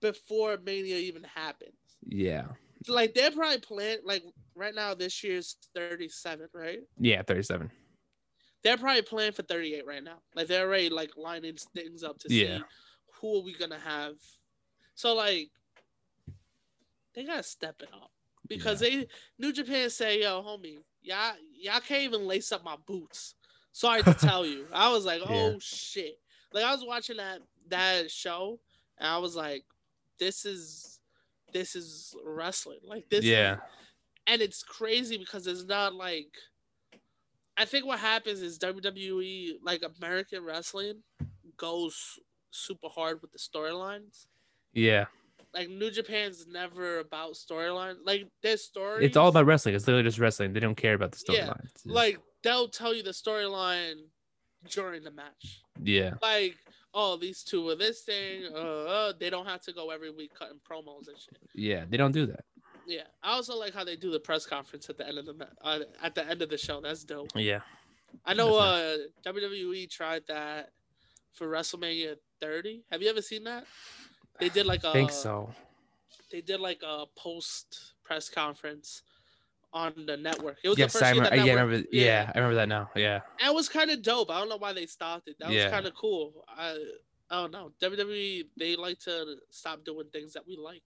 [0.00, 1.72] before Mania even happens.
[2.06, 2.46] Yeah,
[2.86, 4.22] So, like they're probably plan like
[4.54, 4.94] right now.
[4.94, 6.78] This year's thirty seven, right?
[7.00, 7.70] yeah, thirty-seven.
[8.68, 10.18] They're probably planning for thirty eight right now.
[10.34, 12.58] Like they're already like lining things up to Yeah.
[12.58, 12.64] see
[13.14, 14.16] who are we gonna have.
[14.94, 15.48] So like
[17.14, 18.10] they gotta step it up
[18.46, 19.06] because they
[19.38, 23.36] New Japan say, "Yo, homie, y'all y'all can't even lace up my boots."
[23.72, 25.58] Sorry to tell you, I was like, "Oh Yeah.
[25.60, 26.18] shit!"
[26.52, 28.60] Like I was watching that that show,
[28.98, 29.64] and I was like,
[30.18, 31.00] "This is
[31.54, 32.80] this is wrestling.
[32.84, 33.56] Like this, is- yeah,
[34.26, 36.34] and it's crazy because it's not like
[37.58, 41.02] I think what happens is WWE like American wrestling
[41.56, 42.18] goes
[42.50, 44.26] super hard with the storylines.
[44.72, 45.06] yeah.
[45.54, 47.96] Like New Japan's never about storylines.
[48.04, 49.04] Like their story.
[49.06, 49.74] It's all about wrestling.
[49.74, 50.52] It's literally just wrestling.
[50.52, 51.64] They don't care about the Yeah, storylines.
[51.64, 53.94] It's- like they'll tell you the storyline
[54.70, 55.62] during the match.
[55.82, 56.56] yeah, Like,
[56.92, 58.44] oh, these two are this thing.
[58.54, 61.38] Uh, uh, they don't have to go every week cutting promos and shit.
[61.54, 61.86] yeah.
[61.88, 62.44] They don't do that.
[62.88, 65.46] Yeah, I also like how they do the press conference at the end of the
[65.62, 66.80] uh, at the end of the show.
[66.80, 67.28] That's dope.
[67.34, 67.60] Yeah,
[68.24, 70.70] I know uh, WWE tried that
[71.34, 72.82] for WrestleMania 30.
[72.90, 73.64] Have you ever seen that?
[74.40, 75.50] They did like a I think so.
[76.32, 79.02] they did like a post press conference
[79.74, 80.56] on the network.
[80.64, 81.30] It was Yes, the first I remember.
[81.30, 81.88] the Yeah, I remember.
[81.92, 82.32] Yeah.
[82.34, 82.90] I remember that now.
[82.96, 84.30] Yeah, And it was kind of dope.
[84.30, 85.36] I don't know why they stopped it.
[85.40, 86.44] That was kind of cool.
[86.48, 86.76] I
[87.30, 87.72] I don't know.
[87.82, 90.82] WWE they like to stop doing things that we like.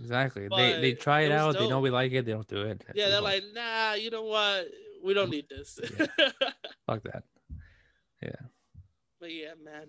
[0.00, 0.48] Exactly.
[0.54, 1.58] They they try it, it out.
[1.58, 2.24] They know we like it.
[2.24, 2.84] They don't do it.
[2.86, 4.66] That's yeah, the they're like, nah, you know what?
[5.04, 5.78] We don't need this.
[6.86, 7.24] fuck that.
[8.22, 8.30] Yeah.
[9.20, 9.88] But yeah, man.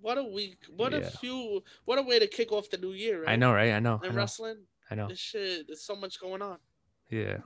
[0.00, 0.58] What a week.
[0.74, 3.32] What a few what a way to kick off the new year, right?
[3.32, 3.72] I know, right?
[3.72, 4.00] I know.
[4.02, 4.14] I know.
[4.14, 5.08] wrestling, I know.
[5.08, 6.56] this shit there's so much going on.
[7.10, 7.38] Yeah.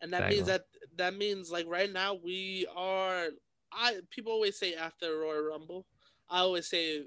[0.00, 0.66] And that means that
[0.96, 3.28] that means like right now we are
[3.72, 5.86] I people always say after Royal Rumble.
[6.30, 7.02] I always say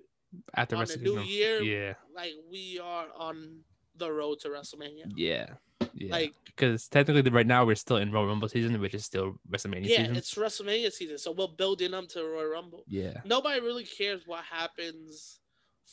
[0.56, 1.94] After on the new year, Yeah.
[2.14, 3.62] like we are on
[3.98, 5.12] the road to WrestleMania.
[5.16, 5.48] Yeah.
[5.94, 6.12] Yeah.
[6.12, 9.88] Like because technically, right now we're still in Royal Rumble season, which is still WrestleMania
[9.88, 10.16] yeah, season.
[10.16, 12.84] it's WrestleMania season, so we're building up to Royal Rumble.
[12.88, 13.22] Yeah.
[13.26, 15.40] Nobody really cares what happens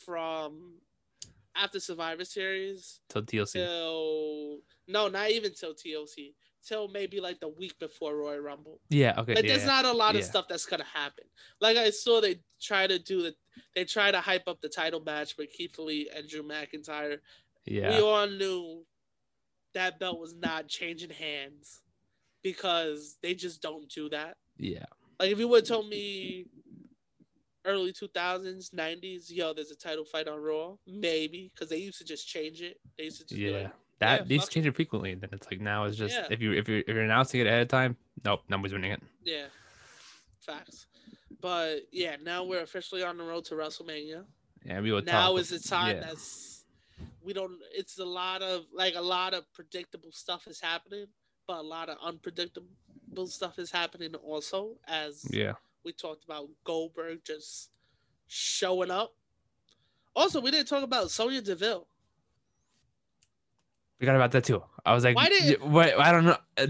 [0.05, 0.75] from
[1.55, 3.53] after Survivor Series Till TLC.
[3.53, 6.33] till no, not even till TLC,
[6.65, 8.79] till maybe like the week before Royal Rumble.
[8.89, 9.13] Yeah.
[9.19, 9.35] Okay.
[9.35, 9.51] Like yeah.
[9.51, 10.27] there's not a lot of yeah.
[10.27, 11.25] stuff that's gonna happen.
[11.61, 13.35] Like I saw they try to do the
[13.75, 17.17] they try to hype up the title match with Keith Lee and Drew McIntyre.
[17.65, 17.89] Yeah.
[17.89, 18.85] We all knew
[19.73, 21.81] that belt was not changing hands
[22.43, 24.37] because they just don't do that.
[24.57, 24.85] yeah.
[25.19, 26.47] Like if you would have told me
[27.65, 32.03] early 2000s, 90s, yo, there's a title fight on Raw, maybe because they used to
[32.03, 32.77] just change it.
[32.97, 33.51] They used to just Yeah.
[33.51, 35.13] like, That yeah, these change it frequently.
[35.15, 36.27] Then it's like now it's just Yeah.
[36.29, 39.01] if you if you if you're announcing it ahead of time, nope, nobody's winning it.
[39.23, 39.45] yeah,
[40.41, 40.87] facts.
[41.39, 44.25] But yeah, now we're officially on the road to WrestleMania.
[44.65, 46.01] Yeah, we will now is the time yeah.
[46.01, 46.52] that's
[47.23, 51.05] we don't it's a lot of like a lot of predictable stuff is happening
[51.47, 52.67] but a lot of unpredictable
[53.27, 55.53] stuff is happening also as Yeah.
[55.85, 57.69] we talked about goldberg just
[58.27, 59.13] showing up
[60.15, 61.87] also we didn't talk about sonya deville
[63.99, 64.61] Forgot about that too.
[64.85, 65.97] I was like, Why did- what?
[65.97, 66.35] I don't know.
[66.57, 66.67] Uh,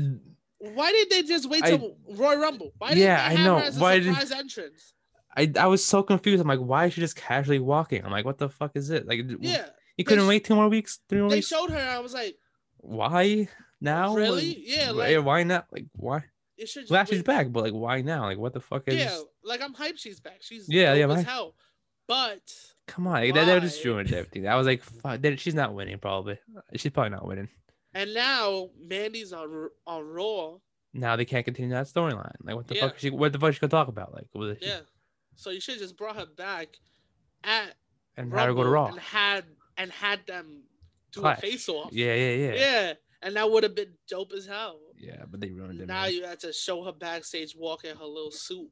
[0.60, 3.46] why did they just wait I- till royal rumble why didn't Yeah, they I have
[3.46, 3.58] know.
[3.58, 4.94] her as a Why did- entrance
[5.36, 6.42] I I was so confused.
[6.42, 8.06] I'm like, why is she just casually walking?
[8.06, 9.08] I'm like, what the fuck is it?
[9.08, 11.48] Like, yeah you couldn't sh- wait two more weeks, three more they weeks.
[11.48, 12.36] showed her i was like
[12.78, 13.48] why
[13.82, 14.16] now?
[14.16, 15.68] really yeah why- like why not?
[15.72, 16.24] Like, why?
[16.58, 18.26] it should Glad she's back, but like, why now?
[18.26, 18.96] Like, what the fuck is?
[18.96, 21.56] yeah like i'm hyped she's back she's Yeah, yeah, as hell
[22.08, 22.42] but
[22.86, 24.46] Come on, like, that, that just ruined everything.
[24.46, 25.98] I was like, fuck, then she's not winning.
[26.00, 26.38] Probably,
[26.76, 27.48] she's probably not winning.
[27.94, 30.56] And now Mandy's on on Raw.
[30.94, 32.36] Now they can't continue that storyline.
[32.44, 32.82] Like, what the Yeah.
[32.82, 32.96] fuck?
[32.96, 34.14] Is she, what the fuck she gonna talk about?
[34.14, 34.82] Like, what is she- Yeah.
[35.36, 36.76] So you should just brought her back
[37.46, 37.74] at
[38.18, 38.88] and have her go to Rumble Raw.
[38.90, 39.46] and had
[39.78, 40.64] and had them
[41.12, 41.38] do Clash.
[41.40, 41.90] a face off.
[41.94, 42.94] Yeah, yeah, yeah, Yeah.
[43.22, 44.80] And that would have been dope as hell.
[44.98, 45.88] Yeah, but they ruined it.
[45.88, 46.14] Now man.
[46.14, 48.70] you had to show her backstage walking her little suit.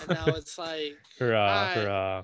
[0.00, 2.22] And now it's like her uh her uh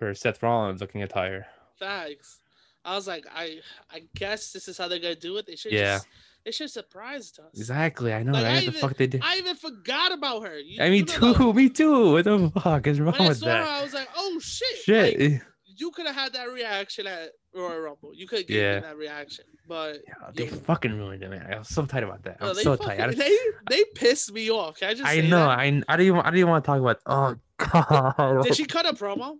[0.00, 1.46] her Seth Rollins looking attire.
[1.78, 2.38] facts.
[2.84, 3.58] I was like, I
[3.90, 5.46] I guess this is how they're gonna do it.
[5.46, 5.96] They should Yeah.
[5.96, 6.08] just
[6.46, 7.52] It should have surprised us.
[7.54, 8.14] Exactly.
[8.14, 8.32] I know.
[8.32, 8.50] Like, right?
[8.50, 9.20] I What the even- fuck they did?
[9.22, 10.58] I even forgot about her.
[10.58, 11.52] You, I mean, know too.
[11.52, 12.12] Me too.
[12.12, 13.68] What the fuck is wrong When I with saw her, that?
[13.68, 15.20] I was like, "Oh shit!" Shit.
[15.20, 15.42] Like,
[15.78, 17.84] you could have had that reaction at Royal mm.
[17.84, 18.14] Rumble.
[18.14, 18.80] You could have given Yeah.
[18.80, 21.46] that reaction, but yeah, they fucking ruined it, man.
[21.52, 22.38] I was so tight about that.
[22.40, 23.00] I'm so fucking- tight.
[23.00, 23.38] I, They
[23.70, 24.78] they pissed me off.
[24.78, 25.46] Can I just I know.
[25.48, 25.58] that?
[25.58, 27.00] I I didn't even I didn't even want to talk about.
[27.06, 28.44] Oh god.
[28.44, 29.38] Did she cut a promo?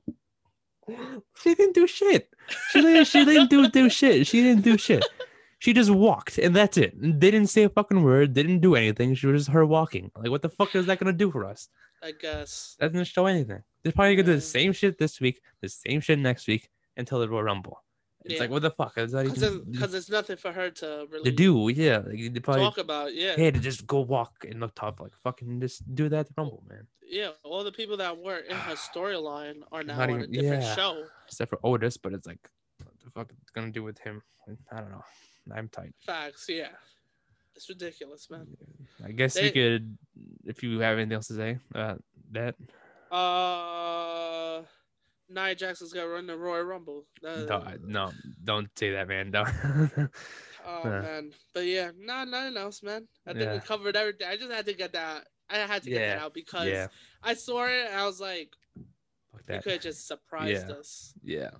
[1.43, 2.31] She didn't do shit.
[2.70, 3.05] She didn't.
[3.05, 4.27] She didn't do do shit.
[4.27, 5.05] She didn't do shit.
[5.59, 6.94] She just walked, and that's it.
[6.97, 8.35] They didn't say a fucking word.
[8.35, 9.15] They didn't do anything.
[9.15, 10.10] She was just her walking.
[10.16, 11.69] Like, what the fuck is that gonna do for us?
[12.02, 12.77] I guess.
[12.78, 13.62] That doesn't show anything.
[13.82, 17.20] They're probably gonna do the same shit this week, the same shit next week until
[17.20, 17.82] the Royal Rumble.
[18.24, 18.40] It's Yeah.
[18.40, 18.98] like, what the fuck?
[18.98, 21.68] Is that Because even there's nothing for her to to do?
[21.74, 23.14] Yeah, like, they probably talk about.
[23.14, 23.36] Yeah.
[23.38, 24.98] yeah to just go walk and look tough.
[25.00, 26.86] Like, fucking just do that at Rumble, man.
[27.06, 30.32] yeah, all the people that were in her storyline are now Not on a even-
[30.32, 30.74] different yeah.
[30.74, 31.06] show.
[31.28, 32.40] Except for Otis, but it's like,
[32.82, 34.20] what the fuck it's gonna do with him?
[34.72, 35.05] I don't know.
[35.55, 35.94] I'm tight.
[36.05, 36.68] Facts, yeah.
[37.55, 38.46] It's ridiculous, man.
[39.05, 39.98] I guess They- you could,
[40.44, 41.96] if you have anything else to say, uh,
[42.32, 42.56] that
[43.10, 44.62] Uh,
[45.28, 47.06] Nia Jax's gonna run the Royal Rumble.
[47.26, 48.12] Uh, don't, no,
[48.44, 49.30] don't say that, man.
[49.32, 49.48] Don't.
[50.66, 51.01] Oh Yeah.
[51.01, 53.06] man, but yeah, nah, nothing else, man.
[53.26, 53.60] I think we Yeah.
[53.60, 54.28] covered everything.
[54.28, 55.26] I just had to get that.
[55.48, 56.89] I had to get that out because yeah,
[57.22, 60.74] I saw it and I was like, you could have just surprised Yeah.
[60.74, 61.14] us.
[61.22, 61.51] Yeah,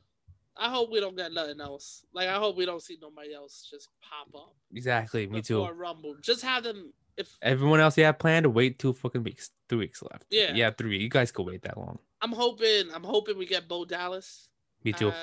[0.57, 2.05] I hope we don't get nothing else.
[2.12, 4.55] Like I hope we don't see nobody else just pop up.
[4.75, 5.27] exactly.
[5.27, 5.65] Me too.
[5.66, 6.16] Rumble.
[6.23, 6.93] Just have them.
[7.19, 9.51] If Everyone else you have planned, wait two fucking weeks.
[9.69, 10.24] Three weeks left.
[10.31, 10.53] Yeah.
[10.55, 10.99] yeah, three.
[10.99, 11.99] You guys could wait that long.
[12.23, 14.49] I'm hoping, I'm hoping we get Bo Dallas.
[14.85, 15.09] Me too.
[15.09, 15.15] Uh,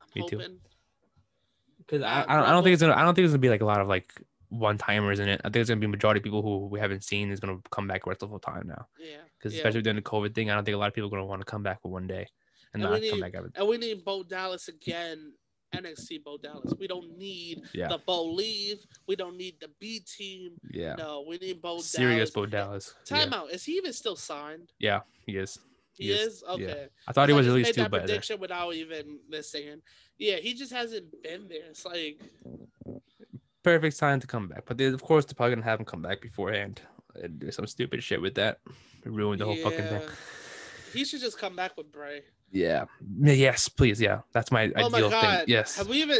[0.00, 0.40] I'm Me too.
[1.78, 2.94] Because I, uh, I, don't, I don't think it's gonna.
[2.94, 4.12] I don't think there's gonna be like a lot of like
[4.48, 5.40] one timers in it.
[5.44, 7.88] I think it's gonna be majority of people who we haven't seen is gonna come
[7.88, 8.86] back rest of the time now.
[8.98, 9.16] Yeah.
[9.38, 9.58] Because yeah.
[9.58, 11.40] especially during the COVID thing, I don't think a lot of people are gonna want
[11.40, 12.28] to come back for one day
[12.72, 13.50] and, And we not come back ever.
[13.56, 15.32] And we need Bo Dallas again.
[15.74, 16.72] NXT Bo Dallas.
[16.78, 17.88] We don't need Yeah.
[17.88, 18.78] the Bo leave.
[19.06, 20.52] We don't need the B team.
[20.70, 20.94] Yeah.
[20.94, 22.30] No, we need Bo Serious Dallas.
[22.30, 22.94] Bo Dallas.
[23.10, 23.28] Yeah.
[23.32, 23.50] Out.
[23.50, 24.72] Is he even still signed?
[24.78, 25.58] yeah, he is.
[25.94, 26.44] He, He is, is?
[26.48, 26.88] Okay.
[27.06, 29.82] I thought he was at least two, but prediction without even listening.
[30.18, 31.64] Yeah, he just hasn't been there.
[31.68, 32.20] It's like
[33.62, 34.64] perfect time to come back.
[34.66, 36.80] But they, of course, they're probably gonna have him come back beforehand
[37.14, 38.60] and do some stupid shit with that.
[39.04, 40.02] Ruin the whole fucking thing.
[40.92, 42.22] He should just come back with Bray.
[42.50, 42.84] Yeah.
[43.20, 44.00] Yeah, Yes, please.
[44.00, 45.38] Yeah, that's my Oh my ideal god.
[45.38, 45.44] thing.
[45.48, 45.76] Yes.
[45.76, 46.18] Have we even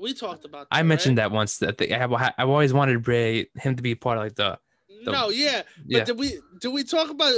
[0.00, 1.24] we talked about that, I mentioned right?
[1.28, 1.58] that once.
[1.58, 2.12] That they, I have.
[2.12, 4.58] I've always wanted Bray him to be part of like the.
[5.04, 5.62] the- No, yeah.
[5.78, 6.04] But Yeah.
[6.04, 7.34] did we did we talk about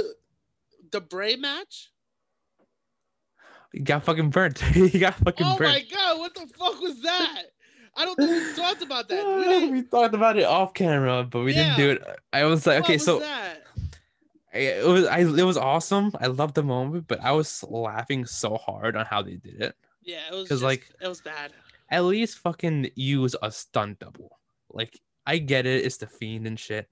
[0.91, 1.91] the Bray match?
[3.71, 4.59] He got fucking burnt.
[4.59, 5.71] he got fucking Oh burnt.
[5.73, 7.43] my god, what the fuck was that?
[7.95, 9.25] I don't think we talked about that.
[9.61, 11.75] We we, talked about it off camera, but we Yeah.
[11.75, 12.19] didn't do it.
[12.31, 13.52] I was like, what okay, was so that?
[14.53, 16.11] It was I it was awesome.
[16.19, 19.75] I loved the moment, but I was laughing so hard on how they did it.
[20.03, 21.53] Yeah, it was 'Cause, just, like- it was bad.
[21.89, 24.39] At least fucking use a stunt double.
[24.71, 26.89] Like I get it, it's the fiend and shit.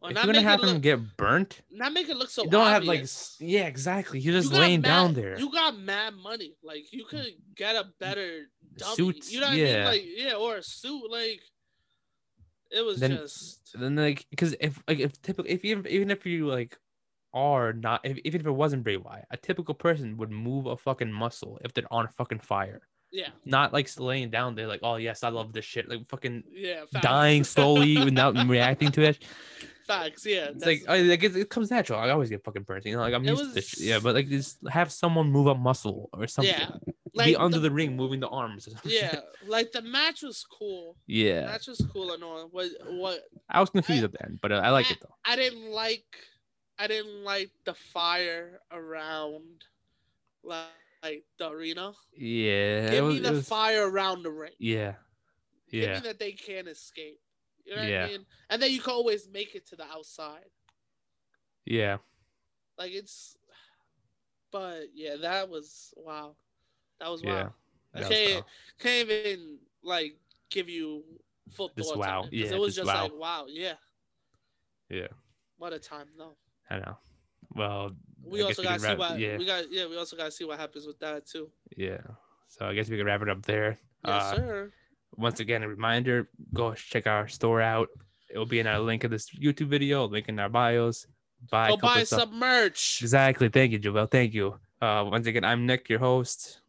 [0.00, 2.50] Well, if you're gonna have him look, get burnt, not make it look so you
[2.50, 3.06] don't have like
[3.38, 4.18] yeah, exactly.
[4.18, 5.38] You're just laying down there.
[5.38, 6.56] You got mad money.
[6.62, 8.96] Like you could get a better mm, dummy.
[8.96, 9.84] Suits, you know what I mean?
[9.84, 11.08] Like yeah, or a suit.
[11.08, 11.40] Like
[12.72, 16.24] it was Then- just then like because if like if typical if even even if
[16.26, 16.78] you like
[17.34, 20.76] are not if, even if it wasn't Bray Wyatt, a typical person would move a
[20.76, 22.80] fucking muscle if they're on fucking fire.
[23.10, 25.88] yeah, Not like laying down there like, oh yes, I love this shit.
[25.88, 26.84] Like fucking yeah.
[27.00, 29.22] Dying slowly without reacting to it.
[29.92, 30.26] Facts.
[30.26, 30.48] Yeah.
[30.54, 31.98] It's like, I, like it, it comes natural.
[32.00, 32.84] I always get fucking burnt.
[32.86, 33.68] You know, like I'm used to this.
[33.68, 33.80] shit.
[33.84, 36.54] Yeah, but like just have someone move a muscle or something.
[36.54, 36.70] yeah.
[37.14, 38.68] like Be under the, the, ring, moving the arms.
[38.84, 40.96] yeah, like the match was cool.
[41.06, 41.46] The Yeah.
[41.46, 42.48] match was cool and all.
[42.50, 45.14] What what I was confused at the end, but uh, I like it though.
[45.24, 46.04] I didn't like
[46.78, 49.64] I didn't like the fire around
[50.42, 50.66] like,
[51.02, 51.92] like the arena.
[52.16, 52.90] Yeah.
[52.90, 54.52] Give was- me the was- fire around the ring.
[54.58, 54.94] Yeah.
[55.70, 55.94] Give Yeah.
[55.94, 57.20] me that they can't escape.
[57.64, 57.82] You know Yeah.
[57.82, 58.26] what I mean?
[58.50, 60.50] And then you can always make it to the outside.
[61.64, 61.98] Yeah.
[62.78, 63.36] Like it's
[64.50, 66.36] but yeah, that was wow.
[67.00, 67.48] That was Yeah.
[67.48, 67.54] wow.
[67.94, 68.44] I That was can't
[68.78, 70.06] can't even like
[70.50, 71.04] give you
[71.50, 72.28] full Just wow.
[72.30, 72.32] it.
[72.32, 72.94] Yeah, it was just wow.
[72.94, 73.74] like wow, yeah.
[74.88, 75.08] Yeah.
[75.56, 76.36] What a time though.
[76.70, 76.96] I know.
[77.54, 79.38] Well, We I also we gotta see wrap- what yeah.
[79.38, 81.50] we got yeah, we also gotta see what happens with that too.
[81.76, 82.00] Yeah.
[82.48, 83.78] So I guess we can wrap it up there.
[84.02, 84.72] Yes, uh, sir.
[85.16, 87.88] Once again, a reminder go check our store out.
[88.30, 91.06] It will be in our link of this YouTube video, link in our bios.
[91.50, 93.00] Buy go buy some merch.
[93.02, 93.48] Exactly.
[93.48, 94.06] Thank you, Joel.
[94.06, 94.58] Thank you.
[94.80, 96.60] Uh, once again, I'm Nick, your host.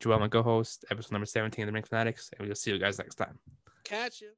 [0.00, 2.78] Joel, my co host, episode number 17 of the Ring Fanatics, and we'll see you
[2.78, 3.38] guys next time.
[3.84, 4.30] Catch you.